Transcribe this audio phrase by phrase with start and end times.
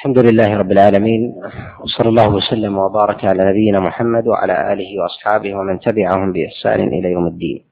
[0.00, 1.22] الحمد لله رب العالمين
[1.80, 7.26] وصلى الله وسلم وبارك على نبينا محمد وعلى آله وأصحابه ومن تبعهم بإحسان إلى يوم
[7.26, 7.64] الدين.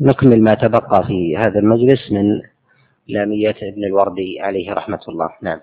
[0.00, 2.42] نكمل ما تبقى في هذا المجلس من
[3.08, 5.60] لامية ابن الوردي عليه رحمة الله نعم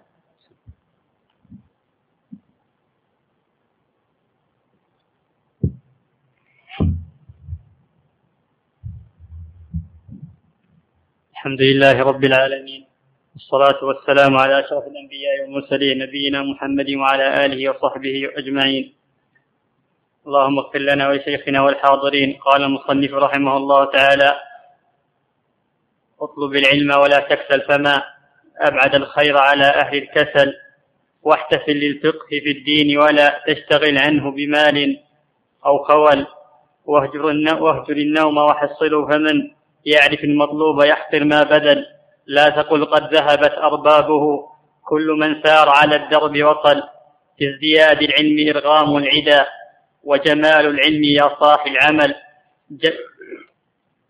[11.39, 12.85] الحمد لله رب العالمين
[13.33, 18.93] والصلاة والسلام على أشرف الأنبياء والمرسلين نبينا محمد وعلى آله وصحبه أجمعين.
[20.27, 22.39] اللهم اغفر لنا ولشيخنا والحاضرين.
[22.45, 24.31] قال المصنف رحمه الله تعالى
[26.21, 28.03] اطلب العلم ولا تكسل فما
[28.61, 30.53] أبعد الخير على أهل الكسل.
[31.23, 34.99] واحتفل للفقه في الدين ولا تشتغل عنه بمال
[35.65, 36.27] أو خول.
[36.85, 37.29] واهجر
[37.91, 41.85] النوم وحصله فمن يعرف المطلوب يحقر ما بدل.
[42.27, 44.45] لا تقل قد ذهبت أربابه.
[44.85, 46.83] كل من سار على الدرب وصل.
[47.37, 49.45] في ازدياد العلم إرغام العدا
[50.03, 52.15] وجمال العلم يا صاح العمل.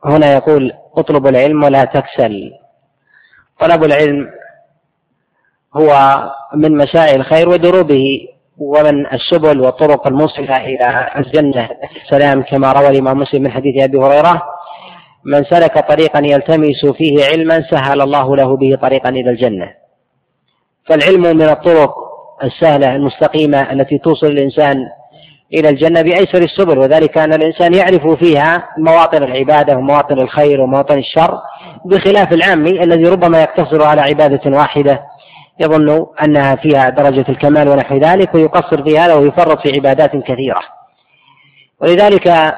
[0.06, 2.52] هنا يقول اطلب العلم ولا تكسل
[3.60, 4.30] طلب العلم
[5.76, 6.22] هو
[6.56, 11.70] من مسائل الخير ودروبه ومن السبل والطرق الموصلة إلى الجنة.
[12.04, 14.44] السلام كما روى الإمام مسلم من حديث أبي هريرة.
[15.26, 19.74] من سلك طريقا يلتمس فيه علما سهل الله له به طريقا إلى الجنة.
[20.86, 21.94] فالعلم من الطرق
[22.44, 24.78] السهلة المستقيمة التي توصل الإنسان
[25.54, 31.42] إلى الجنة بأيسر السبل وذلك أن الإنسان يعرف فيها مواطن العبادة ومواطن الخير ومواطن الشر
[31.86, 35.02] بخلاف العامي الذي ربما يقتصر على عبادة واحدة
[35.60, 40.62] يظن أنها فيها درجة الكمال ونحو ذلك ويقصر في هذا ويفرط في عبادات كثيرة.
[41.82, 42.56] ولذلك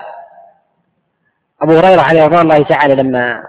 [1.61, 3.43] أبو هريرة عليه رضوان الله تعالى لما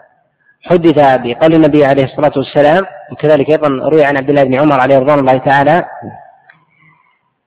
[0.62, 4.98] حدث بقول النبي عليه الصلاة والسلام وكذلك أيضا روي عن عبد الله بن عمر عليه
[4.98, 5.84] رضوان الله تعالى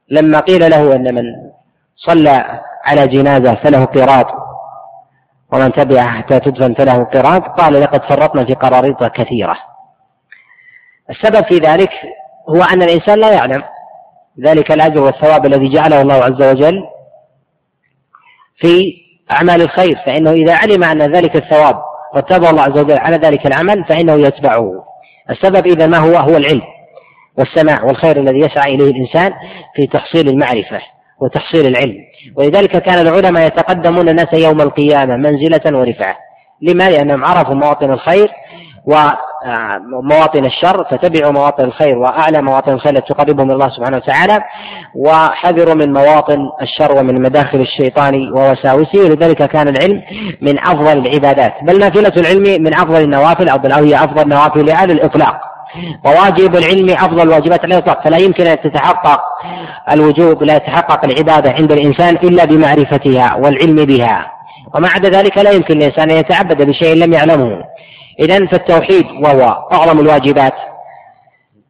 [0.10, 1.24] لما قيل له أن من
[1.96, 4.28] صلى على جنازة فله قيراط
[5.54, 9.58] ومن تبعه حتى تدفن فله قيراط قال لقد فرطنا في قراريط كثيرة.
[11.10, 11.90] السبب في ذلك
[12.50, 13.64] هو أن الإنسان لا يعلم
[14.40, 16.84] ذلك الأجر والثواب الذي جعله الله عز وجل
[18.58, 21.76] في أعمال الخير فإنه إذا علم أن ذلك الثواب
[22.16, 24.72] رتبه الله عز وجل على ذلك العمل فإنه يتبعه.
[25.30, 26.62] السبب إذا ما هو؟ هو العلم
[27.38, 29.34] والسماع والخير الذي يسعى إليه الإنسان
[29.76, 30.80] في تحصيل المعرفة
[31.22, 31.98] وتحصيل العلم.
[32.36, 36.16] ولذلك كان العلماء يتقدمون الناس يوم القيامة منزلة ورفعة.
[36.62, 38.30] لما؟ لأنهم عرفوا مواطن الخير
[39.94, 44.40] ومواطن الشر فتبعوا مواطن الخير وأعلى مواطن الخير التي تقربهم الله سبحانه وتعالى
[44.96, 49.00] وحذروا من مواطن الشر ومن مداخل الشيطان ووساوسه.
[49.00, 50.02] ولذلك كان العلم
[50.42, 51.54] من أفضل العبادات.
[51.62, 55.42] بل نافلة العلم من أفضل النوافل أو هي أفضل نوافل على الإطلاق.
[56.06, 58.04] وواجب العلم أفضل الواجبات على الإطلاق.
[58.04, 59.22] فلا يمكن أن تتحقق
[59.92, 64.32] الوجوب لا يتحقق العبادة عند الإنسان إلا بمعرفتها والعلم بها.
[64.76, 67.64] وما عدا ذلك لا يمكن للإنسان أن يتعبد بشيء لم يعلمه.
[68.20, 69.42] إذا فالتوحيد وهو
[69.74, 70.54] أعظم الواجبات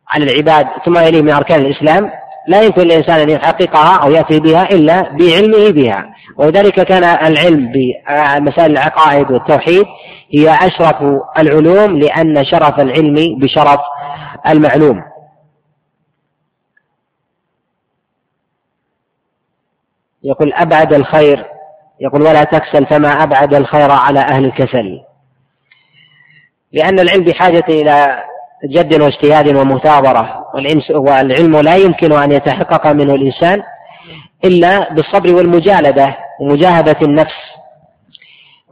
[0.09, 2.11] على العباد ثم يليه من أركان الإسلام
[2.47, 6.05] لا يمكن للإنسان أن يحققها أو يأتي بها إلا بعلمه بها.
[6.37, 9.85] ولذلك كان العلم بمسائل العقائد والتوحيد
[10.33, 10.95] هي أشرف
[11.37, 13.79] العلوم لأن شرف العلم بشرف
[14.49, 15.01] المعلوم.
[20.23, 21.45] يقول أبعد الخير
[21.99, 25.04] يقول ولا تكسل فما أبعد الخير على أهل الكسل.
[26.75, 28.23] لأن العلم بحاجة إلى
[28.65, 30.45] جد واجتهاد ومثابرة
[30.89, 33.63] والعلم لا يمكن أن يتحقق منه الإنسان
[34.45, 37.35] إلا بالصبر والمجالدة ومجاهدة النفس.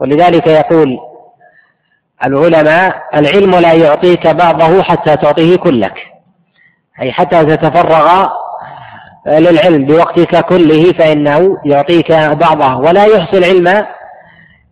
[0.00, 0.98] ولذلك يقول
[2.26, 5.94] العلماء العلم لا يعطيك بعضه حتى تعطيه كلك
[7.00, 8.28] أي حتى تتفرغ
[9.26, 13.86] للعلم بوقتك كله فإنه يعطيك بعضه ولا يحصي العلم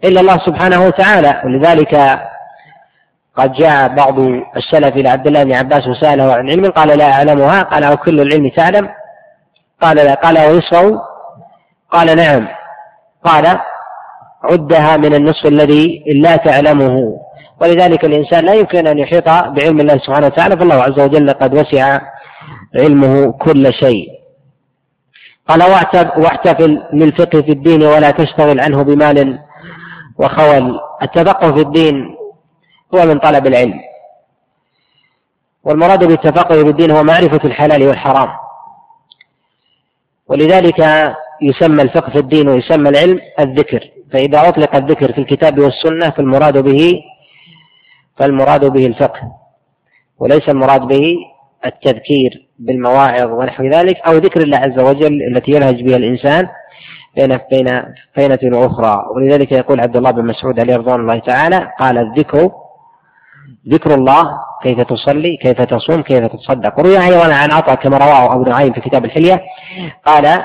[0.04, 1.42] إلا الله سبحانه وتعالى.
[1.44, 2.22] ولذلك
[3.36, 4.18] قد جاء بعض
[4.56, 8.20] السلف إلى عبد الله بن عباس وسأله عن علم قال لا أعلمها قال أو كل
[8.20, 8.88] العلم تعلم.
[9.82, 11.02] قال لا قال ونصفه
[11.90, 12.48] قال نعم.
[13.24, 13.58] قال
[14.44, 17.18] عدها من النصف الذي لا تعلمه.
[17.60, 22.00] ولذلك الإنسان لا يمكن أن يحيط بعلم الله سبحانه وتعالى فالله عز وجل قد وسع
[22.76, 24.06] علمه كل شيء.
[25.48, 25.62] قال
[26.16, 29.38] واحتفل للفقه في الدين ولا تشتغل عنه بمال
[30.18, 30.80] وخول.
[31.02, 32.21] التفقه في الدين
[32.94, 33.80] هو من طلب العلم.
[35.64, 38.28] والمراد بالتفقه في الدين هو معرفة الحلال والحرام.
[40.28, 40.78] ولذلك
[41.42, 43.90] يسمى الفقه في الدين ويسمى العلم الذكر.
[44.12, 47.02] فإذا أطلق الذكر في الكتاب والسنة فالمراد به
[48.16, 49.20] فالمراد به الفقه.
[50.18, 51.16] وليس المراد به
[51.66, 56.48] التذكير بالمواعظ ونحو ذلك أو ذكر الله عز وجل التي يلهج بها الإنسان
[57.16, 57.82] بين بين
[58.14, 62.50] فينة وأخرى ولذلك يقول عبد الله بن مسعود عليه رضوان الله تعالى قال الذكر
[63.68, 66.78] ذكر الله كيف تصلي كيف تصوم كيف تتصدق.
[66.78, 69.40] وروي أيضا عن عطاء كما رواه أبو نعيم في كتاب الحلية.
[70.06, 70.44] قال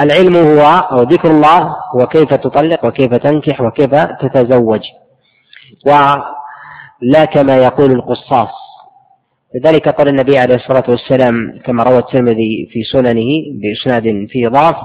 [0.00, 0.60] العلم هو
[0.92, 4.80] أو ذكر الله هو كيف تطلق وكيف تنكح وكيف تتزوج.
[5.86, 8.64] ولا كما يقول القصاص.
[9.54, 14.76] لذلك قال النبي عليه الصلاة والسلام كما روى الترمذي في سننه بإسناد فيه ضعف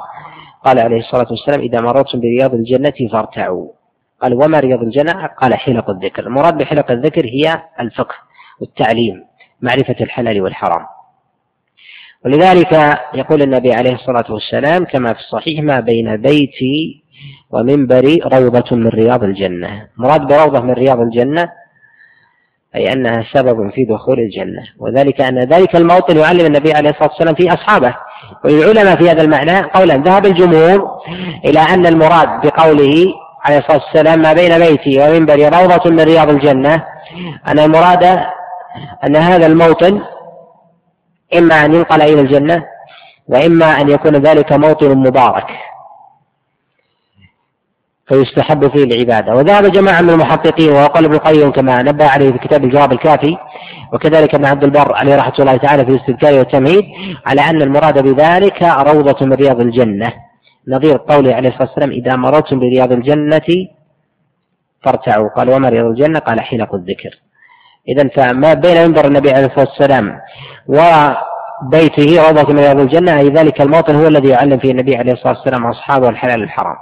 [0.65, 3.78] قال عليه الصلاة والسلام إذا مررتم برياض الجنة فارتعوا.
[4.21, 6.27] قال وما رياض الجنة؟ قال حلق الذكر.
[6.27, 8.15] المراد بحلق الذكر هي الفقه
[8.61, 9.23] والتعليم
[9.61, 10.85] معرفة الحلال والحرام.
[12.25, 17.03] ولذلك يقول النبي عليه الصلاة والسلام كما في الصحيح ما بين بيتي
[17.51, 19.87] ومنبري روضة من رياض الجنة.
[19.97, 21.49] مراد بروضة من رياض الجنة
[22.75, 24.63] أي أنها سبب في دخول الجنة.
[24.79, 27.95] وذلك أن ذلك الموطن يعلم النبي عليه الصلاة والسلام فيه أصحابه.
[28.45, 31.01] وللعلماء في هذا المعنى قولا ذهب الجمهور
[31.45, 33.13] إلى أن المراد بقوله
[33.45, 36.83] عليه الصلاة والسلام ما بين بيتي ومنبري روضة من رياض الجنة.
[37.47, 38.03] أن المراد
[39.05, 40.01] أن هذا الموطن
[41.37, 42.65] إما أن ينقل إلى الجنة
[43.27, 45.45] وإما أن يكون ذلك موطن مبارك
[48.07, 49.35] فيستحب فيه العبادة.
[49.35, 53.37] وذهب جماعة من المحققين وقال ابن القيم كما نبه عليه في كتاب الجواب الكافي
[53.93, 56.83] وكذلك ابن عبد البر عليه رحمة الله تعالى في الاستذكار والتمهيد
[57.25, 60.13] على أن المراد بذلك روضة من رياض الجنة.
[60.69, 63.67] نظير قوله عليه الصلاة والسلام إذا مررتم برياض الجنة
[64.83, 65.29] فارتعوا.
[65.29, 67.19] قال وما رياض الجنة؟ قال حلق الذكر.
[67.87, 70.19] إذا فما بين منبر النبي عليه الصلاة والسلام
[70.67, 75.33] وبيته روضة من رياض الجنة أي ذلك الموطن هو الذي يعلم فيه النبي عليه الصلاة
[75.37, 76.75] والسلام أصحابه الحلال الحرام.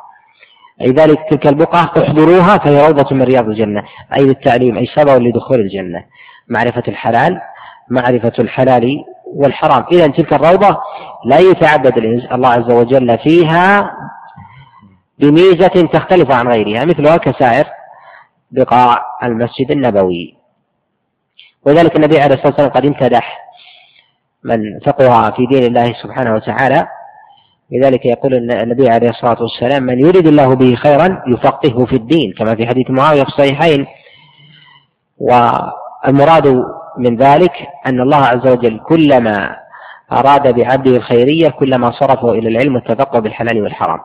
[0.82, 3.84] أي ذلك تلك البقعة احضروها فهي روضة من رياض الجنة
[4.18, 6.04] أي للتعليم أي سبب لدخول الجنة.
[6.48, 7.42] معرفة الحلال
[7.90, 9.04] معرفة الحلال
[9.36, 9.86] والحرام.
[9.92, 10.78] إذا تلك الروضة
[11.26, 13.92] لا يتعبد الله عز وجل فيها
[15.20, 17.66] بميزة تختلف عن غيرها مثلها كسائر
[18.52, 20.38] بقاع المسجد النبوي.
[21.66, 23.40] ولذلك النبي عليه الصلاة والسلام قد امتدح
[24.44, 26.88] من فقه في دين الله سبحانه وتعالى.
[27.72, 32.56] لذلك يقول النبي عليه الصلاة والسلام من يريد الله به خيرا يفقهه في الدين كما
[32.56, 33.88] في حديث معاوية في الصحيحين.
[35.18, 36.64] والمراد
[36.98, 37.52] من ذلك
[37.88, 39.56] أن الله عز وجل كلما
[40.12, 44.00] أراد بعبده الخيرية كلما صرفه إلى العلم والتفقه بالحلال والحرام.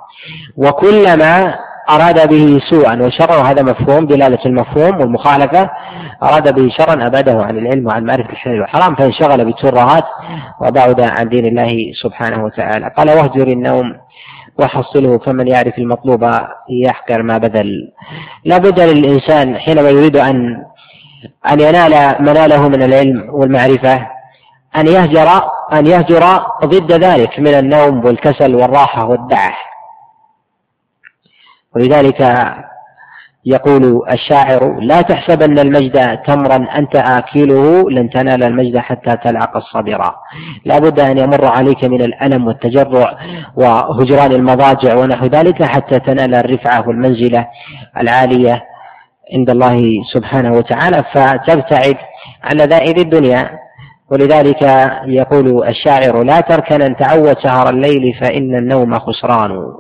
[0.57, 1.55] وكلما
[1.91, 5.71] أراد به سوءا وشرا وهذا مفهوم دلالة المفهوم والمخالفة
[6.23, 10.05] أراد به شرا أبعده عن العلم وعن معرفة الحلال والحرام فانشغل بالترهات
[10.61, 12.91] وبعد عن دين الله سبحانه وتعالى.
[12.97, 13.93] قال واهجر النوم
[14.59, 16.31] وحصله فمن يعرف المطلوب
[16.71, 17.93] يحقر ما بذل.
[18.45, 20.63] لا بد للإنسان حينما يريد أن
[21.51, 24.07] أن ينال مناله من العلم والمعرفة
[24.77, 25.29] أن يهجر
[25.73, 26.25] أن يهجر
[26.65, 29.53] ضد ذلك من النوم والكسل والراحة والدعة.
[31.77, 32.47] ولذلك
[33.45, 40.15] يقول الشاعر لا تحسبن المجد تمرا أنت آكله لن تنال المجد حتى تلعق الصبرا
[40.65, 43.19] لا بد أن يمر عليك من الألم والتجرع
[43.57, 47.47] وهجران المضاجع ونحو ذلك حتى تنال الرفعة والمنزلة
[48.01, 48.65] العالية
[49.35, 51.97] عند الله سبحانه وتعالى فتبتعد
[52.43, 53.59] عن لذائذ الدنيا.
[54.11, 54.63] ولذلك
[55.07, 59.73] يقول الشاعر لا تركن تعود سهر الليل فإن النوم خسران.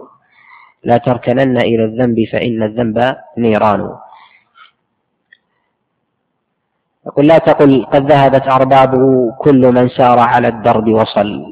[0.84, 3.90] لا تركنن إلى الذنب فإن الذنب نيران.
[7.06, 11.51] يقول لا تقل قد ذهبت أربابه كل من سار على الدرب وصل.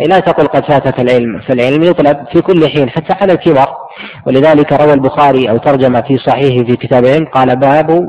[0.00, 3.66] أي لا تقل قد فاتك العلم فالعلم يطلب في كل حين حتى على الكبر
[4.26, 8.08] ولذلك روى البخاري أو ترجم في صحيحه في كتاب العلم قال باب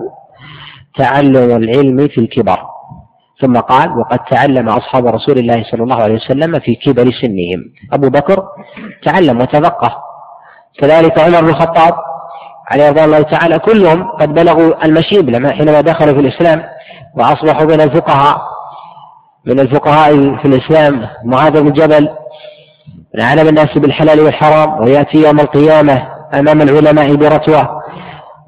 [0.98, 2.58] تعلم العلم في الكبر
[3.42, 7.64] ثم قال وقد تعلم أصحاب رسول الله صلى الله عليه وسلم في كبر سنهم.
[7.94, 8.44] أبو بكر
[9.06, 9.96] تعلم وتفقه.
[10.82, 11.94] كذلك عمر بن الخطاب
[12.72, 16.64] عليه رضي الله تعالى كلهم قد بلغوا المشيب لما حينما دخلوا في الإسلام
[17.18, 18.57] وأصبحوا من الفقهاء.
[19.48, 22.10] من الفقهاء في الإسلام معاذ بن جبل
[23.16, 27.70] من أعلم الناس بالحلال والحرام ويأتي يوم القيامة أمام العلماء برتوة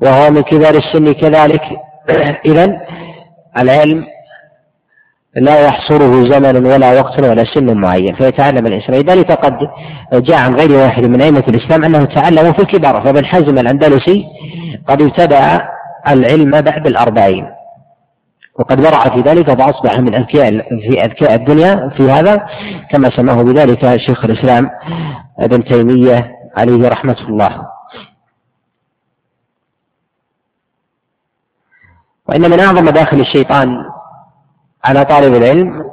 [0.01, 1.61] وهو من كبار السن كذلك.
[2.45, 2.81] إذا
[3.57, 4.05] العلم
[5.35, 8.95] لا يحصره زمن ولا وقت ولا سن معين فيتعلم الإنسان.
[8.95, 9.57] لذلك قد
[10.13, 14.25] جاء عن غير واحد من أئمة الإسلام أنه تعلم في الكبار فابن حزم الأندلسي
[14.87, 15.61] قد ابتدأ
[16.07, 17.58] العلم بعد الأربعين.
[18.59, 20.51] وقد ورع في ذلك فأصبح من أذكياء
[20.89, 22.45] في أذكياء الدنيا في هذا
[22.91, 24.69] كما سماه بذلك شيخ الإسلام
[25.39, 27.65] ابن تيمية عليه رحمة الله.
[32.29, 33.85] وإن من أعظم مداخل الشيطان
[34.85, 35.83] على طالب العلم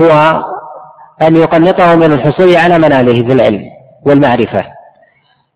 [0.00, 0.42] هو
[1.22, 3.62] أن يقنطه من الحصول على مناله في العلم
[4.06, 4.64] والمعرفة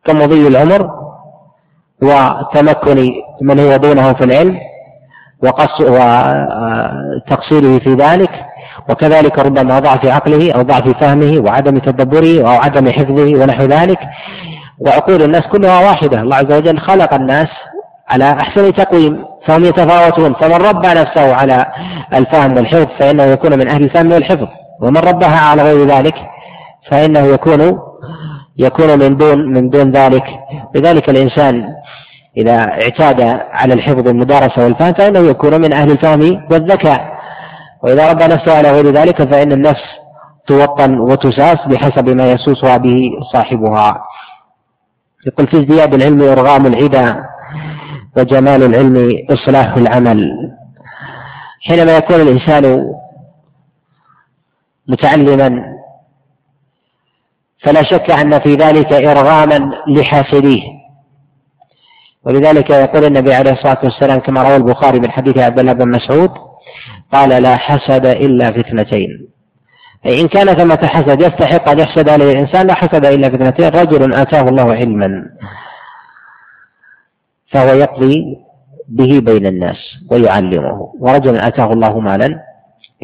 [0.05, 0.91] كمضي العمر
[2.03, 3.13] وتمكن
[3.43, 4.59] من هو دونه في العلم
[7.27, 8.31] وتقصيره في ذلك
[8.91, 13.99] وكذلك ربما ضعف عقله أو ضعف فهمه وعدم تدبره أو عدم حفظه ونحو ذلك.
[14.81, 17.49] وعقول الناس كلها واحدة الله عز وجل خلق الناس
[18.11, 21.67] على أحسن تقويم فهم يتفاوتون فمن ربى نفسه على
[22.15, 24.47] الفهم والحفظ فإنه يكون من أهل الفهم والحفظ
[24.83, 26.15] ومن ربها على غير ذلك
[26.91, 27.79] فإنه يكون
[28.59, 30.25] يكون من دون من دون ذلك.
[30.75, 31.69] لذلك الإنسان
[32.37, 33.21] إذا اعتاد
[33.53, 37.15] على الحفظ والمدارسة والفهم فإنه يكون من أهل الفهم والذكاء.
[37.83, 39.83] وإذا ربى نفسه على غير ذلك فإن النفس
[40.47, 44.05] توطن وتساس بحسب ما يسوسها به صاحبها.
[45.27, 47.25] يقول في ازدياد العلم إرغام العدا
[48.17, 50.31] وجمال العلم إصلاح العمل.
[51.69, 52.85] حينما يكون الإنسان
[54.89, 55.65] متعلما
[57.63, 60.63] فلا شك أن في ذلك إرغاما لحاسديه.
[62.27, 66.31] ولذلك يقول النبي عليه الصلاة والسلام كما روى البخاري من حديث عبد الله بن مسعود
[67.13, 69.29] قال لا حسد إلا في اثنتين.
[70.07, 73.69] أي إن كان ثمة حسد يستحق أن يحسد عليه الإنسان لا حسد إلا في اثنتين.
[73.69, 75.25] رجل آتاه الله علما
[77.53, 78.25] فهو يقضي
[78.89, 79.77] به بين الناس
[80.11, 80.93] ويعلمه.
[81.01, 82.41] ورجل آتاه الله مالا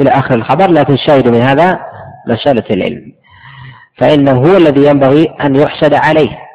[0.01, 1.81] إلى آخر الخبر لكن الشاهد من هذا
[2.29, 3.13] مسألة العلم.
[3.97, 6.50] فإنه هو الذي ينبغي أن يحسد عليه.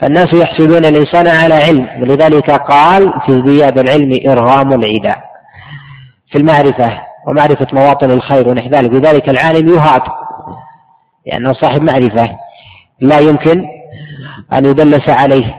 [0.00, 5.18] فالناس يحسدون الإنسان على علم ولذلك قال في ازدياد العلم إرغام العداء
[6.30, 10.02] في المعرفة ومعرفة مواطن الخير ونحو ذلك لذلك العالم يهاب
[11.26, 12.36] لأنه صاحب معرفة.
[13.00, 13.64] لا يمكن
[14.52, 15.54] أن يدلس عليه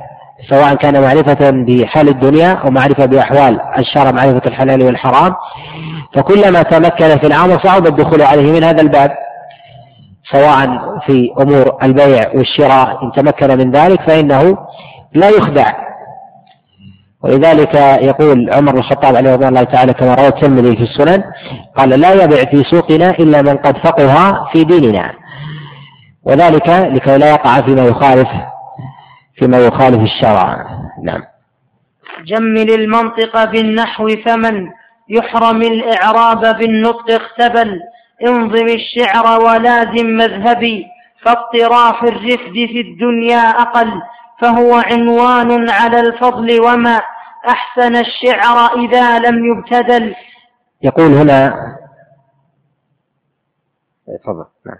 [0.49, 5.35] سواء كان معرفة بحال الدنيا أو معرفة بأحوال الشرع معرفة الحلال والحرام.
[6.13, 9.11] فكلما تمكن في الأمر صعب الدخول عليه من هذا الباب.
[10.31, 10.67] سواء
[11.05, 14.57] في أمور البيع والشراء إن تمكن من ذلك فإنه
[15.13, 15.89] لا يخدع.
[17.23, 21.23] ولذلك يقول عمر بن الخطاب عليه رضي الله تعالى كما روى الترمذي في السنن
[21.77, 25.13] قال لا يبيع في سوقنا إلا من قد فقه في ديننا.
[26.23, 28.27] وذلك لكي لا يقع فيما يخالف
[29.35, 30.65] فيما يخالف الشرع.
[31.03, 31.21] نعم.
[32.25, 34.69] جمل المنطق بالنحو فمن
[35.09, 37.79] يحرم الإعراب بالنطق اختبل.
[38.27, 40.85] انظم الشعر ولازم مذهبي
[41.21, 44.01] فاطراف الرفد في الدنيا أقل
[44.41, 47.01] فهو عنوان على الفضل وما
[47.49, 50.15] أحسن الشعر إذا لم يبتدل.
[50.81, 51.53] يقول هنا
[54.23, 54.45] تفضل.
[54.65, 54.77] نعم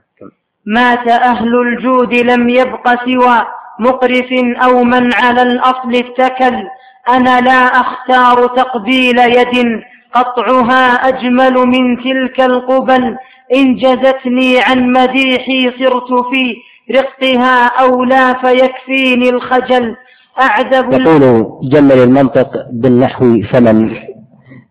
[0.66, 3.46] مات أهل الجود لم يبق سوى
[3.80, 4.30] مقرف
[4.64, 6.68] أو من على الأصل اتكل
[7.10, 9.82] أنا لا أختار تقبيل يد
[10.14, 13.18] قطعها أجمل من تلك القبل.
[13.56, 16.56] إن جزتني عن مديحي صرت في
[16.96, 17.72] رقها
[18.06, 19.96] لا فيكفيني الخجل.
[20.42, 23.96] أعذب يقول جمل المنطق بالنحو فمن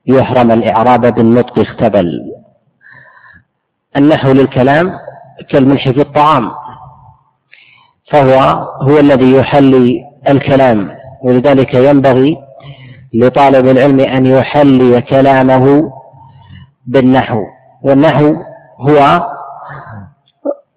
[0.06, 2.20] يحرم الإعراب بالنطق اختبل.
[3.96, 4.92] النحو للكلام
[5.50, 6.50] كالملح في الطعام
[8.10, 8.38] فهو
[8.82, 10.90] هو الذي يحلي الكلام
[11.22, 12.36] ولذلك ينبغي
[13.14, 15.92] لطالب العلم أن يحلي كلامه
[16.86, 17.42] بالنحو
[17.82, 18.36] والنحو
[18.80, 19.28] هو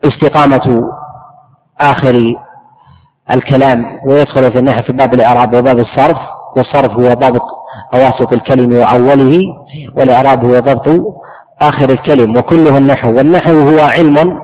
[0.03, 0.91] استقامة
[1.81, 2.35] آخر
[3.31, 6.17] الكلام ويدخل في النحو في باب الإعراب وباب الصرف
[6.57, 7.41] والصرف هو ضبط
[7.93, 9.43] أواسط الكلم وأوله
[9.95, 10.87] والإعراب هو ضبط
[11.61, 14.41] آخر الكلم وكله النحو والنحو هو علم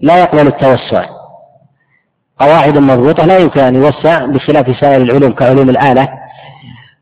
[0.00, 1.06] لا يقبل التوسع.
[2.40, 6.08] قواعد مضبوطة لا يمكن أن يوسع بخلاف سائر العلوم كعلوم الآلة.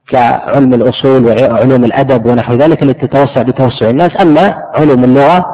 [0.08, 4.10] كعلم الأصول وعلوم الأدب ونحو ذلك التي تتوسع بتوسع الناس.
[4.20, 5.44] أما علوم اللغة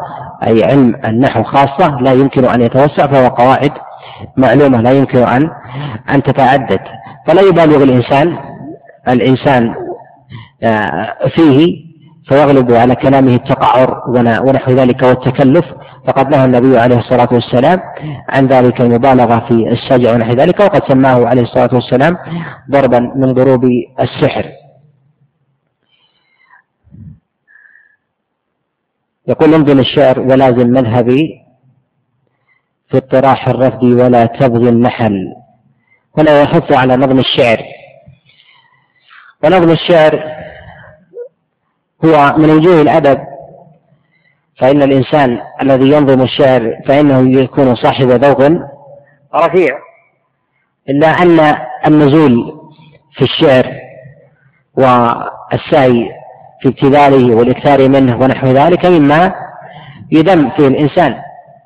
[0.46, 3.72] أي علم النحو خاصة لا يمكن أن يتوسع فهو قواعد
[4.36, 5.50] معلومة لا يمكن أن
[6.10, 6.80] أن تتعدد.
[7.26, 8.38] فلا يبالغ الإنسان
[9.08, 9.74] الإنسان
[10.62, 11.89] آه، فيه
[12.30, 14.02] فيغلب على كلامه التقعر
[14.46, 15.64] ونحو ذلك والتكلف.
[16.06, 17.80] فقد نهى النبي عليه الصلاة والسلام
[18.28, 22.18] عن ذلك المبالغة في السجع ونحو ذلك وقد سماه عليه الصلاة والسلام
[22.70, 23.64] ضربا من ضروب
[24.00, 24.46] السحر.
[29.28, 31.22] يقول انظم الشعر ولازم مذهبي
[32.90, 35.34] في اطراح الرفد ولا تبغي النحل.
[36.18, 37.58] هنا يحث على نظم الشعر.
[39.44, 40.39] ونظم الشعر
[42.04, 43.18] هو من وجوه الأدب
[44.58, 48.40] فإن الإنسان الذي ينظم الشعر فإنه يكون صاحب ذوق
[49.34, 49.78] رفيع.
[50.88, 52.60] إلا أن النزول
[53.12, 53.80] في الشعر
[54.74, 56.10] والسعي
[56.62, 59.34] في ابتذاله والإكثار منه ونحو ذلك مما
[60.12, 61.14] يذم فيه الإنسان.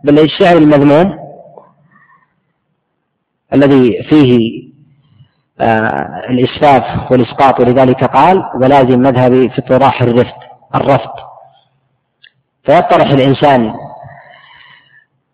[0.04, 1.18] بل الشعر المذموم
[3.54, 4.62] الذي فيه
[6.30, 10.34] الإسفاف والإسقاط ولذلك قال ولازم مذهبي في طراح الرفد
[10.74, 11.10] الرفض.
[12.64, 13.74] فيطرح الإنسان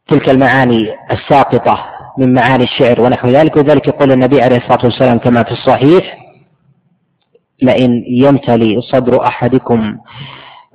[0.09, 1.85] تلك المعاني الساقطة
[2.19, 6.17] من معاني الشعر ونحو ذلك وذلك يقول النبي عليه الصلاة والسلام كما في الصحيح
[7.63, 9.99] لئن يمتلي صدر أحدكم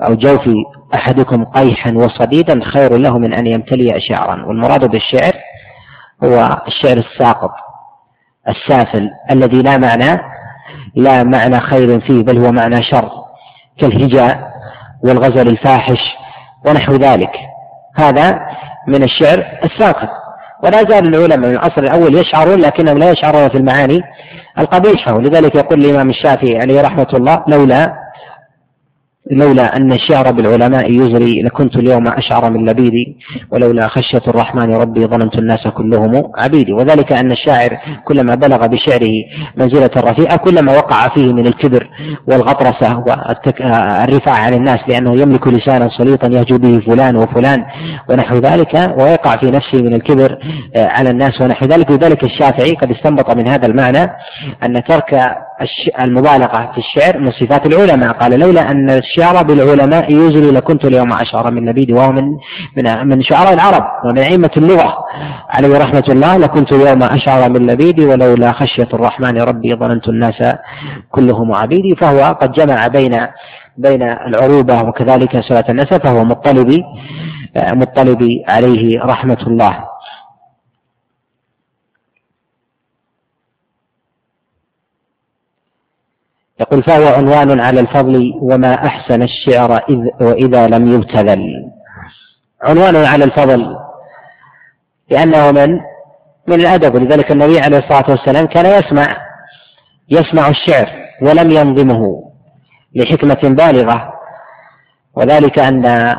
[0.02, 0.50] أو جوف
[0.96, 4.46] أحدكم قيحا وصديدا خير له من أن يمتلي شعرا.
[4.46, 5.34] والمراد بالشعر
[6.24, 7.52] هو الشعر الساقط.
[8.50, 10.22] السافل الذي لا معنى
[10.96, 13.12] لا معنى خير فيه بل هو معنى شر
[13.80, 14.52] كالهجاء
[15.04, 16.00] والغزل الفاحش
[16.66, 17.32] ونحو ذلك.
[17.96, 18.40] هذا
[18.88, 20.10] من الشعر الساقط
[20.64, 24.02] ولا زال العلماء من العصر الأول يشعرون لكنهم لا يشعرون في المعاني
[24.60, 25.16] القبيحة.
[25.16, 28.05] ولذلك يقول الإمام الشافعي عليه رحمة الله لولا
[29.32, 33.18] لولا أن الشعر بالعلماء يزري لكنت اليوم أشعر من لبيدي
[33.52, 36.74] ولولا خشية الرحمن ربي ظننت الناس كلهم عبيدي.
[36.74, 39.14] وذلك أن الشاعر كلما بلغ بشعره
[39.58, 41.90] منزلة رفيعة كلما وقع فيه من الكبر
[42.28, 47.66] والغطرسة والرفاع عن الناس لأنه يملك لسانا سليطا يهجو به فلان وفلان
[48.10, 50.38] ونحو ذلك ويقع في نفسه من الكبر
[50.76, 51.92] آه، على الناس ونحو ذلك.
[51.92, 54.12] لذلك الشافعي قد استنبط من هذا المعنى
[54.64, 55.36] أن ترك
[56.02, 58.12] المبالغة في الشعر من صفات العلماء.
[58.12, 62.24] قال لولا أن الشعر بالعلماء يزري لكنت اليوم أشعر من نبيد وهو من
[62.78, 64.98] من من شعراء العرب ومن أئمة اللغة.
[65.50, 70.56] عليه رحمة الله لكنت اليوم أشعر من لبيدي ولولا خشية الرحمن ربي ظننت الناس
[71.12, 71.96] كلهم عبيدي.
[71.96, 73.28] فهو قد جمع بين
[73.78, 76.84] بين العروبة وكذلك صلاة النسب فهو مطلبي
[77.56, 79.95] مطلبي عليه رحمة الله.
[86.60, 91.72] يقول فهو عنوان على الفضل وما أحسن الشعر إذ وإذا لم يبتذل.
[92.64, 93.76] عنوان على الفضل
[95.10, 95.80] لأنه من؟
[96.48, 96.96] من الأدب.
[96.96, 99.18] ولذلك النبي عليه الصلاة والسلام كان يسمع
[100.10, 100.90] يسمع الشعر
[101.22, 102.24] ولم ينظمه
[102.96, 104.14] لحكمة بالغة.
[105.16, 106.16] وذلك أن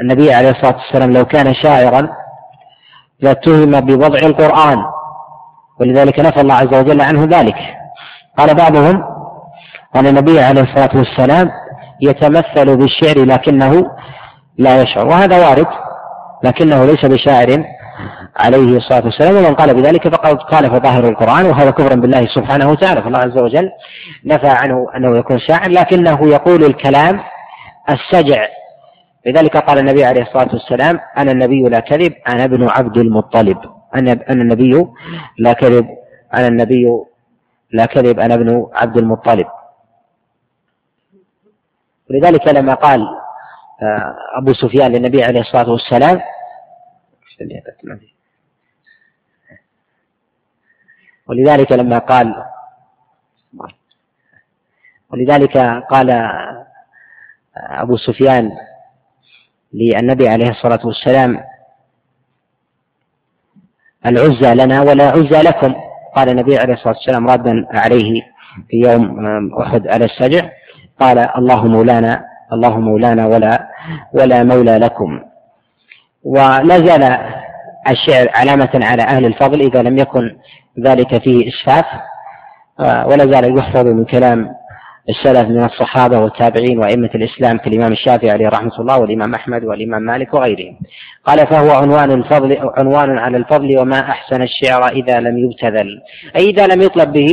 [0.00, 2.08] النبي عليه الصلاة والسلام لو كان شاعرا
[3.20, 4.78] لاتهم بوضع القرآن.
[5.80, 7.56] ولذلك نفى الله عز وجل عنه ذلك.
[8.38, 9.15] قال بعضهم
[9.96, 11.50] أن النبي عليه الصلاة والسلام
[12.00, 13.90] يتمثل بالشعر لكنه
[14.58, 15.66] لا يشعر وهذا وارد
[16.44, 17.64] لكنه ليس بشاعر
[18.36, 22.70] عليه الصلاة والسلام ومن قال بذلك فقد قال في ظاهر القرآن وهذا كفر بالله سبحانه
[22.70, 23.70] وتعالى فالله عز وجل
[24.24, 27.20] نفى عنه أنه يكون شاعر لكنه يقول الكلام
[27.90, 28.46] السجع.
[29.26, 33.58] لذلك قال النبي عليه الصلاة والسلام أنا النبي لا كذب أنا ابن عبد المطلب.
[33.94, 34.86] أنا أنا النبي
[35.38, 35.86] لا كذب
[36.34, 36.86] أنا النبي
[37.72, 39.46] لا كذب أنا ابن عبد المطلب.
[42.10, 43.00] ولذلك لما قال
[43.82, 46.20] آه، أبو سفيان للنبي عليه الصلاة والسلام
[51.26, 52.44] ولذلك لما قال
[55.10, 55.56] ولذلك
[55.90, 56.30] قال
[57.56, 58.50] أبو سفيان
[59.72, 61.44] للنبي عليه الصلاة والسلام
[64.06, 65.74] العزى لنا ولا عزى لكم.
[66.16, 68.22] قال النبي عليه الصلاة والسلام ردا عليه
[68.68, 70.50] في يوم آه، أحد على السجع.
[71.00, 73.68] قال الله مولانا الله مولانا ولا
[74.12, 75.20] ولا مولى لكم.
[76.24, 77.02] ولا زال
[77.90, 80.36] الشعر علامة على أهل الفضل إذا لم يكن
[80.80, 81.84] ذلك فيه إسفاف
[82.80, 84.48] ولا زال يحفظ من كلام
[85.08, 90.34] السلف من الصحابة والتابعين وأئمة الإسلام كالإمام الشافعي عليه رحمة الله والإمام أحمد والإمام مالك
[90.34, 90.78] وغيرهم.
[91.24, 96.02] قال فهو عنوان الفضل عنوان على الفضل وما أحسن الشعر إذا لم يبتذل
[96.36, 97.28] أي إذا لم يطلب به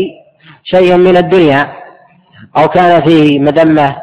[0.64, 1.83] شيء من الدنيا.
[2.58, 3.96] أو كان فيه مذمة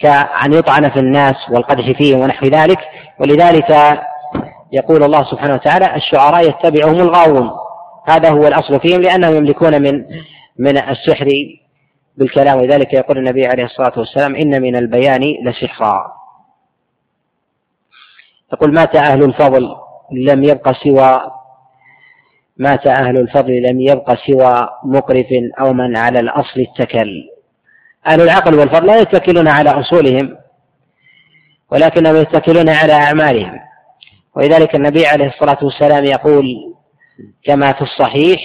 [0.00, 2.78] كأن يطعن في الناس والقدح فيهم ونحو ذلك.
[3.20, 4.00] ولذلك
[4.72, 7.50] يقول الله سبحانه وتعالى الشعراء يتبعهم الغاوون.
[8.08, 10.04] هذا هو الأصل فيهم لأنهم يملكون من
[10.58, 11.28] من السحر
[12.16, 12.58] بالكلام.
[12.58, 16.12] ولذلك يقول النبي عليه الصلاة والسلام إن من البيان لسحرا.
[18.52, 19.76] يقول مات أهل الفضل
[20.12, 21.20] لم يبق سوى
[22.56, 25.26] مات أهل الفضل لم يبق سوى مقرف
[25.60, 27.31] أو من على الأصل اتكل.
[28.06, 30.36] أهل العقل والفضل لا يتكلون على أصولهم
[31.70, 33.60] ولكنهم يتكلون على أعمالهم.
[34.36, 36.74] ولذلك النبي عليه الصلاة والسلام يقول
[37.44, 38.40] كما في الصحيح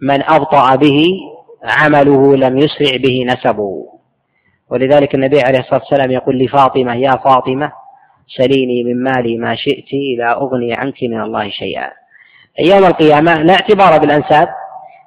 [0.00, 1.04] من أبطأ به
[1.64, 3.86] عمله لم يسرع به نسبه.
[4.70, 7.72] ولذلك النبي عليه الصلاة والسلام يقول لفاطمة يا فاطمة
[8.36, 11.90] سليني من مالي ما شئت لا أغني عنك من الله شيئا.
[12.58, 14.48] يوم القيامة لا اعتبار بالأنساب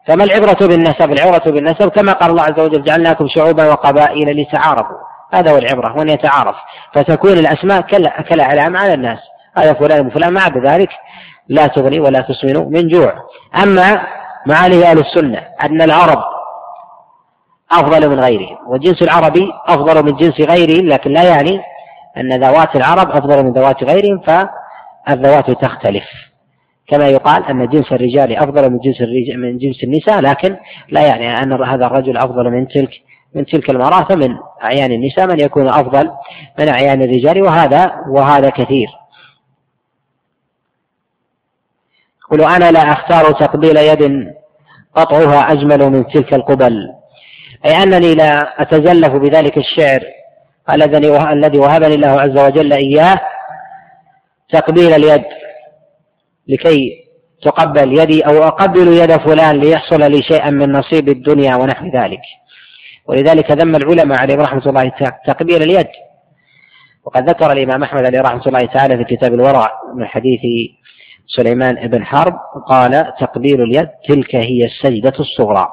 [0.07, 4.97] فما العبرة بالنسب؟ العبرة بالنسب كما قال الله عز وجل جعلناكم شعوبا وقبائل لتعارفوا.
[5.33, 6.55] هذا هو العبرة وأن يتعارف.
[6.93, 7.81] فتكون الأسماء
[8.29, 9.19] كالأعلام على الناس.
[9.57, 10.89] هذا فلان وفلان مع ذلك
[11.47, 13.13] لا تغني ولا تسمن من جوع.
[13.63, 14.07] أما
[14.45, 16.23] معالي أهل السنة أن العرب
[17.71, 21.61] أفضل من غيرهم والجنس العربي أفضل من جنس غيرهم لكن لا يعني
[22.17, 26.03] أن ذوات العرب أفضل من ذوات غيرهم فالذوات تختلف.
[26.88, 29.02] كما يقال أن جنس الرجال أفضل من جنس
[29.36, 30.58] من جنس النساء لكن
[30.89, 32.91] لا يعني أن هذا الرجل أفضل من تلك
[33.36, 36.12] من تلك المرأة فمن أعيان النساء من يكون أفضل
[36.60, 38.88] من أعيان الرجال وهذا وهذا كثير.
[42.26, 44.34] يقول أنا لا أختار تقبيل يد
[44.95, 46.93] قطعها أجمل من تلك القبل
[47.65, 50.04] أي أنني لا أتزلف بذلك الشعر
[51.34, 53.21] الذي وهبني الله عز وجل إياه
[54.50, 55.24] تقبيل اليد.
[56.47, 57.05] لكي
[57.41, 62.21] تقبل يدي أو أقبل يد فلان ليحصل لي شيئا من نصيب الدنيا ونحو ذلك.
[63.08, 64.91] ولذلك ذم العلماء عليهم رحمة الله
[65.27, 65.88] تقبيل اليد.
[67.05, 70.41] وقد ذكر الإمام أحمد عليه رحمة الله تعالى في كتاب الورع من حديث
[71.27, 72.34] سليمان بن حرب
[72.67, 75.67] قال تقبيل اليد تلك هي السجدة الصغرى.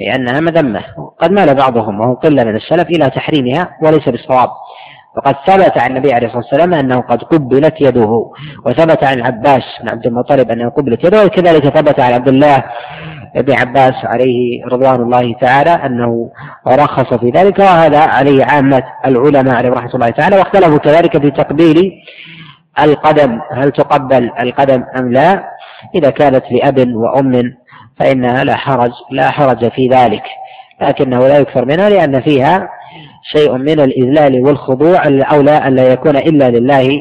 [0.00, 0.84] لأنها مذمة.
[1.20, 4.48] قد مال بعضهم وهم قلة من السلف إلى تحريمها وليس بالصواب.
[5.16, 8.30] وقد ثبت عن النبي عليه الصلاة والسلام أنه قد قبلت يده
[8.66, 12.64] وثبت عن العباس بن عبد المطلب أنه قبلت يده وكذلك ثبت عن عبد الله
[13.34, 16.30] بن عباس عليه رضوان الله تعالى أنه
[16.68, 21.92] رخص في ذلك وهذا عليه عامة العلماء عليه رحمة الله تعالى واختلفوا كذلك في تقبيل
[22.80, 25.44] القدم هل تقبل القدم أم لا؟
[25.94, 27.54] إذا كانت لأب وأم
[27.96, 30.22] فإنها لا حرج لا حرج في ذلك
[30.80, 32.68] لكنه لا يكثر منها لأن فيها
[33.22, 37.00] شيء من الإذلال والخضوع الأولى أن لا يكون إلا لله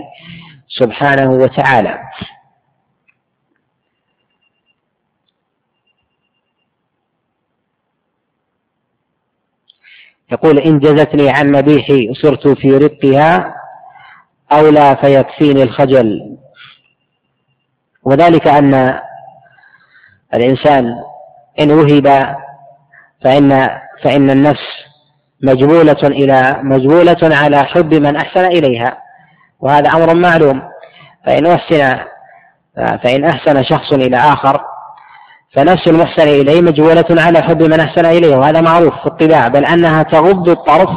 [0.67, 1.99] سبحانه وتعالى.
[10.31, 13.55] يقول إن جزتني عن مبيحي صرت في رقها
[14.51, 16.37] أو لا فيكفيني الخجل.
[18.03, 18.99] وذلك أن
[20.33, 20.95] الإنسان
[21.59, 22.35] إن وهب
[23.23, 23.69] فإن
[24.03, 24.90] فإن النفس
[25.43, 28.97] مجبولة إلى مجبولة على حب من أحسن إليها.
[29.59, 30.61] وهذا أمر معلوم.
[31.25, 31.97] فإن أحسن
[33.03, 34.61] فإن أحسن شخص إلى آخر
[35.55, 38.35] فنفس المحسن إليه مجبولة على حب من أحسن إليه.
[38.35, 40.89] وهذا معروف في الطباع بل أنها تغض الطرف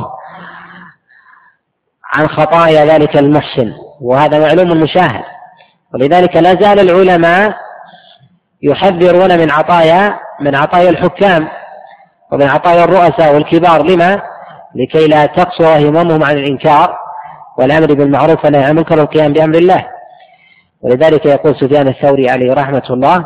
[2.15, 3.73] عن خطايا ذلك المحسن.
[4.01, 5.25] وهذا معلوم مشاهد.
[5.95, 7.55] ولذلك لا زال العلماء
[8.63, 11.49] يحذرون من عطايا من عطايا الحكام
[12.33, 13.83] ومن عطايا الرؤساء والكبار.
[13.83, 14.23] لما؟
[14.75, 16.97] لكي لا تقصر هممهم عن الإنكار
[17.59, 19.87] والأمر بالمعروف والنهي عن المنكر والقيام بأمر الله.
[20.83, 23.25] ولذلك يقول سفيان الثوري عليه رحمة الله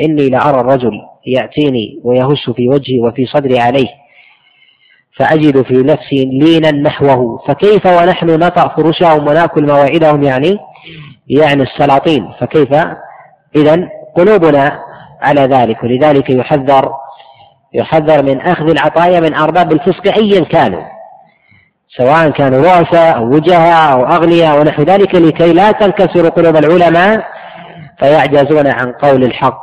[0.00, 0.92] إني لأرى الرجل
[1.26, 3.88] يأتيني ويهش في وجهي وفي صدري عليه
[5.16, 10.58] فأجد في نفسي لينا نحوه فكيف ونحن نطأ فرشهم ونأكل مواعيدهم يعني؟
[11.28, 12.74] يعني السلاطين فكيف؟
[13.56, 14.80] إذا قلوبنا
[15.22, 16.92] على ذلك ولذلك يحذر
[17.74, 20.82] يحذر من أخذ العطايا من أرباب الفسق أيا كانوا.
[21.96, 27.26] سواء كانوا رؤساء أو وجهاء أو أغنياء ونحو ذلك لكي لا تنكسر قلوب العلماء
[27.98, 29.62] فيعجزون عن قول الحق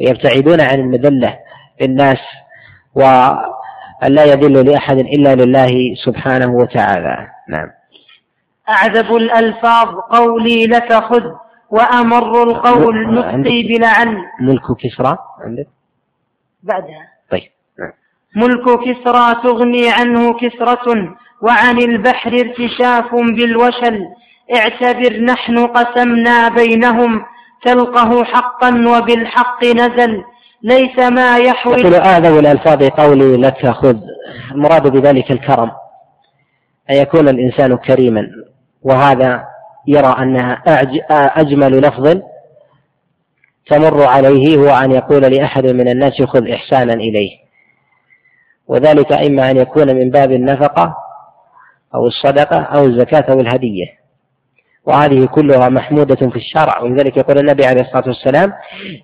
[0.00, 1.38] ويبتعدون عن المذلة
[1.80, 2.18] للناس
[2.94, 7.26] وأن لا يذل لأحد إلا لله سبحانه وتعالى.
[7.48, 7.70] نعم.
[8.68, 11.22] أعذب الألفاظ قولي لك خذ
[11.70, 15.66] وأمر القول نطقي بلعل ملك كسرى عندك؟
[16.62, 17.11] بعدها.
[18.36, 24.06] ملك كسرى تغني عنه كسرة وعن البحر ارتشاف بالوشل.
[24.56, 27.22] اعتبر نحن قسمنا بينهم
[27.64, 30.22] تلقه حقا وبالحق نزل.
[30.62, 33.96] ليس ما يحوي يقول آذوا الألفاظ قولي لك خذ
[34.52, 35.70] المراد بذلك الكرم.
[36.90, 38.26] أن يكون الإنسان كريما.
[38.82, 39.44] وهذا
[39.86, 40.62] يرى أنها
[41.10, 42.20] أجمل لفظ
[43.66, 47.30] تمر عليه هو أن يقول لأحد من الناس خذ إحسانا إليه.
[48.66, 50.96] وذلك إما أن يكون من باب النفقة
[51.94, 53.86] أو الصدقة أو الزكاة أو الهدية.
[54.84, 56.80] وهذه كلها محمودة في الشرع.
[56.80, 58.52] ولذلك يقول النبي عليه الصلاة والسلام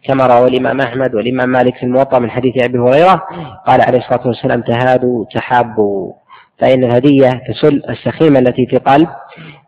[0.04, 3.22] كما روى الإمام أحمد والإمام مالك في الموطأ من حديث أبي هريرة
[3.66, 6.12] قال عليه الصلاة والسلام تهادوا تحابوا.
[6.58, 9.08] فإن الهدية كسل السخيمة التي في قلب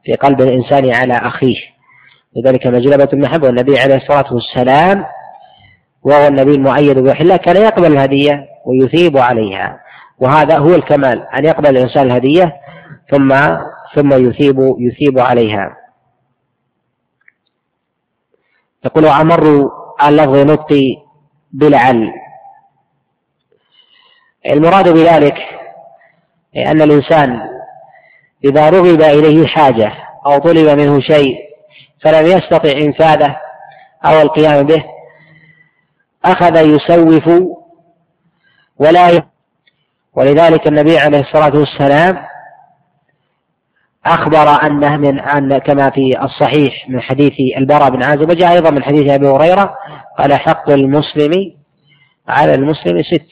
[0.04, 1.56] في قلب الإنسان على أخيه.
[2.36, 5.04] لذلك مجلبة المحبة والنبي عليه الصلاة والسلام
[6.02, 8.49] وهو النبي المؤيد بوحي الله كان يقبل الهدية.
[8.64, 9.80] ويثيب عليها.
[10.18, 12.56] وهذا هو الكمال أن يقبل الإنسان الهدية
[13.10, 13.34] ثم
[13.94, 15.76] ثم يثيب يثيب عليها.
[18.84, 19.70] يقول أمر
[20.00, 20.96] عن لفظ نطقي
[21.52, 22.12] بلعل.
[24.46, 25.36] المراد بذلك
[26.56, 27.40] أن الإنسان
[28.44, 29.92] إذا رغب إليه حاجة
[30.26, 31.36] أو طلب منه شيء
[32.02, 33.36] فلم يستطع إنفاذه
[34.04, 34.84] أو القيام به
[36.24, 37.30] أخذ يسوف
[38.80, 39.22] ولا
[40.14, 42.26] ولذلك النبي عليه الصلاة والسلام
[44.06, 48.82] أخبر أنه من أن كما في الصحيح من حديث البراء بن عازب وجاء أيضا من
[48.82, 49.74] حديث أبي هريرة
[50.18, 51.52] قال حق المسلم
[52.28, 53.28] على المسلم ست.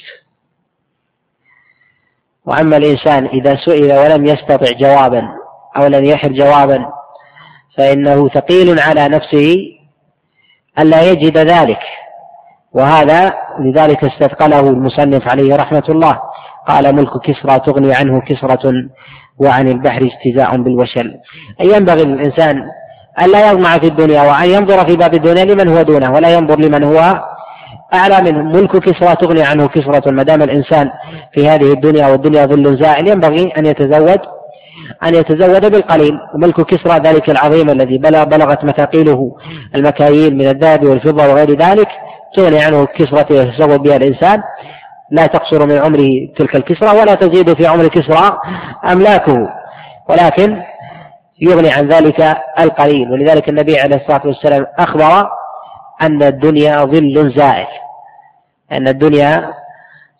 [2.45, 5.29] وأما الإنسان إذا سئل ولم يستطع جوابا
[5.77, 6.93] أو لم يحر جوابا
[7.77, 9.57] فإنه ثقيل على نفسه
[10.79, 11.81] ألا يجد ذلك.
[12.79, 16.19] وهذا لذلك استثقله المصنف عليه رحمة الله.
[16.69, 18.73] قال ملك كسرى تغني عنه كسرة
[19.38, 21.14] وعن البحر استزاء بالوشل.
[21.61, 22.62] أي ينبغي للإنسان
[23.23, 26.61] أن لا يطمع في الدنيا وأن ينظر في باب الدنيا لمن هو دونه ولا ينظر
[26.61, 27.25] لمن هو
[27.95, 28.43] أعلى منه.
[28.43, 30.11] ملك كسرى تغني عنه كسرة.
[30.11, 30.91] ما دام الإنسان
[31.33, 34.21] في هذه الدنيا والدنيا ظل زائل ينبغي أن يتزود
[35.07, 36.19] أن يتزود بالقليل.
[36.35, 39.37] وملك كسرى ذلك العظيم الذي بلغت مثاقيله
[39.75, 41.88] المكاييل من الذهب والفضة وغير ذلك.
[42.37, 44.43] تغني عنه كسرة يتزود بها الإنسان
[45.11, 48.38] لا تقصر من عمره تلك الكسرى ولا تزيد في عمر كسرى
[48.93, 49.49] أملاكه.
[50.09, 50.62] ولكن
[51.41, 53.12] يغني عن ذلك القليل.
[53.12, 55.29] ولذلك النبي عليه الصلاة والسلام أخبر
[56.03, 57.67] أن الدنيا ظل زائل.
[58.73, 59.53] أن الدنيا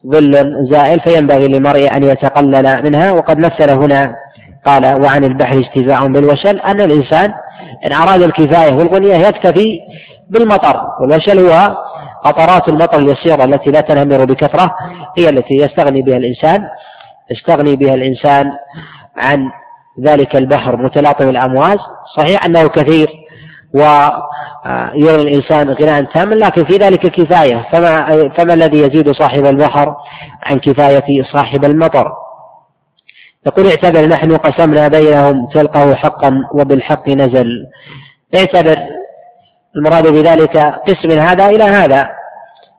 [0.07, 3.12] ظل زائل فينبغي للمرء أن يتقلل منها.
[3.12, 4.14] وقد مثل هنا
[4.66, 6.61] قال وعن البحر استيفاء بالوشل.
[6.61, 7.33] أن الإنسان
[7.87, 9.81] إن أراد الكفاية والغنية يكتفي
[10.31, 10.87] بالمطر.
[11.01, 11.77] والوشل هو
[12.24, 14.74] قطرات المطر اليسيرة التي لا تنهمر بكثرة
[15.18, 16.68] هي التي يستغني بها الإنسان
[17.31, 18.52] يستغني بها الإنسان
[19.16, 19.50] عن
[20.00, 21.78] ذلك البحر متلاطم الأمواج.
[22.16, 23.09] صحيح أنه كثير
[23.74, 27.68] ويرى الإنسان غناء تاما لكن في ذلك كفاية.
[27.72, 29.96] فما, فما الذي يزيد صاحب البحر
[30.42, 32.12] عن كفاية صاحب المطر؟
[33.46, 37.66] يقول اعتبر نحن قسمنا بينهم تلقه حقا وبالحق نزل.
[38.37, 38.78] اعتبر
[39.79, 42.09] المراد بذلك قسم هذا إلى هذا.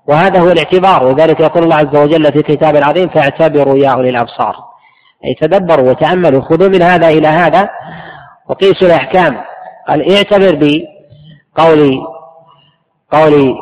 [0.08, 4.56] وهذا هو الاعتبار وذلك يقول الله عز وجل في كتاب العظيم فاعتبروا يا أولي الأبصار.
[5.26, 7.70] أي تدبروا وتأملوا خذوا من هذا إلى هذا.
[8.50, 9.42] وقيسوا الأحكام
[9.88, 12.02] قال اعتبر بقول
[13.12, 13.56] قول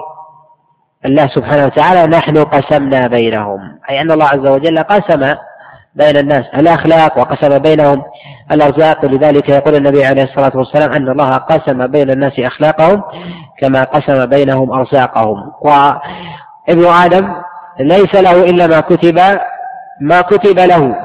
[1.05, 3.59] الله سبحانه وتعالى نحن قسمنا بينهم.
[3.89, 5.35] أي أن الله عز وجل قسم
[5.95, 8.03] بين الناس الأخلاق وقسم بينهم.
[8.51, 9.05] الأرزاق.
[9.05, 13.03] ولذلك يقول النبي عليه الصلاة والسلام أن الله قسم بين الناس أخلاقهم
[13.59, 15.51] كما قسم بينهم أرزاقهم.
[15.61, 17.33] وابن آدم
[17.79, 19.19] ليس له إلا ما كتب
[20.01, 20.95] ما كتب له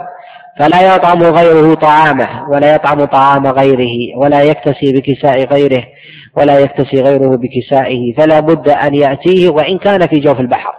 [0.59, 5.85] فلا يطعم غيره طعامه ولا يطعم طعام غيره ولا يكتسي بكساء غيره
[6.37, 10.74] ولا يكتسي غيره بكسائه فلا بد أن يأتيه وإن كان في جوف البحر.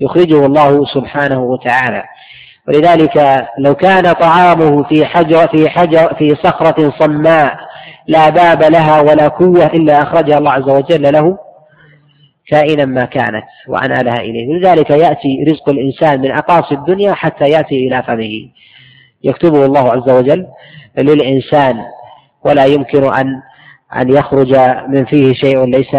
[0.00, 2.04] يخرجه الله سبحانه وتعالى.
[2.70, 7.56] ولذلك لو كان طعامه في حجر في حجر في صخرة صماء
[8.06, 11.38] لا باب لها ولا قوة إلا أخرجها الله عز وجل له
[12.46, 14.58] كائنا ما كانت وأنالها إليه.
[14.58, 18.48] لذلك يأتي رزق الإنسان من أقاصي الدنيا حتى يأتي إلى فمه.
[19.24, 20.46] يكتبه الله عز وجل
[20.98, 21.80] للإنسان
[22.44, 23.42] ولا يمكن أن
[23.96, 24.56] أن يخرج
[24.88, 25.94] من فيه شيء ليس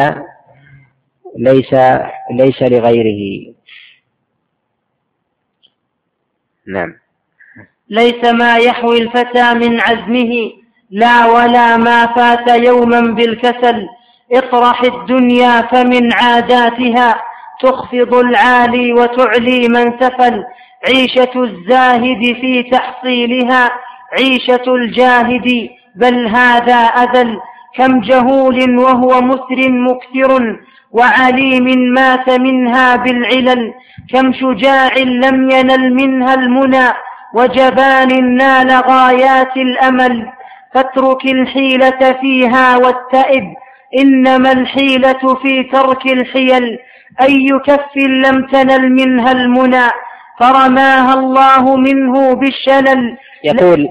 [1.37, 1.73] ليس
[2.31, 3.50] ليس لغيره.
[6.67, 6.93] نعم.
[7.89, 10.51] ليس ما يحوي الفتى من عزمه
[10.91, 13.87] لا ولا ما فات يوما بالكسل.
[14.33, 17.21] اطرح الدنيا فمن عاداتها
[17.61, 20.43] تخفض العالي وتعلي من سفل.
[20.87, 23.71] عيشة الزاهد في تحصيلها
[24.19, 27.39] عيشة الجاهد بل هذا أذل.
[27.77, 30.59] كم جهول وهو مسر مكثر
[30.93, 33.73] وعليم مات منها بالعلل
[34.13, 36.87] كم شجاع لم ينل منها المنى
[37.35, 40.27] وجبان نال غايات الأمل.
[40.73, 43.43] فاترك الحيلة فيها واتئب
[43.99, 46.79] إنما الحيلة في ترك الحيل.
[47.21, 49.87] أي كف لم تنل منها المنى
[50.39, 53.17] فرماها الله منه بالشلل.
[53.43, 53.89] يقول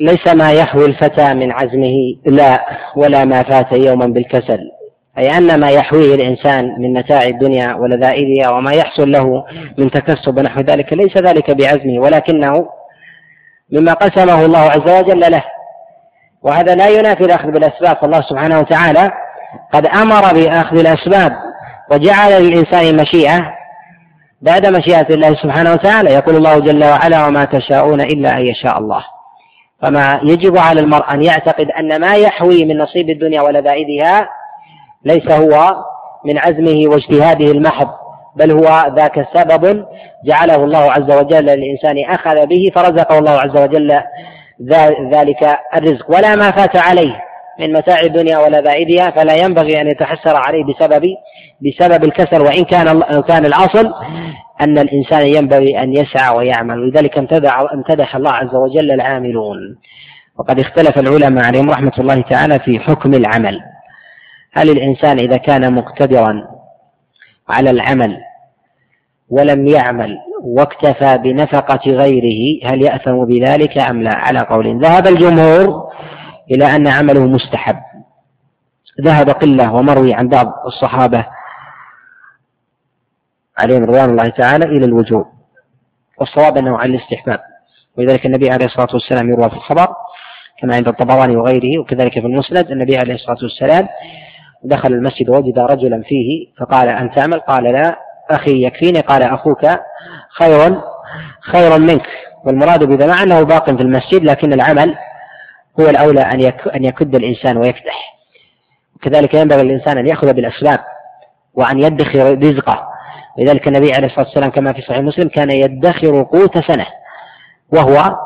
[0.00, 4.77] ليس ما يحوي الفتى من عزمه لا ولا ما فات يوما بالكسل.
[5.18, 9.44] أي أن ما يحويه الإنسان من متاع الدنيا ولذائذها وما يحصل له
[9.78, 12.68] من تكسب ونحو ذلك ليس ذلك بعزمه ولكنه
[13.72, 15.44] مما قسمه الله عز وجل له.
[16.42, 19.10] وهذا لا ينافي الأخذ بالأسباب فالله سبحانه وتعالى
[19.72, 21.32] قد أمر بأخذ الأسباب
[21.90, 23.54] وجعل للإنسان مشيئة
[24.42, 26.10] بعد مشيئة الله سبحانه وتعالى.
[26.10, 29.04] يقول الله جل وعلا وما تشاءون إلا أن يشاء الله
[29.82, 34.28] فما يجب على المرء أن يعتقد أن ما يحوي من نصيب الدنيا ولذائذها
[35.04, 35.76] ليس هو
[36.24, 37.88] من عزمه واجتهاده المحض
[38.36, 39.84] بل هو ذاك سبب
[40.24, 44.00] جعله الله عز وجل للإنسان أخذ به فرزقه الله عز وجل
[45.14, 46.10] ذلك الرزق.
[46.10, 47.20] ولا ما فات عليه
[47.60, 51.04] من متاع الدنيا ولذائذها فلا ينبغي أن يتحسر عليه بسبب
[51.60, 52.42] بسبب الكسل.
[52.42, 53.92] وإن كان كان الأصل
[54.60, 56.78] أن الإنسان ينبغي أن يسعى ويعمل.
[56.80, 57.18] ولذلك
[57.72, 59.58] امتدح الله عز وجل العاملون.
[60.38, 63.60] وقد اختلف العلماء عليهم رحمة الله تعالى في حكم العمل.
[64.58, 66.48] هل الإنسان إذا كان مقتدرا
[67.48, 68.16] على العمل
[69.30, 75.92] ولم يعمل واكتفى بنفقة غيره هل يأثم بذلك أم لا؟ على قول ذهب الجمهور
[76.50, 77.76] إلى أن عمله مستحب.
[79.00, 81.26] ذهب قلة ومروي عن بعض الصحابة
[83.58, 85.26] عليهم رضوان الله تعالى إلى الوجوب
[86.18, 87.40] والصواب أنه على الاستحباب.
[87.98, 89.88] ولذلك النبي عليه الصلاة والسلام يروى في الخبر
[90.60, 93.88] كما عند الطبراني وغيره وكذلك في المسند النبي عليه الصلاة والسلام
[94.64, 97.96] دخل المسجد ووجد رجلا فيه فقال أن تعمل قال لا.
[98.30, 99.66] أخي يكفيني؟ قال أخوك
[100.38, 100.80] خير
[101.40, 102.06] خير منك.
[102.44, 104.94] والمراد بذا مع أنه باق في المسجد لكن العمل
[105.80, 108.18] هو الأولى أن أن يكد الإنسان ويفتح.
[108.96, 110.78] وكذلك ينبغي الإنسان أن يأخذ بالأسباب
[111.54, 112.88] وأن يدخر رزقه.
[113.38, 116.86] لذلك النبي عليه الصلاة والسلام كما في صحيح مسلم كان يدخر قوت سنة
[117.72, 118.16] وهو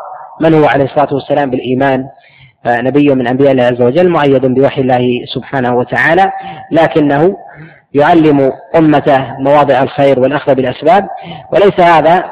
[0.40, 2.08] من هو عليه الصلاة والسلام؟ بالإيمان.
[2.66, 6.32] نبي من أنبياء الله عز وجل مؤيد بوحي الله سبحانه وتعالى
[6.70, 7.36] لكنه
[7.94, 11.08] يعلم أمته مواضع الخير والأخذ بالأسباب.
[11.52, 12.24] وليس هذا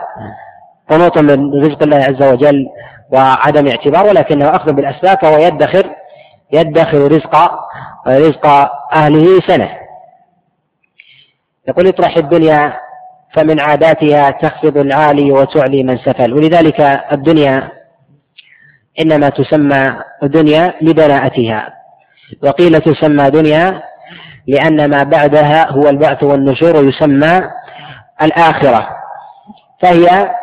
[0.91, 2.67] قنوط من رزق الله عز وجل
[3.13, 5.87] وعدم اعتبار ولكنه أخذ بالأسباب فهو يدخر
[6.53, 7.37] يدخر رزق
[8.09, 8.47] رزق
[8.93, 9.69] أهله سنة.
[11.69, 12.73] يقول اطرح الدنيا
[13.35, 16.33] فمن عاداتها تخفض العالي وتعلي من سفل.
[16.33, 16.81] ولذلك
[17.13, 17.80] الدنيا
[19.01, 21.75] إنما تسمى دنيا لدناءتها
[22.43, 23.83] وقيل تسمى دنيا
[24.47, 27.51] لأن ما بعدها هو البعث والنشور يسمى
[28.23, 28.89] الآخرة.
[29.83, 30.35] فهي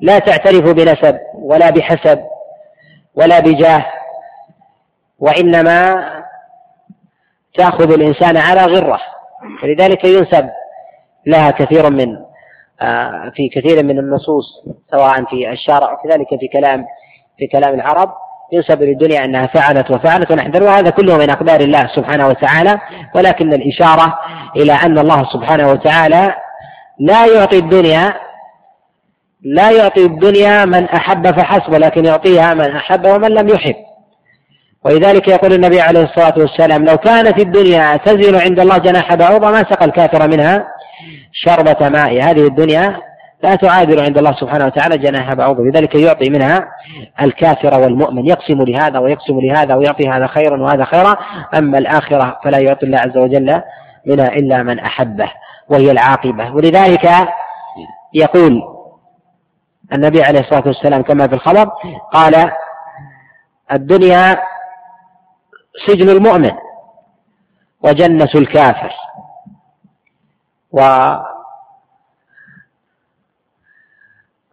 [0.00, 2.20] لا تعترف بنسب ولا بحسب
[3.14, 3.86] ولا بجاه
[5.18, 6.04] وإنما
[7.58, 9.00] تأخذ الإنسان على غرة.
[9.62, 10.50] فلذلك ينسب
[11.26, 12.24] لها كثير من
[12.80, 14.44] آه، في كثير من النصوص
[14.90, 16.86] سواء في الشارع وكذلك في كلام
[17.38, 18.14] في كلام العرب
[18.52, 22.80] ينسب للدنيا أنها فعلت وفعلت ونحذر وهذا كله من أقدار الله سبحانه وتعالى
[23.14, 24.18] ولكن الإشارة
[24.56, 26.34] إلى أن الله سبحانه وتعالى
[27.00, 28.14] لا يعطي الدنيا
[29.44, 33.74] لا يعطي الدنيا من أحب فحسب ولكن يعطيها من أحب ومن لم يحب.
[34.84, 39.58] ولذلك يقول النبي عليه الصلاة والسلام لو كانت الدنيا تزن عند الله جناح بعوضة ما
[39.58, 40.66] سقى الكافر منها
[41.32, 42.22] شربة ماء.
[42.22, 43.00] هذه الدنيا
[43.44, 45.62] لا تعادل عند الله سبحانه وتعالى جناح بعوضة.
[45.62, 46.68] لذلك يعطي منها
[47.22, 48.26] الكافر والمؤمن.
[48.26, 51.16] يقسم لهذا ويقسم لهذا ويعطي هذا خيرا وهذا خيرا.
[51.58, 53.62] أما الآخرة فلا يعطي الله عز وجل
[54.06, 55.32] منها إلا من أحبه
[55.68, 56.54] وهي العاقبة.
[56.54, 57.10] ولذلك
[58.14, 58.62] يقول
[59.92, 61.70] النبي عليه الصلاة والسلام كما في الخبر
[62.12, 62.50] قال
[63.72, 64.38] الدنيا
[65.86, 66.52] سجن المؤمن
[67.82, 68.92] وجنة الكافر.
[70.72, 70.80] و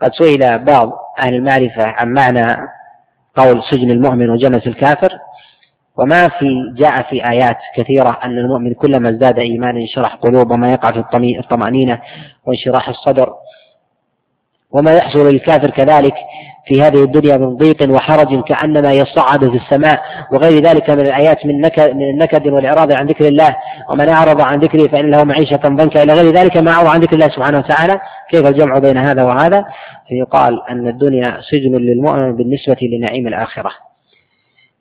[0.02, 2.58] قد سئل بعض أهل المعرفة عن معنى
[3.36, 5.10] قول سجن المؤمن وجنة الكافر
[5.98, 10.92] وما في جاء في آيات كثيرة أن المؤمن كلما ازداد إيمانا انشرح قلوب وما يقع
[10.92, 12.02] في الطمأنينة
[12.46, 13.34] وانشراح الصدر
[14.74, 16.14] وما يحصل للكافر كذلك
[16.66, 21.62] في هذه الدنيا من ضيق وحرج كأنما يصعد في السماء وغير ذلك من الآيات من
[21.62, 23.56] نكد, من النكد والإعراض عن ذكر الله
[23.90, 27.14] ومن أعرض عن ذكري فإن له معيشة ضنكا إلى غير ذلك ما أعرض عن ذكر
[27.14, 28.00] الله سبحانه وتعالى.
[28.32, 29.66] كيف الجمع بين هذا وهذا؟
[30.08, 33.72] فيقال أن الدنيا سجن للمؤمن بالنسبة لنعيم الآخرة.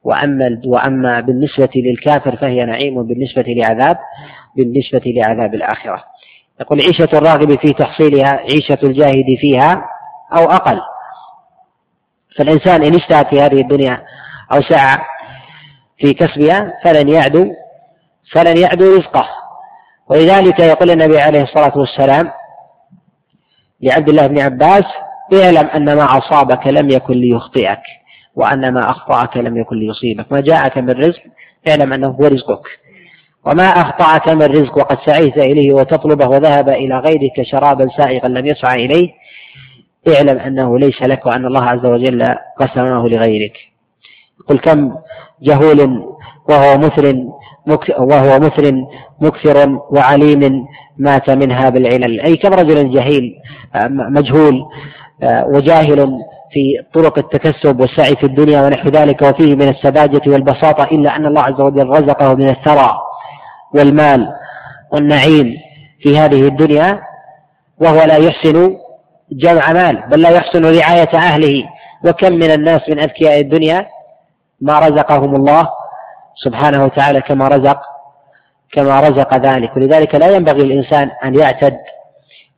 [0.04, 3.98] وأما وأما بالنسبة للكافر فهي نعيم بالنسبة لعذاب
[4.56, 6.04] بالنسبة لعذاب الآخرة.
[6.60, 9.84] يقول عيشة الراغب في تحصيلها عيشة الجاهد فيها
[10.36, 10.80] أو أقل.
[12.38, 14.02] فالإنسان إن اجتهد في هذه الدنيا
[14.52, 14.98] أو سعى
[15.98, 17.52] في كسبها فلن يعدو
[18.32, 19.28] فلن يعدو رزقه.
[20.08, 22.30] ولذلك يقول النبي عليه الصلاة والسلام
[23.80, 24.84] لعبد الله بن عباس
[25.34, 27.82] اعلم أن ما أصابك لم يكن ليخطئك
[28.34, 30.32] وأن ما أخطأك لم يكن ليصيبك.
[30.32, 31.22] ما جاءك من رزق
[31.68, 32.62] اعلم أنه هو رزقك.
[33.46, 38.84] وما أخطأك من رزق وقد سعيت إليه وتطلبه وذهب إلى غيرك شرابا سائغا لم يسعى
[38.84, 39.10] إليه.
[40.08, 42.26] اعلم أنه ليس لك وأن الله عز وجل
[42.60, 43.56] قسمه لغيرك.
[44.48, 44.92] قل كم
[45.42, 46.04] جهول
[46.48, 47.28] وهو مثل
[47.98, 48.84] وهو مثل
[49.20, 50.66] مكثر وعليم
[50.98, 52.20] مات منها بالعلل.
[52.20, 53.36] أي كم رجل جهيل
[53.90, 54.62] مجهول
[55.22, 56.18] وجاهل
[56.52, 61.42] في طرق التكسب والسعي في الدنيا ونحو ذلك وفيه من السذاجة والبساطة إلا أن الله
[61.42, 63.09] عز وجل رزقه من الثرى.
[63.74, 64.32] والمال
[64.92, 65.54] والنعيم
[66.02, 67.00] في هذه الدنيا
[67.80, 68.76] وهو لا يحسن
[69.32, 71.64] جمع مال بل لا يحسن رعاية أهله.
[72.04, 73.86] وكم من الناس من أذكياء الدنيا
[74.60, 75.68] ما رزقهم الله
[76.44, 77.80] سبحانه وتعالى كما رزق
[78.72, 79.76] كما رزق ذلك.
[79.76, 81.76] ولذلك لا ينبغي للإنسان أن يعتد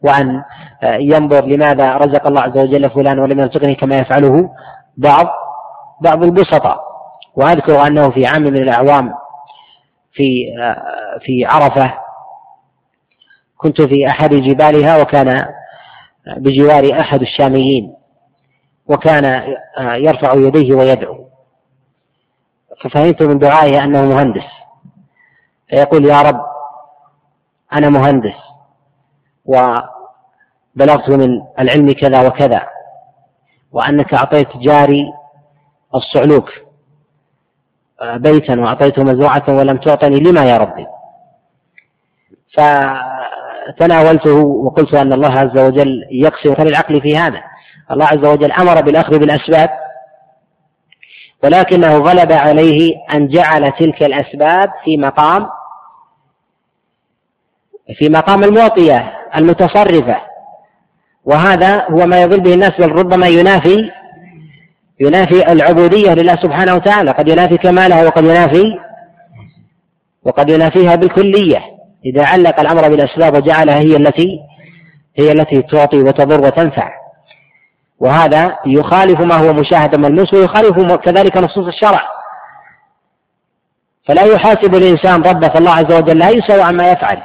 [0.02, 0.42] وأن
[0.84, 4.50] ينظر لماذا رزق الله عز وجل فلان ولم يرزقني كما يفعله
[4.96, 5.26] بعض
[6.00, 6.80] بعض البسطاء.
[7.36, 9.14] وأذكر أنه في عام من الأعوام
[10.12, 10.54] في
[11.20, 11.94] في عرفة
[13.56, 15.46] كنت في أحد جبالها وكان
[16.26, 17.94] بجوار أحد الشاميين
[18.86, 21.28] وكان يرفع يديه ويدعو.
[22.80, 24.46] ففهمت من دعائه أنه مهندس.
[25.68, 26.46] فيقول يا رب
[27.72, 28.36] أنا مهندس
[29.44, 32.68] وبلغت من العلم كذا وكذا
[33.72, 35.12] وأنك أعطيت جاري
[35.94, 36.50] الصعلوك.
[38.02, 40.86] بيتا وأعطيته مزروعة ولم تعطني لما يا ربي؟
[42.56, 47.42] فتناولته وقلت أن الله عز وجل يقصر العقل في هذا.
[47.90, 49.70] الله عز وجل أمر بالأخذ بالأسباب
[51.44, 55.48] ولكنه غلب عليه أن جعل تلك الأسباب في مقام
[57.98, 60.16] في مقام المعطية المتصرفة.
[61.24, 63.90] وهذا هو ما يضل به الناس بل ربما ينافي
[65.00, 68.78] ينافي العبودية لله سبحانه وتعالى قد ينافي كمالها وقد ينافي
[70.24, 71.60] وقد ينافيها بالكلية.
[72.04, 74.40] إذا علق الأمر بالأسباب وجعلها هي التي
[75.18, 76.92] هي التي تعطي وتضر وتنفع.
[77.98, 82.02] وهذا يخالف ما هو مشاهد ملموس ويخالف كذلك نصوص الشرع.
[84.08, 87.22] فلا يحاسب الإنسان ربه فالله عز وجل لا يسأل عما يفعل.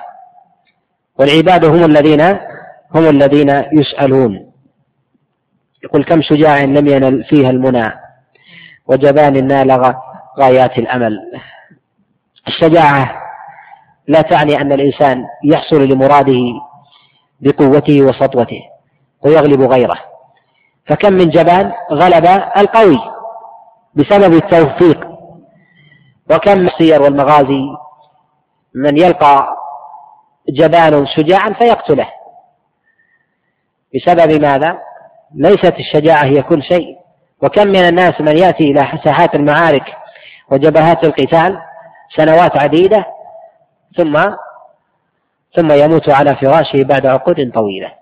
[1.19, 2.21] والعباد هم الذين
[2.95, 4.46] هم الذين يسألون.
[5.83, 7.91] يقول كم شجاع لم ينل فيها المنى
[8.87, 9.95] وجبان نال
[10.39, 11.19] غايات الأمل.
[12.47, 13.21] الشجاعة
[14.07, 16.43] لا تعني أن الإنسان يحصل لمراده
[17.39, 18.61] بقوته وسطوته
[19.21, 19.97] ويغلب غيره.
[20.87, 22.25] فكم من جبان غلب
[22.57, 22.99] القوي
[23.95, 25.07] بسبب التوفيق.
[26.31, 27.63] وكم من السير والمغازي
[28.75, 29.47] من يلقى
[30.49, 32.07] جبان شجاعا فيقتله.
[33.95, 34.86] بسبب ماذا؟
[35.35, 36.97] ليست الشجاعة هي كل شيء.
[37.41, 39.83] وكم من الناس من يأتي إلى ساحات المعارك
[40.51, 41.57] وجبهات القتال
[42.15, 43.05] سنوات عديدة
[43.97, 44.23] ثم
[45.55, 47.93] ثم يموت على فراشه بعد عقود طويلة.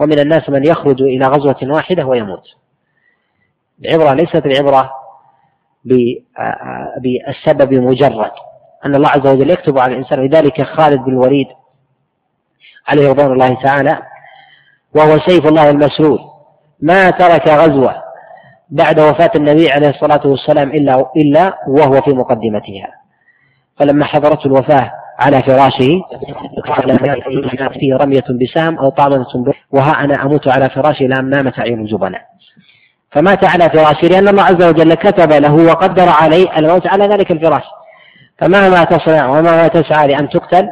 [0.00, 2.44] ومن الناس من يخرج إلى غزوة واحدة ويموت.
[3.84, 4.90] العبرة ليست العبرة
[7.00, 8.30] بالسبب مجرد.
[8.84, 11.46] أن الله عز وجل يكتب على الإنسان لذلك خالد بن الوليد
[12.88, 14.02] عليه رضوان الله تعالى
[14.96, 16.18] وهو سيف الله المسلول
[16.80, 17.94] ما ترك غزوة
[18.70, 22.88] بعد وفاة النبي عليه الصلاة والسلام إلا إلا وهو في مقدمتها.
[23.78, 26.02] فلما حضرته الوفاة على فراشه
[26.66, 26.98] قال
[27.80, 29.26] فيه رمية بسهم أو طعنة
[29.72, 32.20] وها أنا أموت على فراشي لام نامت أعين الجبناء
[33.10, 37.64] فمات على فراشه لأن الله عز وجل كتب له وقدر عليه الموت على ذلك الفراش.
[38.38, 40.68] فمهما تصنع ومهما تسعى لأن تقتل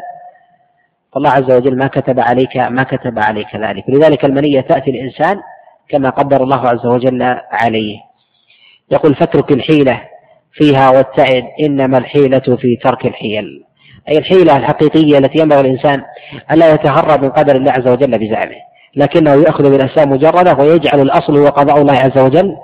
[1.15, 3.85] فالله عز وجل ما كتب عليك ما كتب عليك ذلك.
[3.89, 5.41] لذلك المنية تأتي الإنسان
[5.89, 7.97] كما قدر الله عز وجل عليه.
[8.91, 10.01] يقول فاترك الحيلة
[10.53, 13.65] فيها واتعد إنما الحيلة في ترك الحيل.
[14.09, 16.03] أي الحيلة الحقيقية التي ينبغي الإنسان
[16.53, 18.57] ألا يتهرب من قدر الله عز وجل بزعمه.
[18.97, 22.57] لكنه يأخذ بالأسباب مجردة ويجعل الأصل هو قضاء الله عز وجل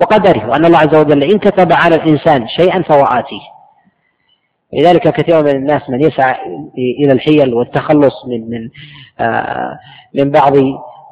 [0.00, 0.48] وقدره.
[0.48, 3.59] وأن الله عز وجل إن كتب على الإنسان شيئا فهو آتيه.
[4.72, 6.36] لذلك كثير من الناس من يسعى
[7.04, 8.68] إلى الحيل والتخلص من من
[9.20, 9.78] آه
[10.14, 10.52] من بعض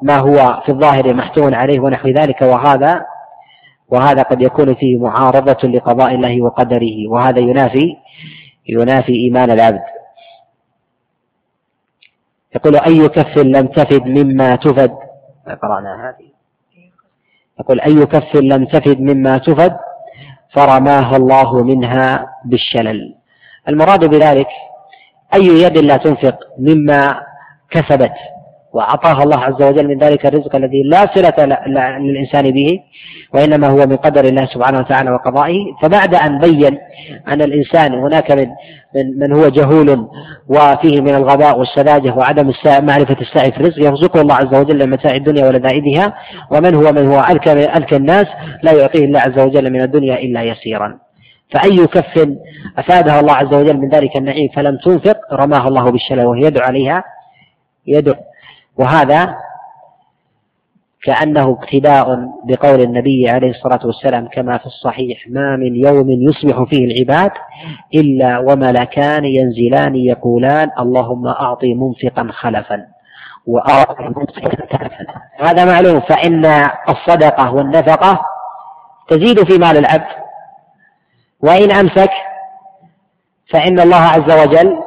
[0.01, 2.41] ما هو في الظاهر محتوم عليه ونحو ذلك.
[2.41, 3.05] وهذا
[3.89, 7.95] وهذا قد يكون فيه معارضة لقضاء الله وقدره وهذا ينافي
[8.69, 9.81] ينافي إيمان العبد.
[12.55, 14.91] يقول أي كف لم تفد مما تفد؟
[15.61, 16.29] قرأنا هذه.
[17.59, 19.77] يقول أي كف لم تفد مما تفد؟
[20.53, 23.18] فرماها الله منها بالشلل.
[23.69, 24.47] المراد بذلك
[25.33, 27.21] أي يد لا تنفق مما
[27.71, 28.11] كسبت
[28.73, 31.45] وأعطاها الله عز وجل من ذلك الرزق الذي لا صلة
[31.99, 32.79] للإنسان به
[33.33, 35.59] وإنما هو من قدر الله سبحانه وتعالى وقضائه.
[35.81, 36.77] فبعد أن بين
[37.27, 38.47] أن الإنسان هناك من
[38.95, 40.07] من, من هو جهول
[40.47, 45.47] وفيه من الغباء والسذاجة وعدم معرفة السعي في الرزق يرزقه الله عز وجل متاع الدنيا
[45.47, 46.13] ولذائذها
[46.51, 48.27] ومن هو من هو ألكى ألكى الناس
[48.63, 51.08] لا يعطيه الله عز وجل من الدنيا إلا يسيرا.
[51.53, 52.37] فأي كف
[52.77, 57.03] أفادها الله عز وجل من ذلك النعيم فلم تنفق رماها الله بالشلل وهي يدعو عليها
[57.87, 58.15] يدعو.
[58.77, 59.35] وهذا
[61.03, 66.85] كأنه اقتداء بقول النبي عليه الصلاة والسلام كما في الصحيح ما من يوم يصبح فيه
[66.85, 67.31] العباد
[67.95, 72.85] إلا وملكان ينزلان يقولان اللهم أعطي منفقا خلفا
[73.47, 75.05] وأعطي منفقا تلفا.
[75.39, 76.45] هذا معلوم فإن
[76.89, 78.19] الصدقة والنفقة
[79.07, 80.28] تزيد في مال العبد.
[81.43, 82.11] وإن أمسك
[83.53, 84.79] فإن الله عز وجل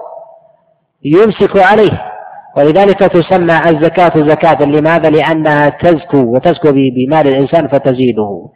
[1.04, 2.12] يمسك عليه.
[2.56, 4.64] ولذلك تسمى الزكاة زكاة.
[4.64, 8.48] لماذا؟ لأنها تزكو وتزكو بمال الإنسان فتزيده.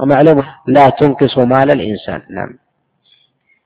[0.00, 2.22] ومعلوم لا تنقص مال الإنسان.
[2.30, 2.58] نعم.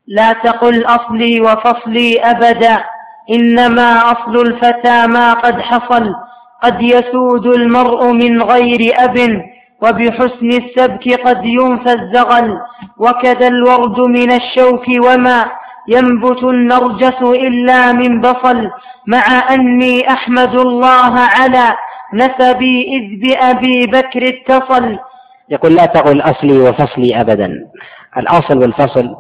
[0.07, 2.85] لا تقل أصلي وفصلي أبدا.
[3.31, 6.15] إنما أصل الفتى ما قد حصل.
[6.63, 9.17] قد يسود المرء من غير أب.
[9.83, 12.59] وبحسن السبك قد ينفى الزغل
[12.99, 15.45] وكذا الورد من الشوك وما
[15.89, 18.71] ينبت النرجس إلا من بصل
[19.07, 21.77] مع أني أحمد الله على
[22.15, 24.99] نسبي إذ بأبي بكر اتصل.
[25.49, 27.53] يقول لا تقل أصلي وفصلي أبدا.
[28.17, 29.17] الأصل والفصل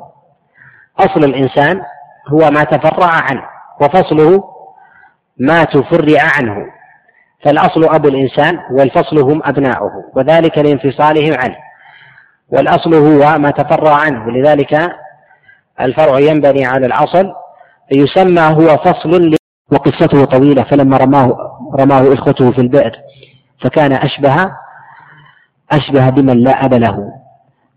[0.98, 1.82] أصل الإنسان
[2.28, 3.42] هو ما تفرع عنه
[3.80, 4.44] وفصله
[5.38, 6.56] ما تفرع عنه.
[7.44, 11.56] فالأصل أبو الإنسان والفصل هم أبناؤه وذلك لانفصالهم عنه.
[12.48, 14.92] والأصل هو ما تفرع عنه لذلك
[15.80, 17.32] الفرع ينبني على الأصل
[17.92, 19.34] يسمى هو فصل
[19.72, 21.36] وقصته طويلة فلما رماه
[21.80, 22.92] رماه إخوته في البئر
[23.60, 24.52] فكان أشبه
[25.72, 27.22] أشبه بمن لا أب له.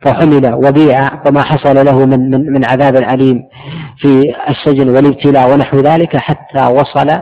[0.02, 3.44] فحمل وبيع وما حصل له من من من عذاب أليم
[3.98, 7.22] في السجن والابتلاء ونحو ذلك حتى وصل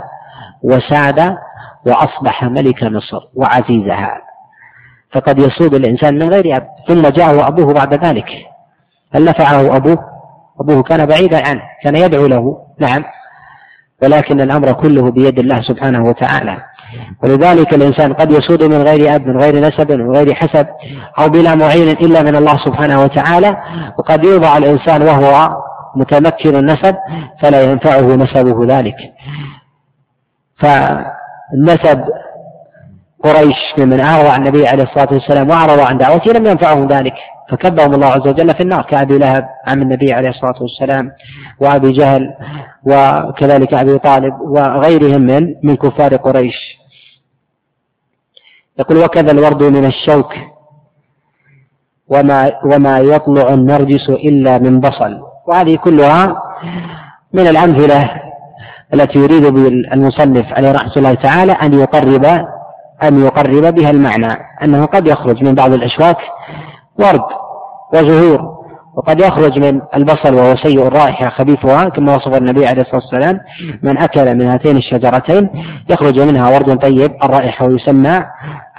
[0.63, 1.35] وساد
[1.87, 4.21] وأصبح ملك مصر وعزيزها.
[5.13, 6.67] فقد يسود الإنسان من غير أب.
[6.87, 8.29] ثم جاءه أبوه بعد ذلك.
[9.15, 9.97] هل نفعه أبوه؟
[10.59, 12.57] أبوه كان بعيدا عنه كان يدعو له.
[12.79, 13.03] نعم.
[14.03, 16.57] ولكن الأمر كله بيد الله سبحانه وتعالى.
[17.23, 20.67] ولذلك الإنسان قد يسود من غير أب من غير نسب من غير حسب
[21.19, 23.57] أو بلا معين إلا من الله سبحانه وتعالى.
[23.97, 25.57] وقد يوضع الإنسان وهو
[25.95, 26.95] متمكن النسب
[27.41, 28.95] فلا ينفعه نسبه ذلك.
[31.53, 32.03] فالنسب
[33.23, 37.13] قريش ممن أعرض عن النبي عليه الصلاة والسلام وأعرض عن دعوته لم ينفعهم ذلك
[37.49, 41.11] فكبهم الله عز وجل في النار كأبي لهب عم النبي عليه الصلاة والسلام
[41.59, 42.33] وأبي جهل
[42.85, 46.55] وكذلك أبي طالب وغيرهم من من كفار قريش.
[48.79, 50.33] يقول وكذا الورد من الشوك
[52.07, 55.19] وما وما يطلع النرجس إلا من بصل.
[55.47, 56.35] وهذه كلها
[57.33, 58.09] من الأمثلة
[58.93, 59.45] التي يريد
[59.93, 62.25] المصنف عليه رحمة الله تعالى أن يقرب
[63.03, 64.33] أن يقرب بها المعنى
[64.63, 66.17] أنه قد يخرج من بعض الأشواك
[66.99, 67.21] ورد
[67.93, 68.53] وزهور
[68.95, 73.39] وقد يخرج من البصل وهو سيء الرائحة خبيثها كما وصف النبي عليه الصلاة والسلام
[73.83, 75.49] من أكل من هاتين الشجرتين
[75.89, 78.19] يخرج منها ورد طيب الرائحة ويسمى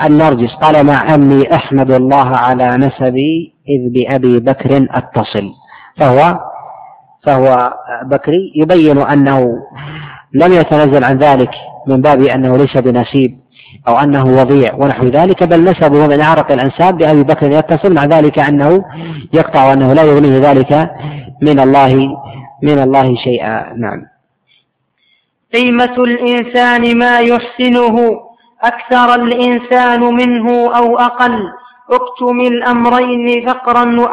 [0.05, 0.55] النرجس.
[0.63, 5.51] قال مع أني أحمد الله على نسبي إذ بأبي بكر أتصل
[5.99, 6.39] فهو
[7.27, 9.59] فهو بكري يبين أنه
[10.33, 11.51] لم يتنزل عن ذلك
[11.87, 13.39] من باب أنه ليس بنسيب
[13.89, 18.39] أو أنه وضيع ونحو ذلك بل نسبه من أعرق الأنساب لأبي بكر يتصل مع ذلك
[18.39, 18.85] أنه
[19.33, 20.91] يقطع أنه لا يغنيه ذلك
[21.43, 22.17] من الله
[22.63, 24.03] من الله شيئا نعم
[25.55, 28.21] قيمة الإنسان ما يحسنه
[28.63, 31.39] أكثر الإنسان منه أو أقل
[31.91, 34.09] اكتم الأمرين فقرا.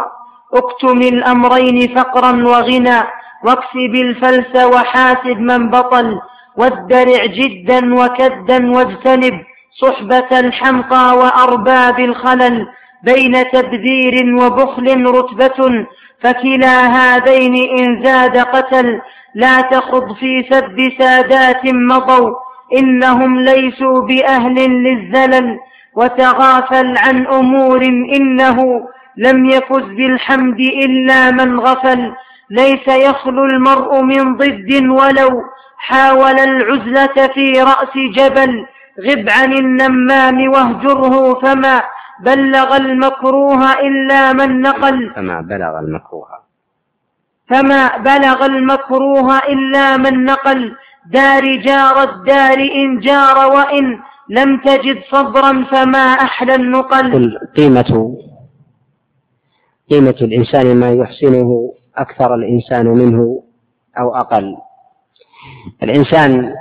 [0.53, 2.99] اكتم الأمرين فقرا وغنى
[3.43, 6.19] واكسب الفلس وحاسب من بطل
[6.57, 9.33] وادرع جدا وكدا واجتنب
[9.81, 12.67] صحبة الحمقى وأرباب الخلل
[13.03, 15.85] بين تبذير وبخل رتبة
[16.23, 19.01] فكلا هذين إن زاد قتل
[19.35, 22.35] لا تخض في سب سادات مضوا
[22.77, 25.59] إنهم ليسوا بأهل للزلل
[25.95, 27.81] وتغافل عن أمور
[28.15, 28.57] إنه
[29.17, 32.13] لم يفز بالحمد إلا من غفل
[32.49, 35.43] ليس يخلو المرء من ضد ولو
[35.77, 38.65] حاول العزلة في رأس جبل
[38.99, 41.81] غب عن النمام واهجره فما
[42.19, 45.11] بلغ المكروه إلا من نقل.
[45.15, 46.27] فما بلغ المكروه.
[47.49, 50.75] فما بلغ المكروه إلا من نقل.
[51.05, 53.99] دار جار الدار إن جار وإن
[54.29, 57.37] لم تجد صبرا فما أحلى النقل.
[57.57, 58.17] قيمة
[59.91, 63.43] قيمة الإنسان ما يحسنه أكثر الإنسان منه
[63.99, 64.57] أو أقل.
[65.83, 66.53] الإنسان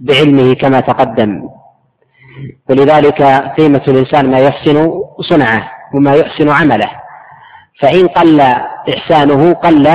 [0.00, 1.48] بعلمه كما تقدم.
[2.70, 3.22] ولذلك
[3.58, 6.90] قيمة الإنسان ما يحسن صنعه وما يحسن عمله.
[7.80, 8.40] فإن قل
[8.96, 9.88] إحسانه قل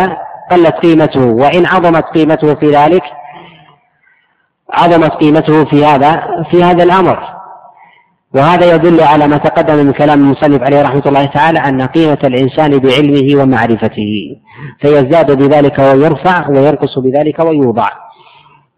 [0.52, 1.26] قلت قيمته.
[1.26, 3.04] وإن عظمت قيمته في ذلك
[4.74, 7.35] عظمت قيمته في هذا في هذا الأمر.
[8.36, 12.80] وهذا يدل على ما تقدم من كلام المصنف عليه رحمة الله تعالى أن قيمة الإنسان
[12.80, 14.38] بعلمه ومعرفته
[14.80, 17.90] فيزداد بذلك ويرفع وينقص بذلك ويوضع.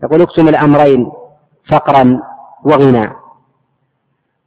[0.04, 1.12] يقول اكتم الأمرين
[1.72, 2.20] فقرا
[2.64, 3.10] وغنى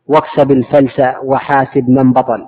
[0.06, 2.46] واكسب الفلس وحاسب من بطل.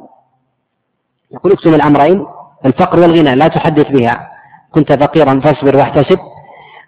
[1.30, 2.26] يقول اكتم الأمرين
[2.66, 4.28] الفقر والغنى لا تحدث بها.
[4.70, 6.18] كنت فقيرا فاصبر واحتسب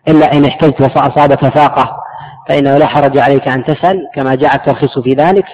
[0.09, 1.97] إلا إن احتجت فأصابك فاقة
[2.49, 5.45] فإنه لا حرج عليك أن تسأل كما جاء الترخيص في ذلك.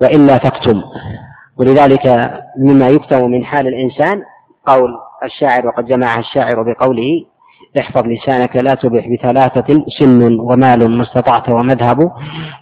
[0.00, 0.82] وإلا تكتم.
[1.56, 4.22] ولذلك مما يكتم من حال الإنسان
[4.66, 4.90] قول
[5.24, 7.24] الشاعر وقد جمعها الشاعر بقوله
[7.80, 12.10] احفظ لسانك لا تبح بثلاثة سن ومال ما استطعت ومذهب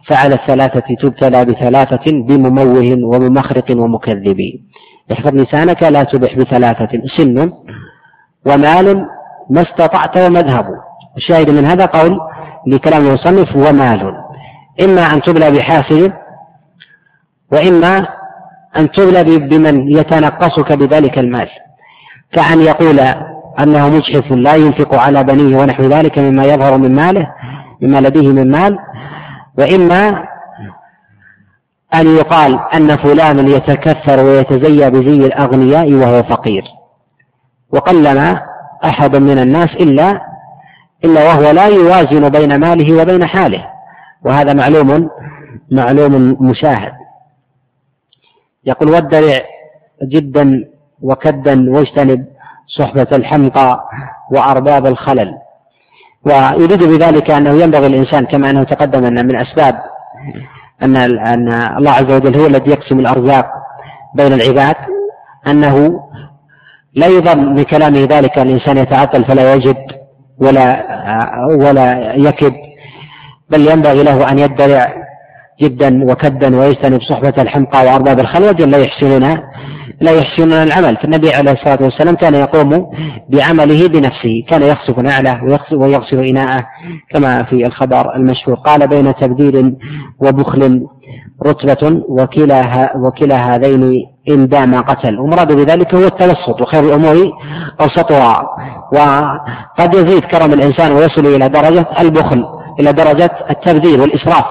[0.08, 4.40] فعلى الثلاثة تبتلى بثلاثة بمموه وممخرق ومكذب.
[5.12, 7.52] احفظ لسانك لا تبح بثلاثة سن
[8.46, 9.06] ومال
[9.50, 10.66] ما استطعت ومذهب.
[11.16, 12.18] الشاهد من هذا قول
[12.66, 14.12] لكلام المصنف ومال.
[14.84, 16.12] إما أن تبلى بحافل
[17.52, 18.08] وإما
[18.76, 21.48] أن تبلى بمن يتنقصك بذلك المال
[22.32, 23.00] كأن يقول
[23.60, 27.26] أنه مجحف لا ينفق على بنيه ونحو ذلك مما يظهر من ماله
[27.82, 28.78] مما لديه من مال
[29.58, 30.24] وإما
[31.94, 36.62] أن يقال أن فلانا يتكثر ويتزيى بزي الأغنياء وهو فقير.
[37.72, 38.40] وقلما
[38.84, 40.20] أحد من الناس إلا
[41.04, 43.66] إلا وهو لا يوازن بين ماله وبين حاله
[44.24, 45.08] وهذا معلوم
[45.72, 46.92] معلوم مشاهد.
[48.66, 49.38] يقول ودرع
[50.02, 50.64] جدا
[51.02, 52.26] وكدا واجتنب
[52.78, 53.84] صحبة الحمقى
[54.32, 55.34] وأرباب الخلل.
[56.26, 59.82] ويريد بذلك أنه ينبغي الإنسان كما أنه تقدم أن من أسباب
[60.82, 61.48] أن أن
[61.78, 63.46] الله عز وجل هو الذي يقسم الأرزاق
[64.14, 64.76] بين العباد
[65.46, 66.00] أنه
[66.94, 69.76] لا يظن بكلامه ذلك الإنسان يتعطل فلا يجد
[70.38, 70.84] ولا
[71.60, 72.54] ولا يكد
[73.50, 75.05] بل ينبغي له أن يدرع
[75.60, 79.38] جدا وكدا ويجتنب صحبة الحمقى وأرباب الخلوة لا يحسنون
[80.00, 80.96] لا يحسنون العمل.
[80.96, 82.90] فالنبي عليه الصلاة والسلام كان يقوم
[83.28, 86.66] بعمله بنفسه كان يخسف نعله ويغسل إناءه
[87.10, 88.56] كما في الخبر المشهور.
[88.56, 89.74] قال بين تبذير
[90.20, 90.86] وبخل
[91.46, 95.18] رتبة وكلا وكلا هذين إن دام قتل.
[95.20, 97.16] ومراد بذلك هو التوسط وخير الأمور
[97.80, 98.48] أوسطها.
[98.92, 102.44] وقد يزيد كرم الإنسان ويصل إلى درجة البخل
[102.80, 104.44] إلى درجة التبذير والإسراف.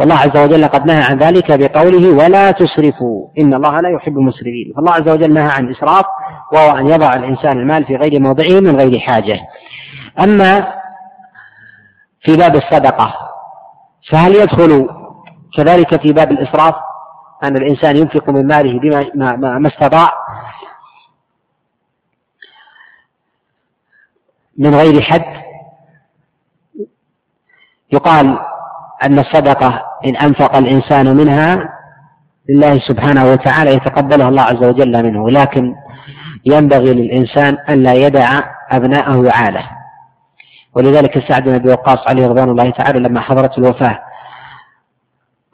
[0.00, 4.72] والله عز وجل قد نهى عن ذلك بقوله ولا تسرفوا إن الله لا يحب المسرفين.
[4.76, 6.04] فالله عز وجل نهى عن الإسراف
[6.52, 9.40] وهو أن يضع الإنسان المال في غير موضعه من غير حاجة.
[10.20, 10.74] أما
[12.20, 13.14] في باب الصدقة
[14.10, 14.88] فهل يدخل
[15.56, 16.74] كذلك في باب الإسراف؟
[17.44, 20.12] أن الإنسان ينفق من ماله بما ما, ما, ما استطاع
[24.58, 25.44] من غير حد؟
[27.92, 28.38] يقال
[29.04, 31.68] أن الصدقة إن أنفق الإنسان منها
[32.48, 35.74] لله سبحانه وتعالى يتقبلها الله عز وجل منه لكن
[36.46, 38.40] ينبغي للإنسان أن لا يدع
[38.70, 39.62] أبناءه عالة.
[40.74, 43.98] ولذلك سعد بن أبي وقاص عليه رضوان الله تعالى لما حضرت الوفاة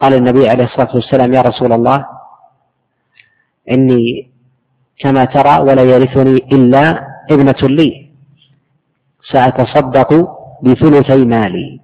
[0.01, 2.07] قال النبي عليه الصلاة والسلام يا رسول الله
[3.70, 4.30] إني
[5.01, 8.11] كما ترى ولا يرثني إلا ابنة لي
[9.32, 10.28] سأتصدق
[10.62, 11.80] بثلثي مالي.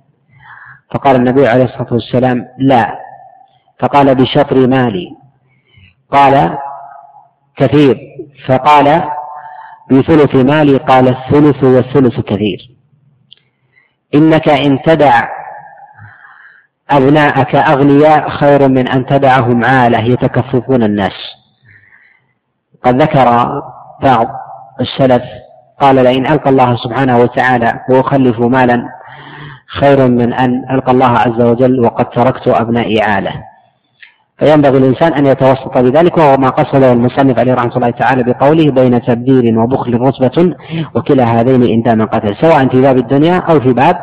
[0.95, 2.99] فقال النبي عليه الصلاة والسلام لا.
[3.79, 5.09] فقال بشطر مالي.
[6.13, 6.59] قال
[7.57, 7.99] كثير.
[8.49, 9.03] فقال
[9.91, 12.77] بثلث مالي قال الثلث والثلث كثير.
[14.15, 15.29] إنك إن تدع
[16.91, 21.13] أبناءك أغنياء خير من أن تدعهم عالة يتكففون الناس.
[22.85, 23.25] قد ذكر
[24.03, 24.27] بعض
[24.81, 25.23] السلف
[25.81, 28.89] قال لئن ألقى الله سبحانه وتعالى وأخلف مالا
[29.67, 33.33] خير من أن ألقى الله عز وجل وقد تركت أبنائي عالة.
[34.39, 39.03] فينبغي الإنسان أن يتوسط بذلك وهو ما قصده المصنف عليه رحمة الله تعالى بقوله بين
[39.03, 40.55] تبذير وبخل رتبة
[40.95, 42.37] وكلا هذين إن دام قتل.
[42.41, 43.97] سواء في باب الدنيا أو في باب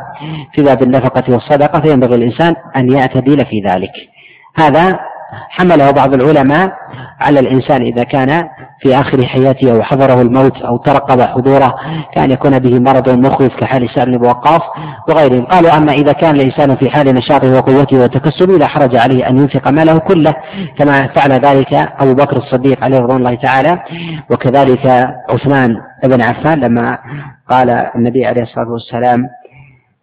[0.54, 3.92] في باب النفقة والصدقة فينبغي الإنسان أن يعتدل في ذلك.
[4.56, 5.00] هذا
[5.50, 6.74] حمله بعض العلماء
[7.22, 8.44] على الإنسان إذا كان
[8.80, 11.76] في آخر حياته أو حضره الموت أو ترقب حضوره
[12.16, 14.62] كان يكون به مرض مخوف كحال سعد بن وقاص
[15.10, 15.46] وغيرهم.
[15.46, 19.70] قالوا أما إذا كان الإنسان في حال نشاطه وقوته وتكسبه لا حرج عليه أن ينفق
[19.70, 20.34] ماله كله
[20.78, 23.84] كما فعل ذلك أبو بكر الصديق عليه رضوان الله تعالى.
[24.32, 24.86] وكذلك
[25.30, 26.98] عثمان بن عفان لما
[27.50, 29.28] قال النبي عليه الصلاة والسلام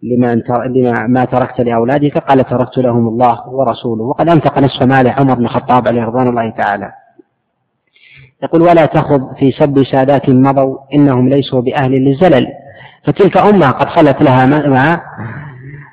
[0.02, 4.04] لما لما ما تركت لأولادك قال تركت لهم الله ورسوله.
[4.04, 6.92] وقد أنفق نصف مال عمر بن الخطاب عليه رضوان الله تعالى.
[8.42, 12.46] يقول ولا تخض في سب سادات مضوا إنهم ليسوا بأهل للزلل.
[13.06, 15.00] فتلك أمة قد خلت لها ما,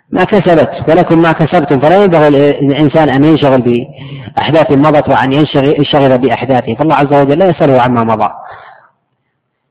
[0.10, 1.80] ما كسبت ولكم ما كسبتم.
[1.80, 6.76] فلا ينبغي للإنسان أن ينشغل بأحداث مضت وأن ينشغل بأحداثه.
[6.76, 8.30] فالله عز وجل لا يسأله عما مضى.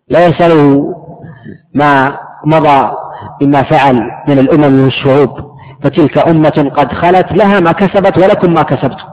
[0.08, 0.94] لا يسأله
[1.74, 3.05] ما مضى
[3.42, 5.30] مما فعل من الأمم والشعوب
[5.82, 9.04] فتلك أمة قد خلت لها ما كسبت ولكم ما كسبتم.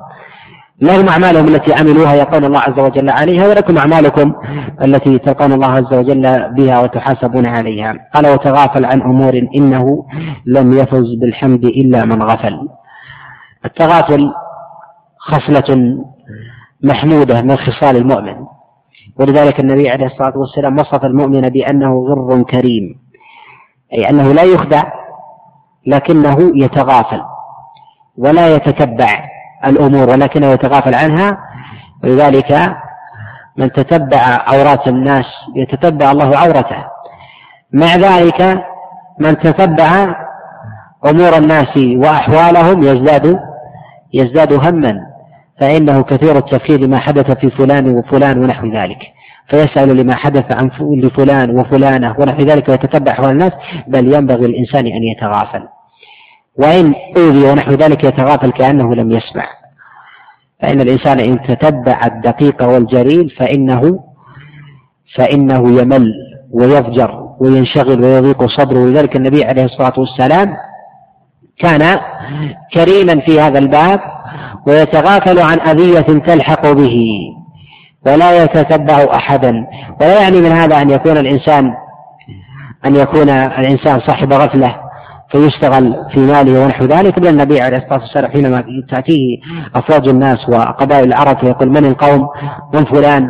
[0.81, 4.33] لهم أعمالهم التي عملوها يلقون الله عز وجل عليها ولكم أعمالكم
[4.81, 7.95] التي تلقون الله عز وجل بها وتحاسبون عليها.
[8.15, 10.05] قال وتغافل عن أمور إنه
[10.45, 12.67] لم يفز بالحمد إلا من غفل.
[13.65, 14.31] التغافل
[15.17, 15.97] خصلة
[16.83, 18.35] محمودة من خصال المؤمن.
[19.19, 23.02] ولذلك النبي عليه الصلاة والسلام وصف المؤمن بأنه غر كريم.
[23.93, 24.83] أي أنه لا يخدع
[25.87, 27.21] لكنه يتغافل
[28.17, 29.29] ولا يتتبع
[29.65, 31.37] الأمور ولكنه يتغافل عنها.
[32.03, 32.75] ولذلك
[33.57, 34.17] من تتبع
[34.47, 35.25] عورات الناس
[35.55, 36.85] يتتبع الله عورته.
[37.73, 38.63] مع ذلك
[39.19, 40.15] من تتبع
[41.05, 43.39] أمور الناس وأحوالهم يزداد
[44.13, 44.99] يزداد هما
[45.59, 48.99] فإنه كثير التفكير لما حدث في فلان وفلان ونحو ذلك.
[49.49, 53.51] فيسأل لما حدث عن لفلان وفلانة ونحو ذلك ويتتبع أحوال الناس
[53.87, 55.63] بل ينبغي الإنسان أن يتغافل.
[56.55, 59.45] وإن أوذي ونحو ذلك يتغافل كأنه لم يسمع.
[60.61, 63.99] فإن الإنسان إن تتبع الدقيق والجليل فإنه
[65.15, 66.13] فإنه يمل
[66.51, 68.79] ويضجر وينشغل ويضيق صدره.
[68.79, 70.55] ولذلك النبي عليه الصلاة والسلام
[71.59, 71.99] كان
[72.73, 73.99] كريما في هذا الباب
[74.67, 76.99] ويتغافل عن أذية تلحق به.
[78.05, 79.53] ولا يتتبع أحدا.
[80.01, 81.73] ولا يعني من هذا أن يكون الإنسان
[82.85, 84.75] أن يكون الإنسان صاحب غفلة
[85.31, 87.19] فيشتغل في ماله ونحو ذلك.
[87.19, 89.37] بل النبي عليه الصلاة والسلام حينما تأتيه
[89.75, 92.27] أفواج الناس وقبائل العرب فيقول من القوم؟
[92.73, 93.29] من فلان؟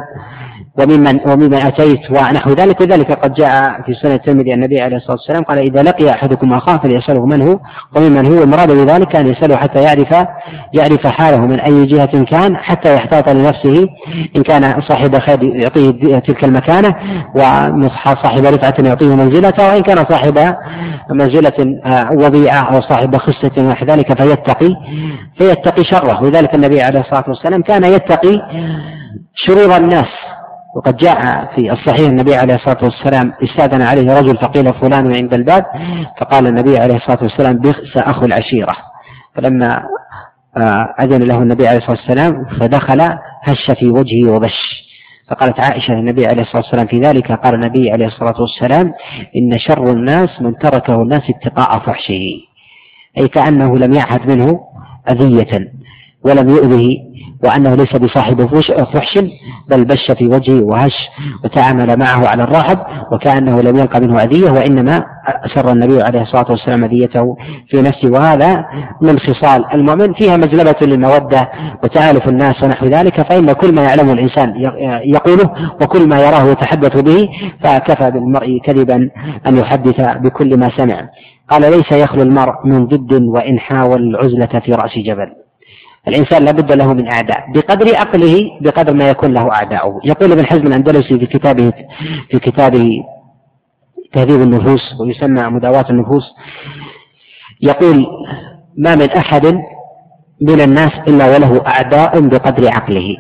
[0.80, 2.82] وممن وممن أتيت ونحو ذلك.
[2.82, 6.78] وذلك قد جاء في سنة الترمذي النبي عليه الصلاة والسلام قال إذا لقي أحدكم أخاه
[6.78, 7.60] فليسأله من هو
[7.96, 10.28] وممن هو المراد بذلك أن يسأله حتى يعرف
[10.74, 13.88] يعرف حاله من أي جهة كان حتى يحتاط لنفسه
[14.36, 16.96] إن كان صاحب خير يعطيه تلك المكانة
[17.36, 20.56] وصاحب رفعة يعطيه منزلته وإن كان صاحب
[21.10, 24.76] منزلة آه، وضيعة أو صاحب خصة ونحو ذلك فيتقي
[25.38, 26.24] فيتقي شره.
[26.24, 28.42] ولذلك النبي عليه الصلاة والسلام كان يتقي
[29.36, 30.23] شرور الناس.
[30.76, 35.66] وقد جاء في الصحيح النبي عليه الصلاة والسلام استاذن عليه رجل فقيل فلان عند الباب
[36.20, 38.74] فقال النبي عليه الصلاة والسلام بئس أخو العشيرة.
[39.36, 39.84] فلما
[40.58, 43.02] آه، أذن له النبي عليه الصلاة والسلام فدخل
[43.44, 44.84] هش في وجهه وبش.
[45.30, 48.94] فقالت عائشة للنبي عليه الصلاة والسلام في ذلك قال النبي عليه الصلاة والسلام
[49.36, 52.24] إن شر الناس من تركه الناس اتقاء فحشه.
[53.18, 54.60] أي كأنه لم يعهد منه
[55.12, 55.72] أذية.
[56.26, 56.98] ولم يؤذه
[57.44, 58.46] وأنه ليس بصاحب
[58.94, 59.20] فحش
[59.70, 60.94] بل بش في وجهه وهش
[61.44, 62.80] وتعامل معه على الرحب
[63.12, 65.04] وكأنه لم يلقى منه أذية وإنما
[65.46, 67.36] أسر النبي عليه الصلاة والسلام أذيته
[67.70, 68.12] في نفسه.
[68.12, 68.66] وهذا
[69.02, 70.14] من خصال المؤمن.
[70.14, 71.50] فيها مجلبة للمودة
[71.84, 74.54] وتآلف الناس ونحو ذلك فإن كل ما يعلمه الإنسان
[75.06, 77.30] يقوله وكل ما يراه يتحدث به
[77.64, 79.10] فكفى بالمرء كذبا
[79.48, 81.10] أن يحدث بكل ما سمع.
[81.50, 85.43] قال ليس يخلو المرء من ضد وإن حاول العزلة في رأس جبل.
[86.08, 87.52] الإنسان لابد له من أعداء.
[87.54, 91.74] بقدر عقله بقدر ما يكون له أعداؤه يقول ابن حزم الأندلسي في كتابه
[92.32, 93.04] في كتابه
[94.14, 96.24] تهذيب النفوس ويسمى مداواة النفوس
[97.62, 98.06] يقول
[98.78, 99.46] ما من أحد
[100.42, 103.16] من الناس إلا وله أعداء بقدر عقله.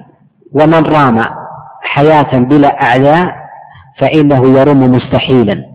[0.53, 1.19] ومن رام
[1.81, 3.35] حياة بلا أعداء
[3.97, 5.65] فإنه يرم مستحيلا.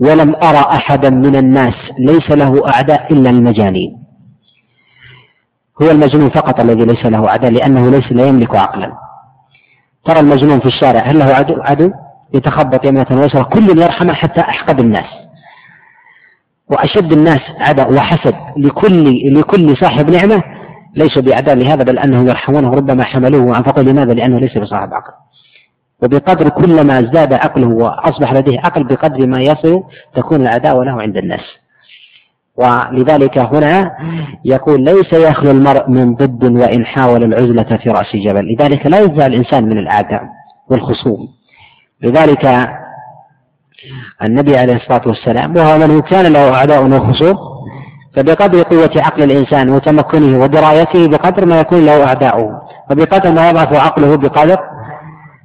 [0.00, 3.99] ولم أرى أحدا من الناس ليس له أعداء إلا المجانين.
[5.82, 8.92] هو المجنون فقط الذي ليس له عدو لأنه ليس لا يملك عقلا.
[10.04, 11.90] ترى المجنون في الشارع هل له عدو عدو؟
[12.34, 15.06] يتخبط يمنة ويسرى كل يرحمه حتى أحقد الناس.
[16.68, 20.42] وأشد الناس عداء وحسد لكل لكل صاحب نعمة
[20.96, 23.82] ليسوا بأعداء لهذا بل أنهم يرحمونه ربما حملوه وأنفقوا.
[23.82, 25.12] لماذا؟ لأنه ليس بصاحب عقل.
[26.02, 29.82] وبقدر كلما ازداد عقله وأصبح لديه عقل بقدر ما يصل
[30.14, 31.59] تكون العداوة له عند الناس.
[32.56, 33.90] ولذلك هنا
[34.44, 38.54] يقول ليس يخلو المرء من ضد وإن حاول العزلة في رأس جبل.
[38.54, 40.22] لذلك لا يزال الإنسان من الأعداء
[40.70, 41.28] والخصوم.
[42.02, 42.44] لذلك
[44.22, 47.36] النبي عليه الصلاة والسلام وهو من كان له أعداء وخصوم
[48.16, 54.16] فبقدر قوة عقل الإنسان وتمكنه ودرايته بقدر ما يكون له أعداؤه وبقدر ما يضعف عقله
[54.16, 54.58] بقدر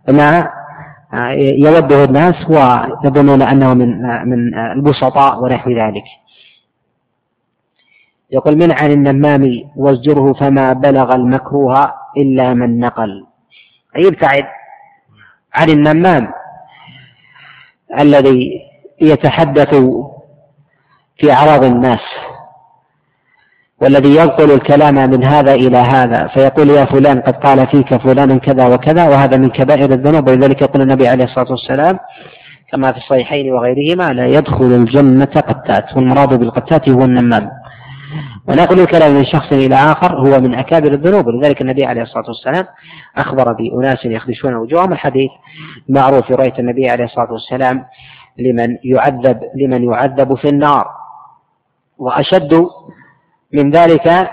[0.09, 0.47] ما
[1.57, 6.03] يوده الناس ويظنون أنه من من البسطاء ونحو ذلك.
[8.32, 13.26] يقول من عن النمام وازجره فما بلغ المكروه إلا من نقل.
[13.97, 14.45] يبتعد
[15.53, 16.28] عن النمام
[17.99, 18.61] الذي
[19.01, 19.76] يتحدث
[21.17, 21.99] في أعراض الناس
[23.82, 28.67] والذي ينقل الكلام من هذا إلى هذا فيقول يا فلان قد قال فيك فلان كذا
[28.67, 30.30] وكذا وهذا من كبائر الذنوب.
[30.30, 31.99] ولذلك يقول النبي عليه الصلاة والسلام
[32.71, 37.49] كما في الصحيحين وغيرهما لا يدخل الجنة قتات والمراد بالقتات هو النمام.
[38.47, 41.28] ونقل الكلام من شخص إلى آخر هو من أكابر الذنوب.
[41.28, 42.66] ولذلك النبي عليه الصلاة والسلام
[43.18, 44.93] أخبر بأناس يخدشون وجوههم.
[44.93, 45.32] الحديث
[45.89, 47.86] معروف في رواية النبي عليه الصلاة والسلام
[48.38, 50.88] لمن يعذب لمن يعذب في النار.
[51.97, 52.68] وأشد
[53.53, 54.30] من ذلك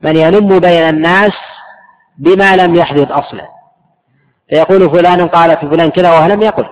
[0.00, 1.32] من يلم بين الناس
[2.18, 3.48] بما لم يحدث أصلا.
[4.48, 6.64] فيقول فلان قال في فلان كذا وهو لم يقل.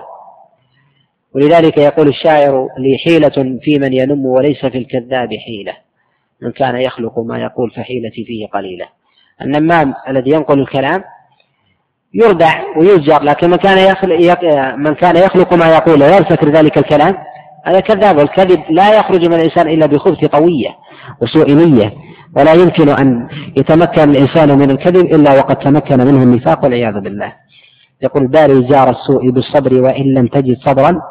[1.35, 5.73] ولذلك يقول الشاعر لي حيلة في من يلم وليس في الكذاب حيلة.
[6.41, 8.85] من كان يخلق ما يقول فحيلتي فيه قليلة
[9.41, 11.03] النمام الذي ينقل الكلام
[12.13, 14.43] يردع ويزجر لكن من كان يخلق
[14.77, 17.15] من كان يخلق ما يقول ويرتكر ذلك الكلام
[17.65, 20.69] هذا كذاب والكذب لا يخرج من الإنسان إلا بخبث قوية
[21.21, 21.93] وسوء نية
[22.35, 23.27] ولا يمكن أن
[23.57, 27.33] يتمكن الإنسان من الكذب إلا وقد تمكن منه النفاق والعياذ بالله.
[28.01, 31.01] يقول باري جار السوء بالصبر وإن لم تجد صبرا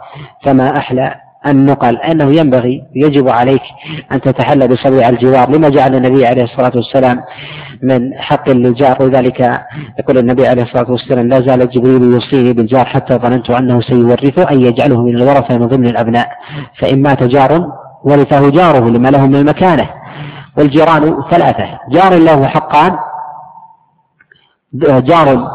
[0.45, 1.15] فما أحلى
[1.47, 3.63] النقل أنه ينبغي يجب عليك
[4.13, 7.23] أن تتحلى بصبر الجوار لما جعل النبي عليه الصلاة والسلام
[7.83, 9.41] من حق للجار وذلك
[9.99, 14.61] يقول النبي عليه الصلاة والسلام لا زال جبريل يوصيني بالجار حتى ظننت أنه سيورثه أن
[14.61, 16.29] يجعله من الورثة من ضمن الأبناء.
[16.79, 17.67] فإن مات جار
[18.05, 19.89] ورثه جاره لما له من المكانة.
[20.59, 22.97] والجيران ثلاثة جار له حقان
[24.83, 25.49] جار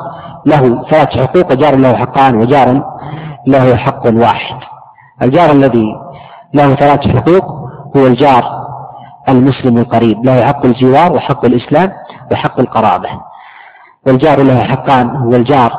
[0.46, 2.84] له ثلاث حقوق وجار له حقان وجار
[3.48, 4.75] له حق واحد.
[5.22, 5.86] الجار الذي
[6.54, 7.46] له ثلاث حقوق
[7.98, 8.66] هو الجار
[9.30, 11.92] المسلم القريب له حق الجوار وحق الإسلام
[12.32, 13.10] وحق القرابة.
[14.08, 15.72] والجار له حقان هو الجار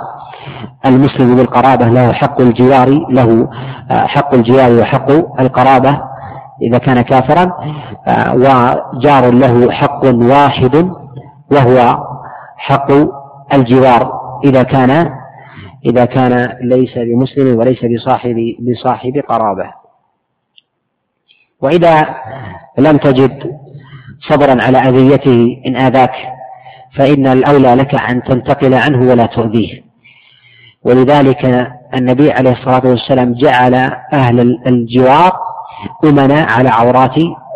[0.86, 3.48] المسلم بالقرابة له حق الجوار له
[3.90, 5.10] حق الجوار وحق
[5.40, 6.00] القرابة
[6.62, 7.52] إذا كان كافرا
[8.34, 10.90] وجار له حق واحد
[11.52, 11.98] وهو
[12.56, 12.92] حق
[13.54, 14.12] الجوار
[14.44, 15.10] إذا كان
[15.86, 19.72] إذا كان ليس بمسلم وليس بصاحب بصاحب قرابة.
[21.60, 22.16] وإذا
[22.78, 23.56] لم تجد
[24.28, 26.14] صبرا على أذيته إن آذاك
[26.96, 29.82] فإن الأولى لك أن تنتقل عنه ولا تؤذيه.
[30.84, 33.74] ولذلك النبي عليه الصلاة والسلام جعل
[34.12, 35.32] أهل الجوار
[36.04, 37.14] أمنا على عورات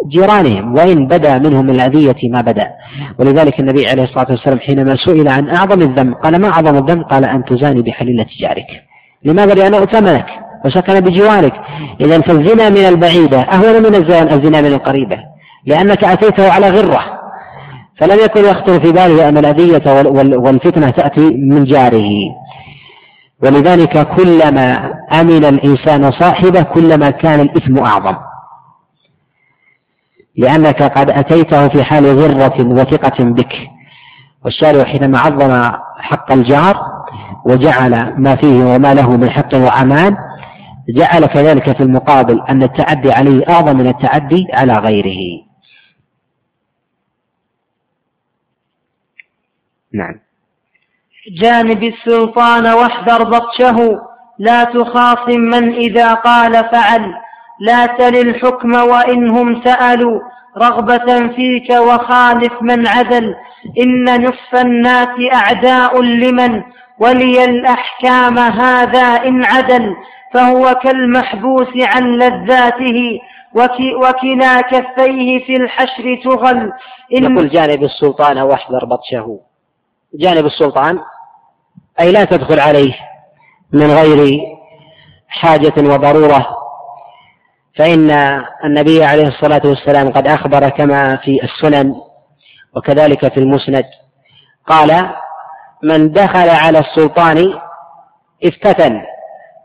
[0.09, 2.67] جيرانهم وإن بدا منهم من الأذية ما بدا.
[3.19, 7.25] ولذلك النبي عليه الصلاة والسلام حينما سئل عن أعظم الذنب قال ما أعظم الذنب؟ قال
[7.25, 8.67] أن تزاني بحليلة جارك
[9.25, 10.27] لماذا؟ لأنه ائتمنك
[10.65, 11.53] وسكن بجوارك.
[12.01, 15.19] إذا فالزنا من البعيدة أهون من الزنا من القريبة
[15.67, 17.01] لأنك أتيته على غرة.
[17.99, 19.83] فلم يكن يخطر في باله أن الأذية
[20.37, 22.11] والفتنة تأتي من جاره.
[23.43, 28.17] ولذلك كلما أمن الإنسان صاحبه كلما كان الإثم أعظم.
[30.41, 33.53] لأنك قد أتيته في حال غرة وثقة بك.
[34.45, 36.77] والشارع حينما عظم حق الجار
[37.45, 40.17] وجعل ما فيه وما له من حق وأمان
[40.89, 45.43] جعل كذلك في المقابل أن التعدي عليه أعظم من التعدي على غيره.
[49.95, 50.21] نعم.
[51.41, 54.01] جانب السلطان واحذر بطشه
[54.39, 57.15] لا تخاصم من إذا قال فعل.
[57.61, 60.21] لا تل الحكم وإنهم سألوا
[60.59, 63.35] رغبة فيك وخالف من عدل.
[63.83, 66.63] إن نصف الناس أعداء لمن
[66.99, 69.97] ولي الأحكام هذا إن عدل.
[70.35, 73.21] فهو كالمحبوس عن لذاته
[74.03, 76.73] وكلا كفيه في الحشر تغل.
[77.17, 79.41] إن يقول جانب السلطان واحذر بطشه.
[80.15, 80.99] جانب السلطان
[82.01, 82.95] أي لا تدخل عليه
[83.73, 84.41] من غير
[85.29, 86.60] حاجة وضرورة.
[87.77, 88.11] فإن
[88.65, 91.95] النبي عليه الصلاة والسلام قد أخبر كما في السنن
[92.77, 93.85] وكذلك في المسند.
[94.67, 95.11] قال
[95.83, 97.55] من دخل على السلطان
[98.45, 99.03] افتتن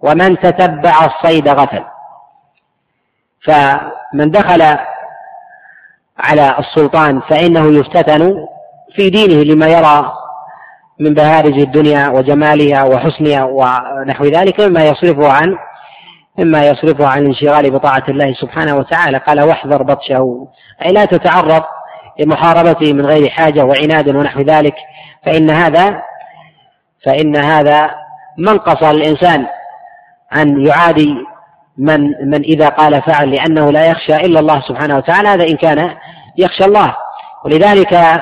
[0.02, 1.84] ومن تتبع الصيد غفل.
[3.46, 4.78] فمن دخل
[6.20, 8.36] على السلطان فإنه يفتتن
[8.96, 10.14] في دينه لما يرى
[11.00, 15.56] من بهارج الدنيا وجمالها وحسنها ونحو ذلك مما يصرفه عن
[16.40, 19.18] مما يصرفه عن الانشغال بطاعة الله سبحانه وتعالى.
[19.18, 20.48] قال واحذر بطشه.
[20.86, 21.64] أي لا تتعرض
[22.20, 24.76] لمحاربته من غير حاجة وعناد ونحو ذلك.
[25.26, 26.02] فإن هذا
[27.06, 27.92] فإن هذا
[28.38, 29.46] منقص للإنسان
[30.36, 31.16] أن يعادي
[31.78, 35.28] من من إذا قال فعل لأنه لا يخشى إلا الله سبحانه وتعالى.
[35.28, 35.96] هذا إن كان
[36.38, 36.96] يخشى الله.
[37.46, 38.22] ولذلك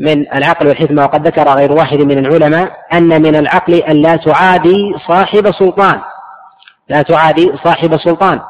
[0.00, 4.94] من العقل والحكمة وقد ذكر غير واحد من العلماء أن من العقل أن لا تعادي
[5.08, 6.00] صاحب سلطان.
[6.88, 8.40] لا تعادي صاحب سلطان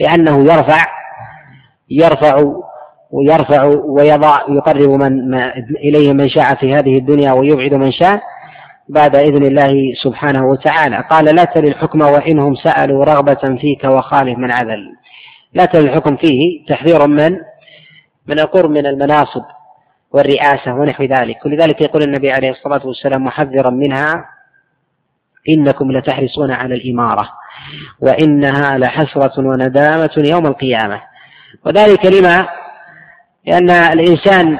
[0.00, 0.84] لأنه يرفع
[1.90, 2.42] يرفع
[3.10, 8.22] ويرفع ويضع يقرب من ما إليه من شاء في هذه الدنيا ويبعد من شاء
[8.88, 11.04] بعد إذن الله سبحانه وتعالى.
[11.10, 14.92] قال لا تل الحكم وإنهم سألوا رغبة فيك وخالف من عذل
[15.54, 17.36] لا تل الحكم فيه تحذير من؟
[18.26, 19.42] من القرب من المناصب
[20.12, 21.46] والرئاسة ونحو ذلك.
[21.46, 24.24] ولذلك يقول النبي عليه الصلاة والسلام محذرا منها
[25.48, 27.28] إنكم لتحرصون على الإمارة.
[28.00, 31.00] وإنها لحسرة وندامة يوم القيامة.
[31.66, 32.48] وذلك لما؟
[33.46, 34.58] لأن الإنسان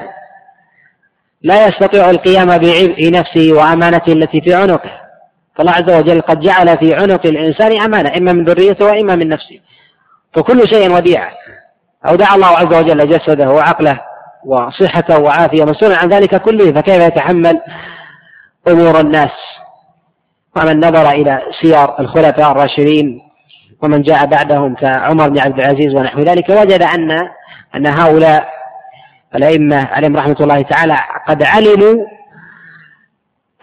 [1.41, 4.91] لا يستطيع القيام بعبء نفسه وأمانته التي في عنقه.
[5.55, 9.59] فالله عز وجل قد جعل في عنق الإنسان أمانة إما من ذريته وإما من نفسه.
[10.33, 11.31] فكل شيء وديعة
[12.07, 14.01] أودع الله عز وجل جسده وعقله
[14.45, 17.61] وصحته وعافية مسؤولا عن ذلك كله فكيف يتحمل
[18.67, 19.31] أمور الناس؟
[20.57, 23.21] ومن نظر إلى سير الخلفاء الراشدين
[23.81, 27.11] ومن جاء بعدهم كعمر بن عبد العزيز ونحو ذلك وجد أن
[27.75, 28.49] أن هؤلاء
[29.35, 30.97] الأئمة عليهم رحمة الله تعالى
[31.27, 32.05] قد علموا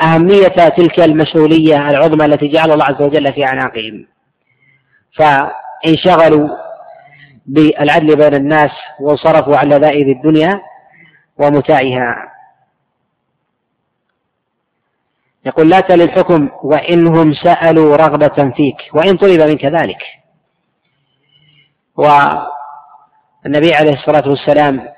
[0.03, 4.07] أهمية تلك المسؤولية العظمى التي جعل الله عز وجل في أعناقهم.
[5.17, 6.49] فانشغلوا
[7.47, 8.71] بالعدل بين الناس
[9.01, 10.61] وانصرفوا عن لذائذ الدنيا
[11.39, 12.30] ومتاعها.
[15.47, 20.03] يقول لا تل الحكم وإنهم سألوا رغبة فيك وإن طلب منك ذلك.
[21.97, 24.89] والنبي عليه الصلاة والسلام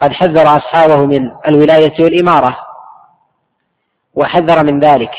[0.00, 2.56] قد حذر أصحابه من الولاية والإمارة
[4.14, 5.12] وحذر من ذلك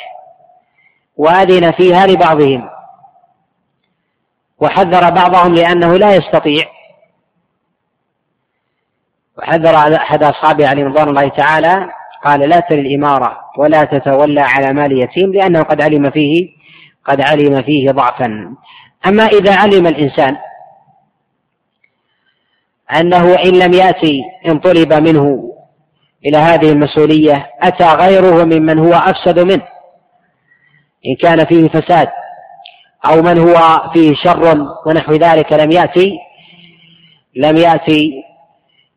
[1.18, 2.70] وأذن فيها لبعضهم
[4.60, 6.66] وحذر بعضهم لأنه لا يستطيع.
[9.38, 14.92] وحذر أحد أصحابه عليه رضوان الله تعالى قال لا تل الإمارة ولا تتولى على مال
[14.92, 16.50] يتيم لأنه قد علم فيه
[17.06, 18.56] قد علم فيه ضعفا.
[19.08, 20.38] أما إذا علم الإنسان
[23.00, 25.54] أنه إن لم يأتي إن طلب منه
[26.26, 29.68] إلى هذه المسؤولية أتى غيره ممن هو أفسد منه.
[31.06, 32.08] إن كان فيه فساد
[33.06, 36.18] أو من هو فيه شر ونحو ذلك لم يأتي
[37.36, 38.24] لم يأتي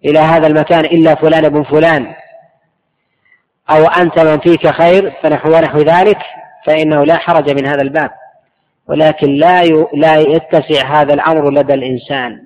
[0.05, 2.15] إلى هذا المكان إلا فلان بن فلان.
[3.71, 6.19] أو أنت من فيك خير فنحو ونحو ذلك
[6.67, 8.11] فإنه لا حرج من هذا الباب.
[8.89, 9.63] ولكن لا
[9.95, 12.43] لا يتسع هذا الأمر لدى الإنسان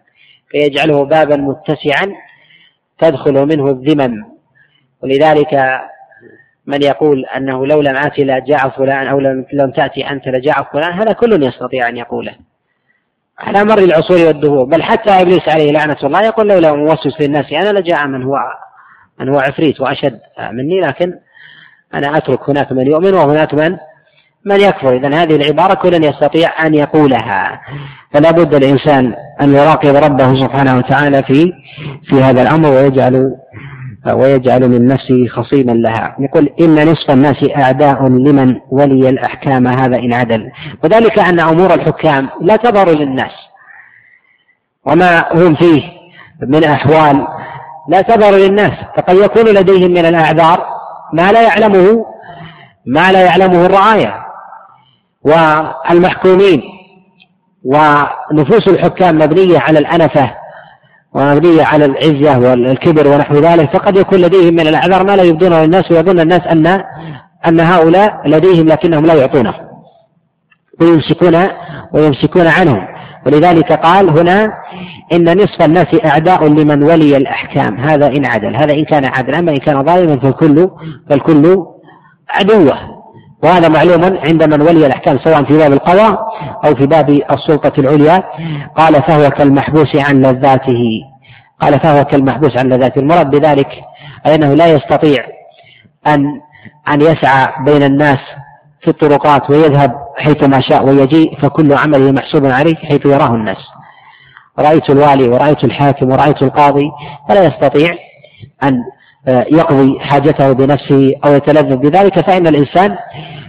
[0.50, 2.12] فيجعله بابا متسعا
[2.98, 4.24] تدخل منه الذمم.
[5.02, 5.80] ولذلك
[6.66, 9.20] من يقول أنه لو لم آتي لجاء فلان أو
[9.52, 12.34] لم, تأتي أنت لجاء فلان هذا كل يستطيع أن يقوله.
[13.38, 14.64] على مر العصور والدهور.
[14.64, 18.36] بل حتى إبليس عليه لعنة الله يقول لولا موسوس للناس أنا لجاء من هو
[19.20, 20.18] من هو عفريت وأشد
[20.52, 21.12] مني لكن
[21.94, 23.76] أنا أترك هناك من يؤمن وهناك من
[24.44, 24.96] من يكفر.
[24.96, 27.60] إذا هذه العبارة كل يستطيع أن يقولها.
[28.14, 31.52] فلا بد الإنسان أن يراقب ربه سبحانه وتعالى في
[32.08, 33.34] في هذا الأمر ويجعل
[34.12, 36.16] ويجعل من نفسه خصيما لها.
[36.18, 40.50] يقول إن نصف الناس أعداء لمن ولي الأحكام هذا إن عدل.
[40.84, 43.32] وذلك أن أمور الحكام لا تظهر للناس
[44.86, 45.82] وما هم فيه
[46.42, 47.26] من أحوال
[47.88, 50.66] لا تظهر للناس فقد يكون لديهم من الأعذار
[51.12, 52.06] ما لا يعلمه
[52.86, 54.14] ما لا يعلمه الرعاية
[55.22, 56.62] والمحكومين
[57.64, 60.30] ونفوس الحكام مبنية على الأنفة
[61.14, 65.90] ومبنية على العزة والكبر ونحو ذلك فقد يكون لديهم من الأعذار ما لا يبدونه للناس
[65.90, 66.66] ويظن الناس أن
[67.46, 69.54] أن هؤلاء لديهم لكنهم لا يعطونه
[70.80, 71.48] ويمسكون
[71.92, 72.97] ويمسكون عنهم.
[73.28, 74.52] ولذلك قال هنا
[75.12, 77.80] إن نصف الناس أعداء لمن ولي الأحكام.
[77.80, 78.56] هذا إن عدل.
[78.56, 80.70] هذا إن كان عدلا أما إن كان ظالما فالكل
[81.10, 81.64] فالكل
[82.30, 82.78] عدوه.
[83.42, 86.18] وهذا معلوم عند من ولي الأحكام سواء في باب القضاء
[86.64, 88.22] أو في باب السلطة العليا.
[88.76, 91.02] قال فهو كالمحبوس عن لذاته.
[91.60, 92.98] قال فهو كالمحبوس عن لذاته.
[92.98, 93.68] المراد بذلك
[94.26, 95.24] أنه لا يستطيع
[96.06, 96.40] أن
[96.88, 98.18] أن يسعى بين الناس
[98.80, 103.56] في الطرقات ويذهب حيثما شاء ويجيء فكل عمله محسوب عليه حيث يراه الناس.
[104.58, 106.90] رأيت الوالي ورأيت الحاكم ورأيت القاضي
[107.28, 107.94] فلا يستطيع
[108.62, 108.78] أن
[109.28, 112.96] يقضي حاجته بنفسه أو يتلذذ بذلك فإن الإنسان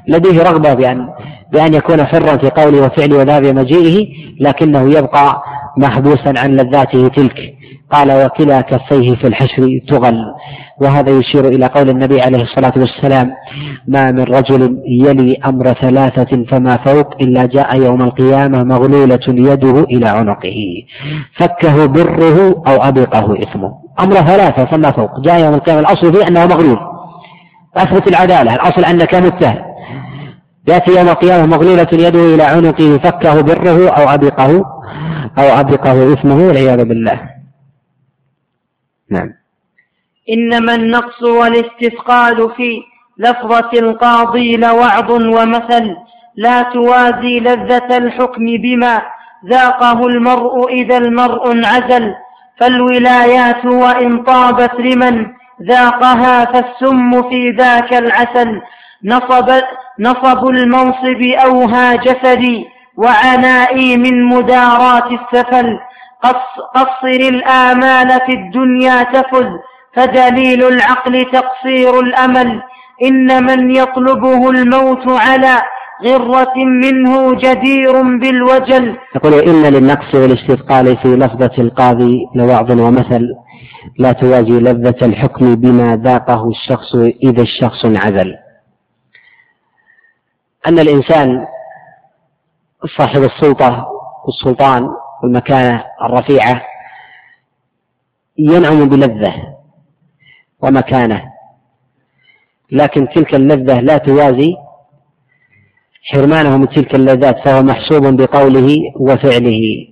[0.07, 1.07] لديه رغبة بأن
[1.53, 4.07] بأن يكون حرا في قوله وفعله وذهاب مجيئه
[4.41, 5.43] لكنه يبقى
[5.77, 7.53] محبوسا عن لذاته تلك.
[7.91, 10.23] قال وكلا كفيه في الحشر تغل.
[10.81, 13.31] وهذا يشير إلى قول النبي عليه الصلاة والسلام
[13.87, 20.09] ما من رجل يلي أمر ثلاثة فما فوق إلا جاء يوم القيامة مغلولة يده إلى
[20.09, 20.83] عنقه.
[21.35, 23.71] فكه بره أو أبقه إثمه.
[23.99, 25.19] أمر ثلاثة فما فوق.
[25.19, 26.77] جاء يوم القيامة الأصل فيه أنه مغلول.
[27.77, 29.68] أثبت العدالة الأصل أنك متهم.
[30.67, 34.51] يأتي يوم القيامة مغلولة يده إلى عنقه فكه بره أو أبقه
[35.37, 37.19] أو أبقه إثمه والعياذ بالله.
[39.11, 39.33] نعم.
[40.29, 42.81] إنما النقص والاستثقال في
[43.17, 45.95] لفظة القاضي لوعظ ومثل
[46.35, 49.01] لا توازي لذة الحكم بما
[49.49, 52.13] ذاقه المرء إذا المرء انعزل.
[52.59, 55.25] فالولايات وإن طابت لمن
[55.63, 58.61] ذاقها فالسم في ذاك العسل.
[59.05, 59.49] نصب,
[59.99, 62.65] نصب المنصب أوهى جسدي
[62.97, 65.79] وعنائي من مدارات السفل.
[66.75, 69.47] قصر الآمال في الدنيا تفز
[69.95, 72.61] فدليل العقل تقصير الأمل.
[73.03, 75.61] إن من يطلبه الموت على
[76.05, 78.95] غرة منه جدير بالوجل.
[79.15, 83.27] يقول إن للنقص والاستثقال في لفظة القاضي لوعظ ومثل
[83.99, 88.35] لا توازي لذة الحكم بما ذاقه الشخص إذا الشخص انعزل.
[90.67, 91.47] أن الإنسان
[92.97, 93.87] صاحب السلطة
[94.25, 94.89] والسلطان
[95.23, 96.61] والمكانة الرفيعة
[98.37, 99.33] ينعم بلذة
[100.61, 101.23] ومكانة
[102.71, 104.55] لكن تلك اللذة لا توازي
[106.03, 109.87] حرمانه من تلك اللذات فهو محسوب بقوله وفعله.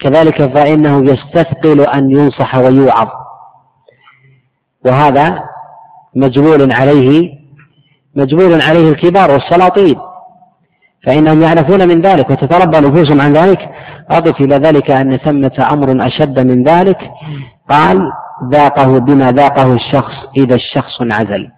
[0.00, 3.08] كذلك فإنه يستثقل أن ينصح ويوعظ
[4.86, 5.42] وهذا
[6.14, 7.41] مجبول عليه
[8.16, 9.96] مجبول عليه الكبار والسلاطين.
[11.06, 13.68] فإنهم يعرفون من ذلك وتتربى نفوسهم عن ذلك.
[14.10, 16.98] أضف إلى ذلك أن ثمة أمر أشد من ذلك.
[17.70, 18.12] قال
[18.52, 21.48] ذاقه بما ذاقه الشخص إذا الشخص انعزل.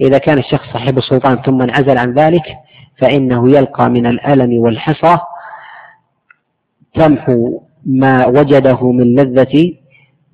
[0.00, 2.42] إذا كان الشخص صاحب السلطان ثم انعزل عن ذلك
[3.00, 5.22] فإنه يلقى من الألم والحسرة
[6.94, 9.72] تمحو ما وجده من لذة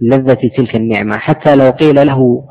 [0.01, 1.17] لذة تلك النعمة.
[1.17, 2.45] حتى لو قيل له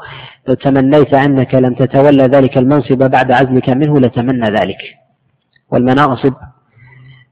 [0.61, 4.77] تمنيت أنك لم تتولى ذلك المنصب بعد عزلك منه لتمنى ذلك.
[5.71, 6.33] والمناصب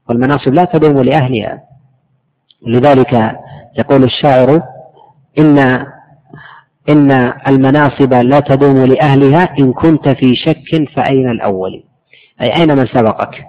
[0.08, 1.62] والمناصب لا تدوم لأهلها.
[2.66, 3.36] لذلك
[3.78, 4.62] يقول الشاعر
[5.38, 5.58] إن
[6.88, 11.84] إن المناصب لا تدوم لأهلها إن كنت في شك فأين الأول؟
[12.42, 13.44] أي أين من سبقك؟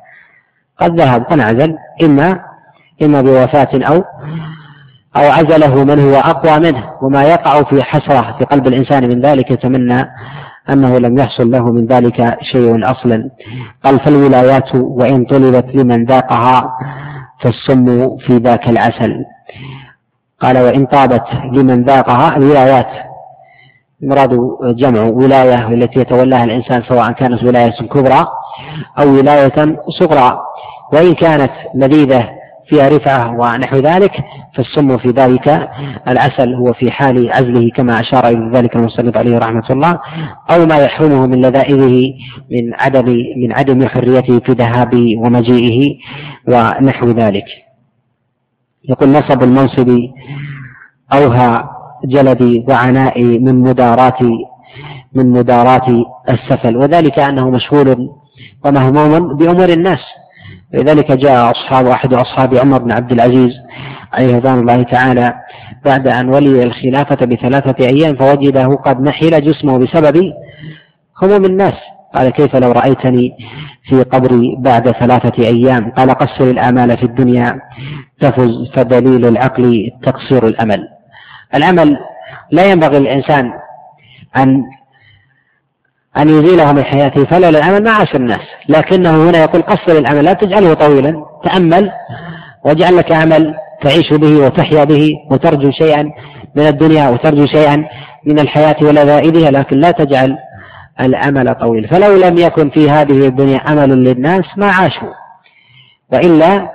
[0.77, 2.39] قد ذهب ونعزل إما
[3.03, 4.03] إما بوفاة أو
[5.15, 9.51] أو عزله من هو أقوى منه وما يقع في حسرة في قلب الإنسان من ذلك
[9.51, 10.03] يتمنى
[10.69, 13.29] أنه لم يحصل له من ذلك شيء أصلا.
[13.83, 16.77] قال فالولايات وإن طلبت لمن ذاقها
[17.41, 19.25] فالسم في ذاك العسل.
[20.41, 22.87] قال وإن طابت لمن ذاقها الولايات.
[24.01, 28.27] مراد جمع ولاية التي يتولاها الإنسان سواء كانت ولاية كبرى
[28.99, 30.39] أو ولاية صغرى.
[30.93, 32.29] وإن كانت لذيذة
[32.71, 34.11] فيها رفعة ونحو ذلك
[34.55, 35.69] فالسم في ذلك
[36.07, 39.99] العسل هو في حال عزله كما أشار إلى ذلك المصنف عليه رحمة الله
[40.51, 42.13] أو ما يحرمه من لذائذه
[42.51, 43.05] من عدم
[43.37, 45.95] من عدم حريته في ذهابه ومجيئه
[46.47, 47.45] ونحو ذلك.
[48.89, 49.89] يقول نصب المنصب
[51.13, 51.63] أوهى
[52.05, 54.21] جلدي وعنائي من مدارات
[55.13, 55.87] من مدارات
[56.29, 58.09] السفل وذلك أنه مشغول
[58.65, 59.99] ومهموم بأمور الناس.
[60.73, 63.51] لذلك جاء أصحاب أحد أصحاب عمر بن عبد العزيز
[64.13, 65.33] عليه رضوان الله تعالى
[65.85, 70.33] بعد أن ولي الخلافة بثلاثة أيام فوجده قد نحل جسمه بسبب
[71.21, 71.73] هموم الناس.
[72.15, 73.31] قال كيف لو رأيتني
[73.89, 77.59] في قبري بعد ثلاثة أيام؟ قال قصر الآمال في الدنيا
[78.19, 80.87] تفز فدليل العقل تقصير الأمل.
[81.55, 81.97] العمل
[82.51, 83.51] لا ينبغي للإنسان
[84.37, 84.63] أن
[86.17, 88.39] أن يزيله من حياته فلا العمل مع عشر الناس.
[88.69, 91.91] لكنه هنا يقول قصر العمل لا تجعله طويلا تأمل
[92.65, 96.03] واجعل لك عمل تعيش به وتحيا به وترجو شيئا
[96.55, 97.85] من الدنيا وترجو شيئا
[98.25, 100.37] من الحياة ولذائذها لكن لا تجعل
[101.01, 101.87] الأمل طويل.
[101.87, 105.13] فلو لم يكن في هذه الدنيا أمل للناس ما عاشوا.
[106.13, 106.71] وإلا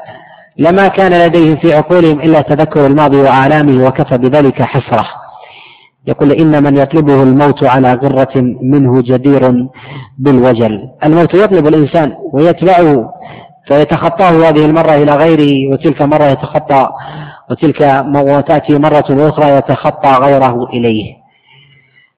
[0.58, 5.06] لما كان لديهم في عقولهم إلا تذكر الماضي وآلامه وكفى بذلك حسرة.
[6.06, 9.68] يقول إن من يطلبه الموت على غرة منه جدير
[10.18, 10.88] بالوجل.
[11.04, 13.12] الموت يطلب الإنسان ويتبعه
[13.68, 16.88] فيتخطاه هذه المرة إلى غيره وتلك مرة يتخطى
[17.50, 21.14] وتلك وتأتي مرة أخرى يتخطى غيره إليه.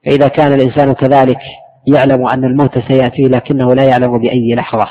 [0.05, 1.39] فإذا كان الإنسان كذلك
[1.87, 4.87] يعلم أن الموت سيأتي لكنه لا يعلم بأي لحظة.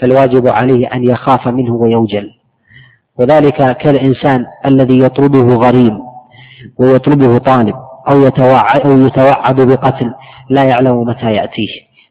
[0.00, 2.30] فالواجب عليه أن يخاف منه ويوجل.
[3.18, 5.98] وذلك كالإنسان الذي يطلبه غريم
[6.78, 7.85] ويطلبه طالب.
[8.10, 10.12] أو يتوعد, أو يتوعد بقتل
[10.50, 11.68] لا يعلم متى يأتيه.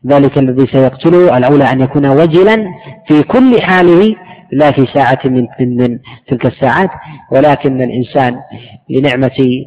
[0.08, 2.66] ذلك الذي سيقتله الأولى أن يكون وجلا
[3.08, 4.16] في كل حاله
[4.52, 6.90] لا في ساعة من, من, من تلك الساعات.
[7.32, 8.36] ولكن الإنسان
[8.90, 9.66] لنعمة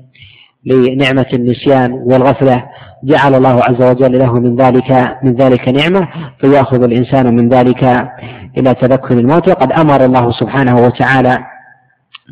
[0.66, 2.64] لنعمة النسيان والغفلة
[3.05, 6.09] جعل الله عز وجل له من ذلك من ذلك نعمة
[6.40, 7.84] فيأخذ الإنسان من ذلك
[8.59, 9.48] إلى تذكر الموت.
[9.48, 11.38] وقد أمر الله سبحانه وتعالى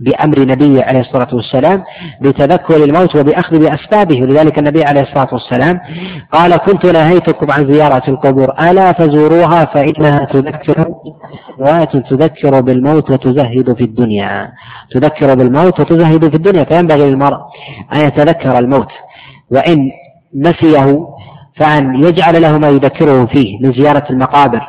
[0.00, 1.84] بأمر نبيه عليه الصلاة والسلام
[2.20, 4.22] بتذكر الموت وبأخذ بأسبابه.
[4.22, 5.80] ولذلك النبي عليه الصلاة والسلام
[6.32, 10.86] قال كنت نهيتكم عن زيارة القبور ألا فزوروها فإنها تذكر
[11.60, 14.52] رواية تذكر بالموت وتزهد في الدنيا.
[14.90, 17.38] تذكر بالموت وتزهد في الدنيا فينبغي للمرء
[17.94, 18.88] أن يتذكر الموت.
[19.50, 19.90] وإن
[20.34, 21.06] نسيه
[21.56, 24.60] فأن يجعل له ما يذكره فيه من زيارة المقابر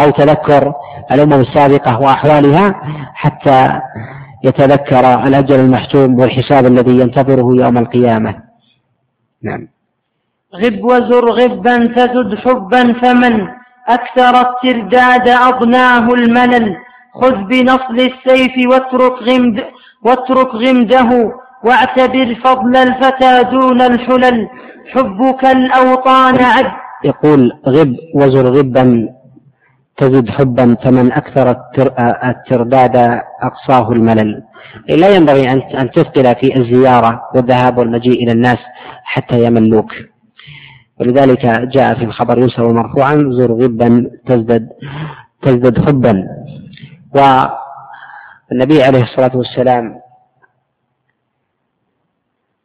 [0.00, 0.72] أو تذكر
[1.12, 2.74] الأمم السابقة وأحوالها
[3.14, 3.80] حتى
[4.44, 8.34] يتذكر الأجل المحتوم والحساب الذي ينتظره يوم القيامة.
[9.42, 9.68] نعم.
[10.54, 13.48] غب وزر غبا تزد حبا فمن
[13.88, 16.76] أكثر الترداد أضناه الملل.
[17.14, 19.64] خذ بنصل السيف واترك غمد
[20.04, 21.32] واترك غمده
[21.64, 24.48] واعتبر فضل الفتى دون الحلل.
[24.92, 26.72] حبك الأوطان عد
[27.04, 29.08] يقول غب وزر غبا
[29.96, 31.56] تزد حبا فمن أكثر
[32.24, 34.42] الترداد أقصاه الملل.
[34.88, 38.58] لا ينبغي أن تثقل في الزيارة والذهاب والمجيء إلى الناس
[39.04, 39.92] حتى يملوك.
[41.00, 44.68] ولذلك جاء في الخبر يوسف مرفوعا زر غبا تزدد
[45.42, 46.28] تزدد حبا.
[47.14, 50.00] والنبي عليه الصلاة والسلام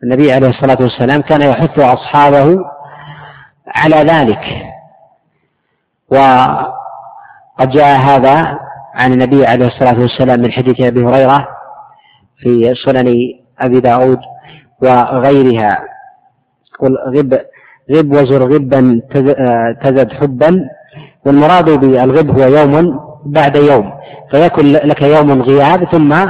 [0.03, 2.65] النبي عليه الصلاة والسلام كان يحث أصحابه
[3.67, 4.43] على ذلك.
[6.11, 6.17] و
[7.59, 8.59] قد جاء هذا
[8.95, 11.47] عن النبي عليه الصلاة والسلام من حديث أبي هريرة
[12.37, 13.15] في سنن
[13.59, 14.19] أبي داود
[14.81, 15.83] وغيرها.
[16.79, 17.41] قل غب
[17.91, 19.01] غب وزر غبا
[19.83, 20.69] تزد حبا.
[21.25, 23.93] والمراد بالغب هو يوم بعد يوم
[24.31, 26.25] فيكن لك يوم غياب ثم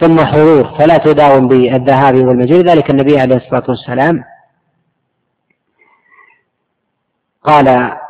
[0.00, 2.64] ثم حضور فلا تداوم بالذهاب والمجيء.
[2.64, 4.24] لذلك النبي عليه الصلاة والسلام
[7.44, 8.00] قال آه،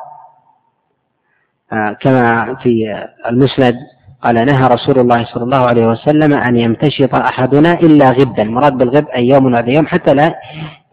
[2.01, 3.75] كما في المسند
[4.23, 8.43] قال نهى رسول الله صلى الله عليه وسلم أن يمتشط أحدنا إلا غبا.
[8.43, 10.35] المراد بالغب أي يوم بعد يوم حتى لا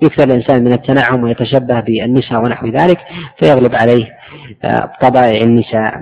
[0.02, 2.97] يكثر الإنسان من التنعم ويتشبه بالنساء ونحو ذلك
[3.39, 4.06] فيغلب عليه
[4.64, 5.93] آه، طبائع النساء.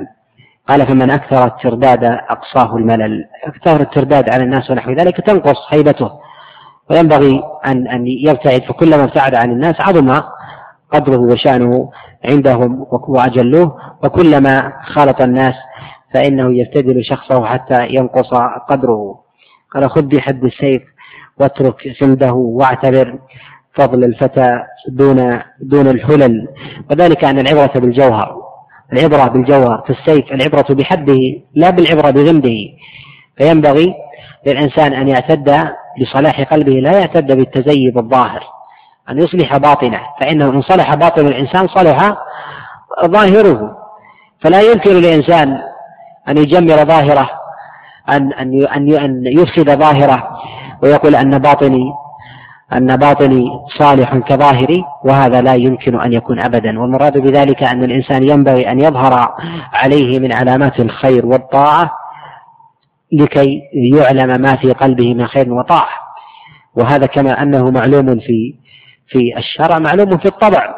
[0.69, 3.25] قال فمن أكثر الترداد أقصاه الملل.
[3.43, 6.11] أكثر الترداد على الناس ونحو ذلك تنقص هيبته
[6.89, 10.21] وينبغي أن أن يبتعد فكلما ابتعد عن الناس عظم
[10.91, 11.89] قدره وشأنه.
[12.25, 15.55] عندهم وأجلوه وكلما خالط الناس
[16.13, 18.33] فإنه يفتدل شخصه حتى ينقص
[18.69, 19.19] قدره.
[19.73, 20.81] قال خذ بحد السيف
[21.39, 23.19] واترك سنده واعتبر
[23.73, 24.59] فضل الفتى
[24.89, 26.47] دون دون الحلل.
[26.91, 28.43] وذلك أن العبرة بالجوهر
[28.93, 31.19] العبرة بالجوهر في السيف العبرة بحده
[31.53, 32.57] لا بالعبرة بغمده
[33.37, 33.93] فينبغي
[34.47, 35.69] للإنسان أن يعتد
[36.01, 38.43] بصلاح قلبه لا يعتد بالتزيب الظاهر.
[39.09, 42.15] أن يصلح باطنه فإنه إن صلح باطن الإنسان صلح
[43.05, 43.77] ظاهره.
[44.41, 45.57] فلا يمكن للإنسان
[46.30, 47.30] أن يجمل ظاهره
[48.09, 48.63] أن أن
[48.97, 50.27] أن يفسد ظاهره
[50.84, 51.91] ويقول أن باطني
[52.73, 53.45] أن باطني
[53.80, 56.80] صالح كظاهري وهذا لا يمكن أن يكون أبدا.
[56.80, 59.35] والمراد بذلك أن الإنسان ينبغي أن يظهر
[59.73, 61.91] عليه من علامات الخير والطاعة
[63.11, 63.61] لكي
[63.95, 66.03] يعلم ما في قلبه من خير وطاعة.
[66.75, 68.62] وهذا كما أنه معلوم في
[69.14, 70.76] في الشرع معلوم في الطبع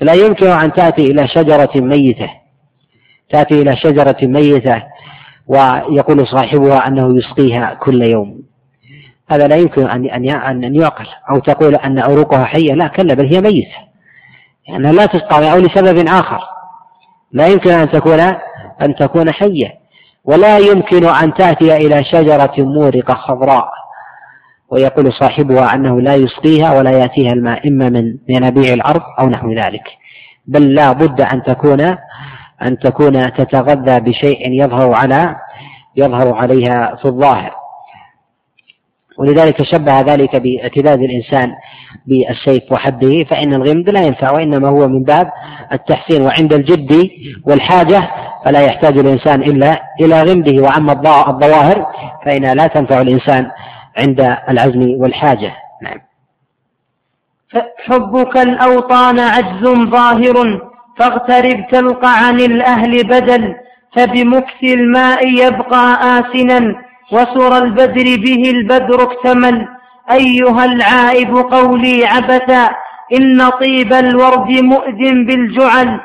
[0.00, 2.30] فلا يمكن أن تأتي إلى شجرة ميتة.
[3.30, 4.82] تأتي إلى شجرة ميتة
[5.46, 8.42] ويقول صاحبها أنه يسقيها كل يوم.
[9.30, 13.34] هذا لا يمكن أن أن أن يعقل أو تقول أن عروقها حية لا كلا بل
[13.34, 13.76] هي ميتة.
[14.68, 16.40] لأنها لا تسقى أو لسبب آخر.
[17.32, 18.20] لا يمكن أن تكون
[18.82, 19.80] أن تكون حية.
[20.24, 23.79] ولا يمكن أن تأتي إلى شجرة مورقة خضراء.
[24.70, 29.82] ويقول صاحبها أنه لا يسقيها ولا يأتيها الماء إما من ينابيع الأرض أو نحو ذلك.
[30.46, 31.80] بل لا بد أن تكون
[32.62, 35.36] أن تكون تتغذى بشيء يظهر على
[35.96, 37.54] يظهر عليها في الظاهر.
[39.18, 41.52] ولذلك شبه ذلك باعتداد الإنسان
[42.06, 45.30] بالسيف وحده فإن الغمد لا ينفع وإنما هو من باب
[45.72, 46.22] التحسين.
[46.22, 47.10] وعند الجد
[47.44, 48.10] والحاجة
[48.44, 50.92] فلا يحتاج الإنسان إلا إلى غمده وأما
[51.28, 51.86] الظواهر
[52.24, 53.50] فإنها لا تنفع الإنسان
[54.00, 55.52] عند العزم والحاجة.
[55.82, 56.00] نعم.
[57.86, 60.60] حبك الأوطان عجز ظاهر
[60.98, 63.54] فاغترب تلقى عن الأهل بدل
[63.96, 66.74] فبمكث الماء يبقى آسنا
[67.12, 69.68] وسر البدر به البدر اكتمل.
[70.10, 72.70] أيها العائب قولي عبثا
[73.16, 76.00] إن طيب الورد مؤذ بالجعل.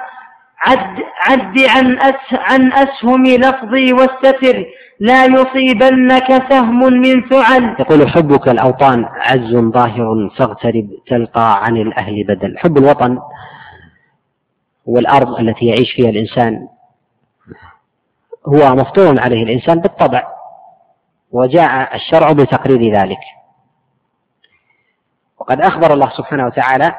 [0.65, 4.65] عد, عد عن, أس عن أسهم لفظي واستتر
[4.99, 12.57] لا يصيبنك سهم من ثعل يقول حبك الأوطان عز ظاهر فاغترب تلقى عن الأهل بدل.
[12.57, 13.19] حب الوطن
[14.85, 16.67] والأرض التي يعيش فيها الإنسان
[18.47, 20.27] هو مفطور عليه الإنسان بالطبع
[21.31, 23.19] وجاء الشرع بتقرير ذلك.
[25.39, 26.95] وقد أخبر الله سبحانه وتعالى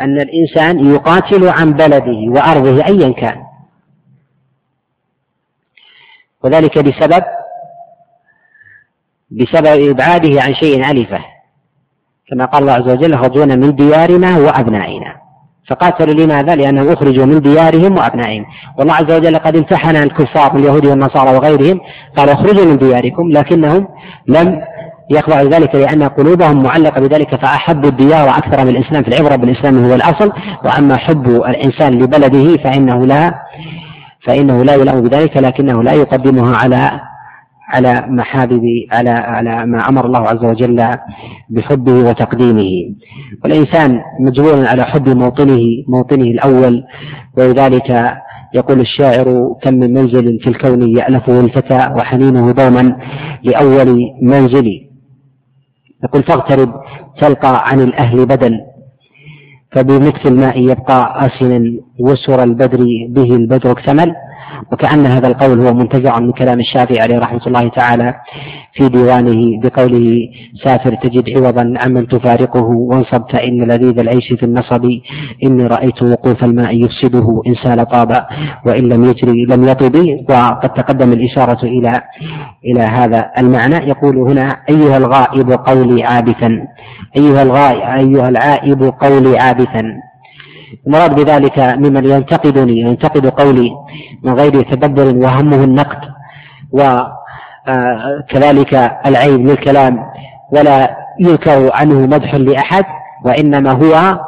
[0.00, 3.53] أن الإنسان يقاتل عن بلده وأرضه أيا كان.
[6.44, 7.24] وذلك بسبب
[9.30, 11.18] بسبب إبعاده عن شيء ألفة.
[12.30, 15.14] كما قال الله عز وجل خرجونا من ديارنا وأبنائنا.
[15.70, 18.44] فقاتلوا لماذا؟ لأنهم أخرجوا من ديارهم وأبنائهم.
[18.78, 21.80] والله عز وجل قد امتحن الكفار من اليهود والنصارى وغيرهم.
[22.16, 23.88] قال اخرجوا من دياركم لكنهم
[24.26, 24.60] لم
[25.10, 29.02] يخضعوا ذلك لأن قلوبهم معلقة بذلك فأحبوا الديار أكثر من الإسلام.
[29.02, 30.32] في العبرة بالإسلام هو الأصل.
[30.64, 33.34] وأما حب الإنسان لبلده فإنه لا
[34.26, 37.00] فإنه لا يلام بذلك لكنه لا يقدمها على
[37.68, 40.88] على محابب على على ما أمر الله عز وجل
[41.50, 42.70] بحبه وتقديمه.
[43.44, 46.84] والإنسان مجبور على حب موطنه موطنه الأول
[47.38, 48.14] ولذلك
[48.54, 52.96] يقول الشاعر كم من منزل في الكون يألفه الفتى وحنينه دوما
[53.42, 54.70] لأول منزل
[56.04, 56.72] يقول فاغترب
[57.20, 58.60] تلقى عن الأهل بدل
[59.74, 62.78] فبمثل الماء يبقى آسنا وسر البدر
[63.08, 64.14] به البدر اكتمل.
[64.72, 68.14] وكأن هذا القول هو منتزع من كلام الشافعي عليه رحمة الله تعالى
[68.72, 70.28] في ديوانه بقوله
[70.64, 74.84] سافر تجد عوضا عمن تفارقه وانصب فإن لذيذ العيش في النصب
[75.44, 78.26] إني رأيت وقوف الماء يفسده إن سال طاب
[78.66, 79.96] وإن لم يجري لم يطب
[80.30, 82.00] وقد تقدم الإشارة إلى
[82.64, 83.76] إلى هذا المعنى.
[83.88, 86.50] يقول هنا أيها الغائب قولي عابثا
[87.16, 89.82] أيها الغائب أيها العائب قولي عابثا.
[90.86, 93.70] المراد بذلك ممن ينتقدني ينتقد قولي
[94.22, 95.98] من غير تدبر وهمه النقد
[96.72, 100.06] وكذلك آه، العيب للكلام
[100.52, 102.84] ولا ينكر عنه مدح لأحد
[103.24, 104.18] وإنما هو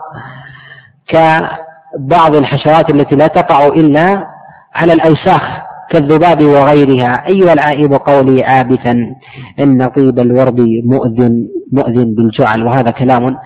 [1.08, 4.26] كبعض الحشرات التي لا تقع إلا
[4.74, 5.65] على الأوساخ.
[5.90, 7.26] كالذباب وغيرها.
[7.28, 9.14] أيها العائب قولي عابثا
[9.60, 13.36] إن طيب الورد مؤذن مؤذن بالجعل وهذا كلام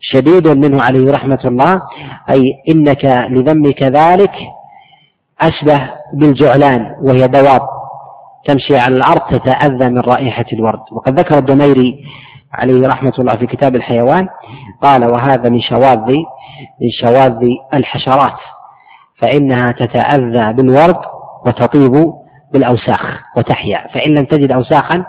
[0.00, 1.82] شديد منه عليه رحمة الله.
[2.30, 4.34] أي إنك لذمك ذلك
[5.40, 7.62] أشبه بالجعلان وهي دواب
[8.46, 10.80] تمشي على الأرض تتأذى من رائحة الورد.
[10.92, 12.04] وقد ذكر الدميري
[12.52, 14.28] عليه رحمة الله في كتاب الحيوان
[14.82, 16.10] قال وهذا من شواذ
[16.80, 17.40] من شواذ
[17.74, 18.38] الحشرات
[19.18, 20.96] فإنها تتأذى بالورد
[21.46, 22.12] وتطيب
[22.52, 25.04] بالأوساخ وتحيا فإن لم تجد أوساخا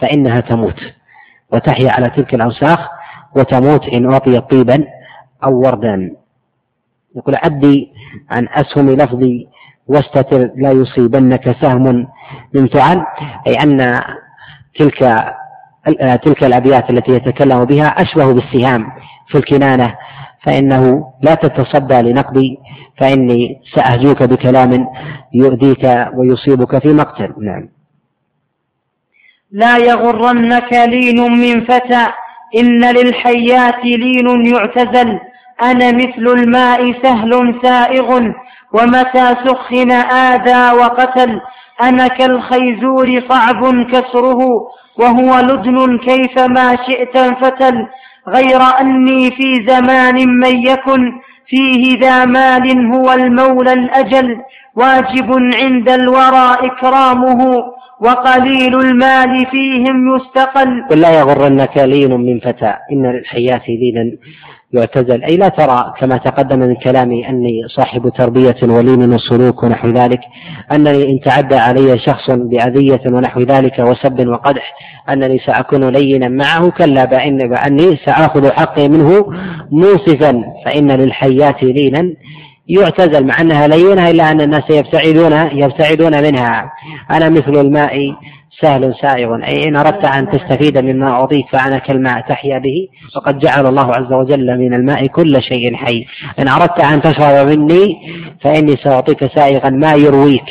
[0.00, 0.80] فإنها تموت.
[1.52, 2.88] وتحيا على تلك الأوساخ
[3.36, 4.84] وتموت إن أعطيت طيبا
[5.44, 6.10] أو وردا.
[7.16, 7.92] يقول عدي
[8.30, 9.48] عن أسهم لفظي
[9.86, 12.06] واستتر لا يصيبنك سهم
[12.54, 13.06] من فعل
[13.46, 14.00] أي أن
[14.78, 15.24] تلك
[16.24, 18.92] تلك الأبيات التي يتكلم بها أشبه بالسهام
[19.28, 19.94] في الكنانة
[20.46, 22.58] فإنه لا تتصدى لنقدي
[23.00, 24.86] فإني سأهجوك بكلام
[25.34, 27.32] يؤذيك ويصيبك في مقتل.
[27.40, 27.68] نعم.
[29.52, 32.06] لا يغرنك لين من فتى
[32.56, 35.18] إن للحيات لين يعتزل.
[35.62, 38.32] أنا مثل الماء سهل سائغ
[38.72, 41.40] ومتى سخن آذى وقتل.
[41.82, 44.40] أنا كالخيزور صعب كسره
[44.98, 47.86] وهو لدن كيفما شئت انفتل.
[48.28, 51.12] غير أني في زمان من يكن
[51.46, 54.36] فيه ذا مال هو المولى الأجل
[54.74, 57.62] واجب عند الورى إكرامه
[58.00, 60.84] وقليل المال فيهم يستقل.
[60.90, 64.16] قل لا يغرنك لين من فتى إن للحياة لينا
[64.72, 65.24] يعتزل.
[65.24, 70.20] أي لا ترى كما تقدم من كلامي أني صاحب تربية ولين وسلوك ونحو ذلك
[70.72, 74.74] أنني إن تعدى علي شخص بأذية ونحو ذلك وسب وقدح
[75.08, 79.26] أنني سأكون لينا معه كلا بأن بأني سآخذ حقي منه
[79.70, 82.12] موصفا فإن للحياة لينا
[82.68, 86.72] يعتزل مع أنها لينة إلا أن الناس يبتعدون يبتعدون منها.
[87.10, 88.14] أنا مثل الماء
[88.60, 89.44] سهل سائغ.
[89.44, 94.12] أي إن أردت أن تستفيد مما أعطيك فأنا كالماء تحيا به وقد جعل الله عز
[94.12, 96.06] وجل من الماء كل شيء حي.
[96.38, 97.96] إن أردت أن تشرب مني
[98.40, 100.50] فإني سأعطيك سائغا ما يرويك.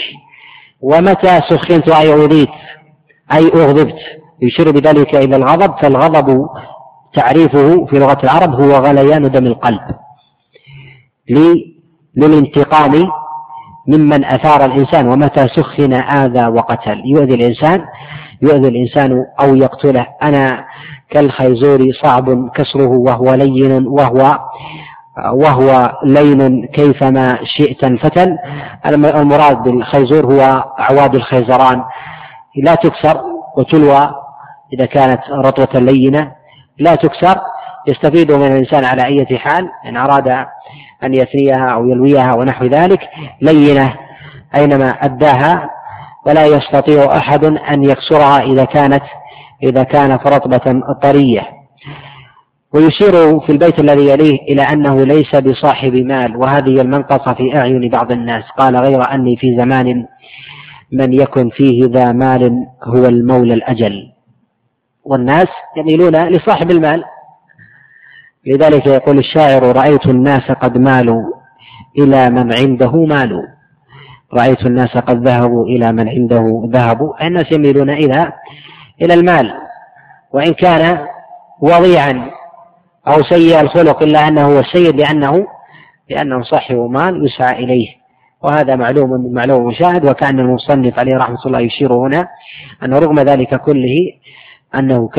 [0.82, 2.50] ومتى سخنت أي أوذيت
[3.34, 4.00] أي أغضبت؟
[4.42, 6.48] يشير بذلك إلى الغضب فالغضب
[7.14, 9.82] تعريفه في لغة العرب هو غليان دم القلب.
[18.42, 20.08] يؤذي الإنسان أو يقتله.
[20.24, 20.66] أنا
[21.10, 24.40] كالخيزور صعب كسره وهو لين وهو
[25.34, 28.38] وهو لين كيفما شئت انفتل
[28.86, 31.84] المراد بالخيزور هو أعواد الخيزران.
[32.64, 33.22] لا تكسر
[33.58, 34.12] وتلوى
[34.74, 36.32] إذا كانت رطوة لينة.
[36.80, 37.40] لا تكسر
[37.88, 39.70] يستفيد من الإنسان على أي حال.
[39.86, 40.46] إن أراد
[41.04, 43.00] أن يثنيها أو يلويها ونحو ذلك
[43.42, 43.94] لينة
[44.56, 45.70] أينما أداها
[46.26, 49.04] ولا يستطيع أحد أن يكسرها إذا كانت
[49.64, 51.42] إذا كانت رطبة طرية.
[52.74, 58.12] ويشير في البيت الذي يليه إلى أنه ليس بصاحب مال وهذه المنقصة في أعين بعض
[58.12, 58.44] الناس.
[58.58, 60.06] قال غير أني في زمان
[60.92, 64.12] من يكن فيه ذا مال هو المولى الأجل.
[65.04, 65.48] والناس
[65.78, 67.04] يميلون لصاحب المال.
[68.48, 71.24] لذلك يقول الشاعر رأيت الناس قد مالوا
[71.98, 73.42] إلى من عنده مال
[74.34, 77.28] رأيت الناس قد ذهبوا إلى من عنده ذهبوا.
[77.28, 78.34] الناس يميلون إلى
[79.02, 79.52] إلى المال.
[80.34, 81.08] وإن كان
[81.62, 82.32] وضيعا
[83.08, 85.48] أو سيء الخلق إلا أنه هو السيد لأنه
[86.10, 87.88] لأنه صاحب مال يسعى إليه.
[88.44, 92.28] وهذا معلوم معلوم مشاهد وكأن المصنف عليه رحمة الله يشير هنا
[92.84, 93.96] أن رغم ذلك كله
[94.80, 95.10] أنه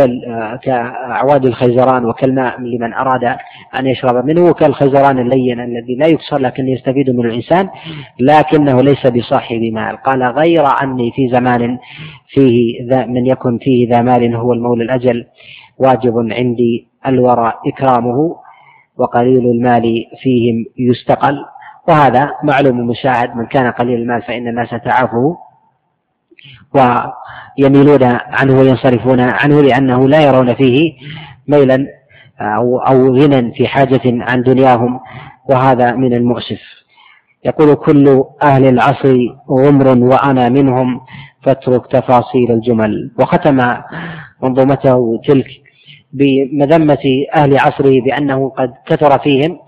[0.62, 3.24] كأعواد الخيزران وكالماء لمن أراد
[3.78, 7.68] أن يشرب منه وكالخيزران اللين الذي لا يكسر لكن يستفيد منه الإنسان
[8.20, 9.96] لكنه ليس بصاحب مال.
[9.96, 11.78] قال غير أني في زمان
[12.28, 15.24] فيه ذا من يكن فيه ذا مال هو المولى الأجل
[15.78, 18.36] واجب عندي الورى إكرامه
[18.98, 21.36] وقليل المال فيهم يستقل.
[21.88, 25.36] وهذا معلوم مشاهد من كان قليل المال فإن الناس تعافه
[26.74, 30.93] ويميلون عنه وينصرفون عنه لأنه لا يرون فيه
[31.48, 31.86] ميلا
[32.40, 35.01] أو أو غنى في حاجة عن دنياهم
[35.51, 36.60] وهذا من المؤسف.
[37.44, 39.16] يقول كل أهل العصر
[39.51, 41.01] غمر وأنا منهم
[41.43, 43.10] فاترك تفاصيل الجمل.
[43.18, 43.74] وختم
[44.43, 45.47] منظومته تلك
[46.18, 49.59] بمذمة أهل عصره بأنه قد كثر فيهم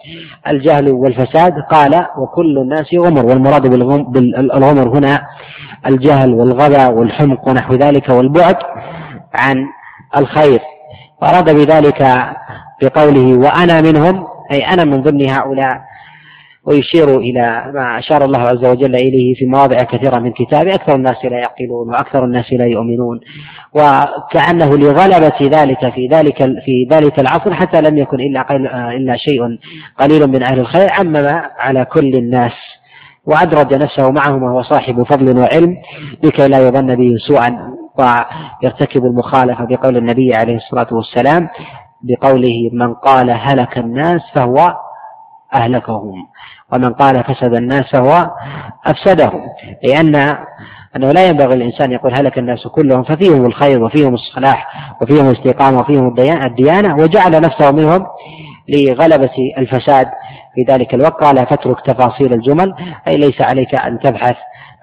[0.48, 5.26] الجهل والفساد قال وكل الناس غمر والمراد بالغمر هنا
[5.86, 8.56] الجهل والغبى والحمق ونحو ذلك والبعد
[9.34, 9.66] عن
[10.16, 10.60] الخير.
[11.22, 12.30] وأراد بذلك
[12.82, 15.87] بقوله وأنا منهم أي أنا من ضمن هؤلاء.
[16.68, 20.74] ويشير إلى ما أشار الله عز وجل إليه في مواضع كثيرة من كتابه.
[20.74, 23.20] أكثر الناس لا يعقلون وأكثر الناس لا يؤمنون.
[23.74, 28.56] وكأنه لغلبة ذلك في ذلك في ذلك العصر حتى لم يكن إلا
[28.96, 29.40] إلا شيء
[29.98, 30.92] قليل من أهل الخير.
[30.92, 31.26] عمم
[31.58, 32.52] على كل الناس
[33.26, 35.76] وأدرج نفسه معهم وهو صاحب فضل وعلم
[36.24, 37.58] لكي لا يظن به سوءا
[37.98, 41.48] ويرتكب المخالفة بقول النبي عليه الصلاة والسلام
[42.02, 44.76] بقوله من قال هلك الناس فهو
[45.54, 46.14] أهلكهم.
[46.72, 48.30] ومن قال فسد الناس فهو
[48.86, 49.40] أفسدهم
[49.84, 50.36] لأن
[50.96, 54.68] أنه لا ينبغي الإنسان يقول هلك الناس كلهم ففيهم الخير وفيهم الصلاح
[55.02, 56.14] وفيهم الاستقامة وفيهم
[56.44, 58.06] الديانة وجعل نفسه منهم
[58.68, 60.06] لغلبة الفساد.
[60.54, 62.74] في ذلك الوقت قال فاترك تفاصيل الجمل
[63.08, 64.36] أي ليس عليك أن تبحث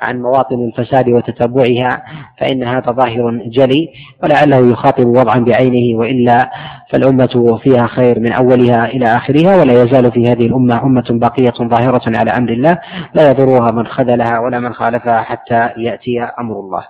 [0.06, 2.04] عن مواطن الفساد وتتبعها
[2.40, 3.90] فإن هذا ظاهر جلي
[4.24, 6.52] ولعله يخاطب وضعا بعينه وإلا
[6.92, 12.18] فالأمة فيها خير من أولها إلى آخرها ولا يزال في هذه الأمة أمة باقية ظاهرة
[12.18, 12.82] على أمر الله
[13.14, 16.88] لا يضرها من خذلها ولا من خالفها حتى يأتي أمر الله.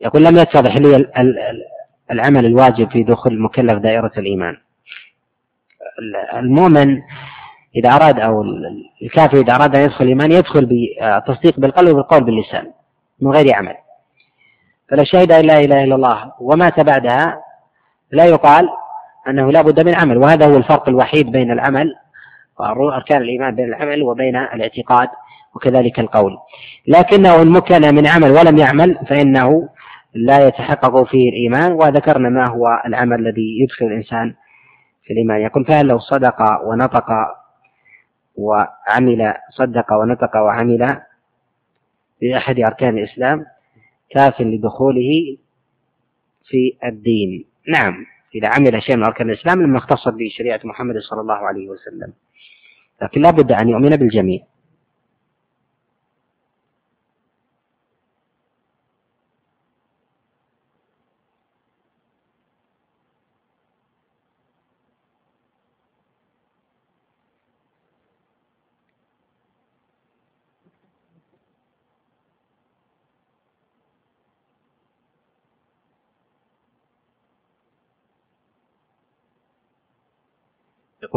[0.00, 1.06] يقول لم يتضح لي
[2.10, 4.56] العمل الواجب في دخول المكلف دائرة الإيمان.
[6.34, 7.02] المؤمن
[7.76, 8.42] إذا أراد أو
[9.02, 12.66] الكافر إذا أراد أن يدخل الإيمان يدخل بالتصديق بالقلب وبالقول باللسان
[13.20, 13.74] من غير عمل.
[14.90, 17.42] فلو شهد أن لا إله إلا الله ومات بعدها
[18.12, 18.68] لا يقال
[19.28, 20.18] أنه لا بد من عمل.
[20.18, 21.94] وهذا هو الفرق الوحيد بين العمل
[22.60, 25.08] أركان الإيمان بين العمل وبين الاعتقاد
[25.54, 26.38] وكذلك القول.
[26.86, 29.68] لكنه إن مكن من عمل ولم يعمل فإنه
[30.14, 34.34] لا يتحقق فيه الإيمان وذكرنا ما هو العمل الذي يدخل الإنسان
[35.04, 35.40] في الإيمان.
[35.40, 37.06] يقول فهل لو صدق ونطق
[38.38, 41.00] وعمل صدق ونطق وعمل
[42.20, 43.46] بأحد أركان الإسلام
[44.10, 45.36] كاف لدخوله
[46.44, 47.44] في الدين.
[47.68, 51.68] نعم إذا عمل شيء من أركان الإسلام لما اختصت به شريعة محمد صلى الله عليه
[51.68, 52.12] وسلم.
[53.02, 54.40] لكن لا بد أن يؤمن بالجميع.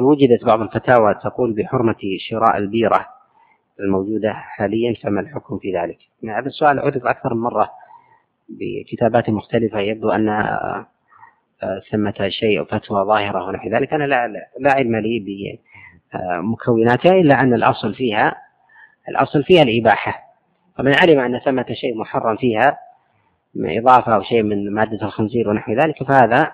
[0.02, 1.98] يقول وجدت بعض الفتاوى تقول بحرمة
[2.30, 3.08] شراء البيرة
[3.80, 5.98] الموجودة حاليا فما الحكم في ذلك؟
[6.30, 7.72] هذا السؤال عرض أكثر من مرة
[8.50, 10.86] بكتابات مختلفة يبدو أن آه،
[11.92, 14.28] ثمة شيء أو فتوى ظاهرة ونحو ذلك أنا لا,
[14.60, 15.60] لا علم لي
[16.14, 18.36] بمكوناتها إلا أن الأصل فيها
[19.10, 20.24] الأصل فيها الإباحة
[20.78, 22.78] فمن علم أن ثمة شيء محرم فيها
[23.56, 26.52] من إضافة أو شيء من مادة الخنزير ونحو ذلك فهذا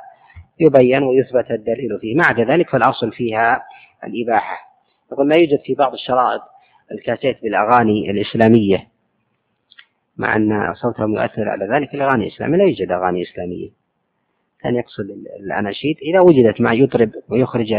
[0.59, 2.15] يبين ويثبت الدليل فيه.
[2.15, 3.63] مع ذلك فالأصل فيها
[4.03, 4.57] الإباحة.
[5.11, 6.41] يقول ما يوجد في بعض الشرائط
[6.91, 8.88] الكاسيت بالأغاني الإسلامية
[10.17, 12.57] مع أن صوتهم يؤثر على ذلك الأغاني الإسلامية.
[12.57, 13.69] لا يوجد أغاني إسلامية.
[14.61, 15.05] كان يقصد
[15.39, 15.97] الأناشيد.
[16.01, 17.73] إذا وجدت ما يطرب ويخرج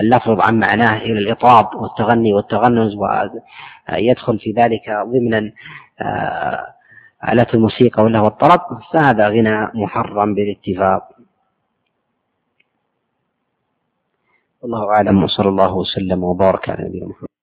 [0.00, 5.52] اللفظ عن معناه إلى الإطراب والتغني والتغنز ويدخل في ذلك ضمنا
[6.00, 6.66] آه،
[7.28, 8.60] آلات الموسيقى ولا والطرب
[8.92, 11.15] فهذا غنى محرم بالاتفاق.
[14.66, 17.35] والله أعلم وصلى الله وسلم وبارك على نبينا محمد.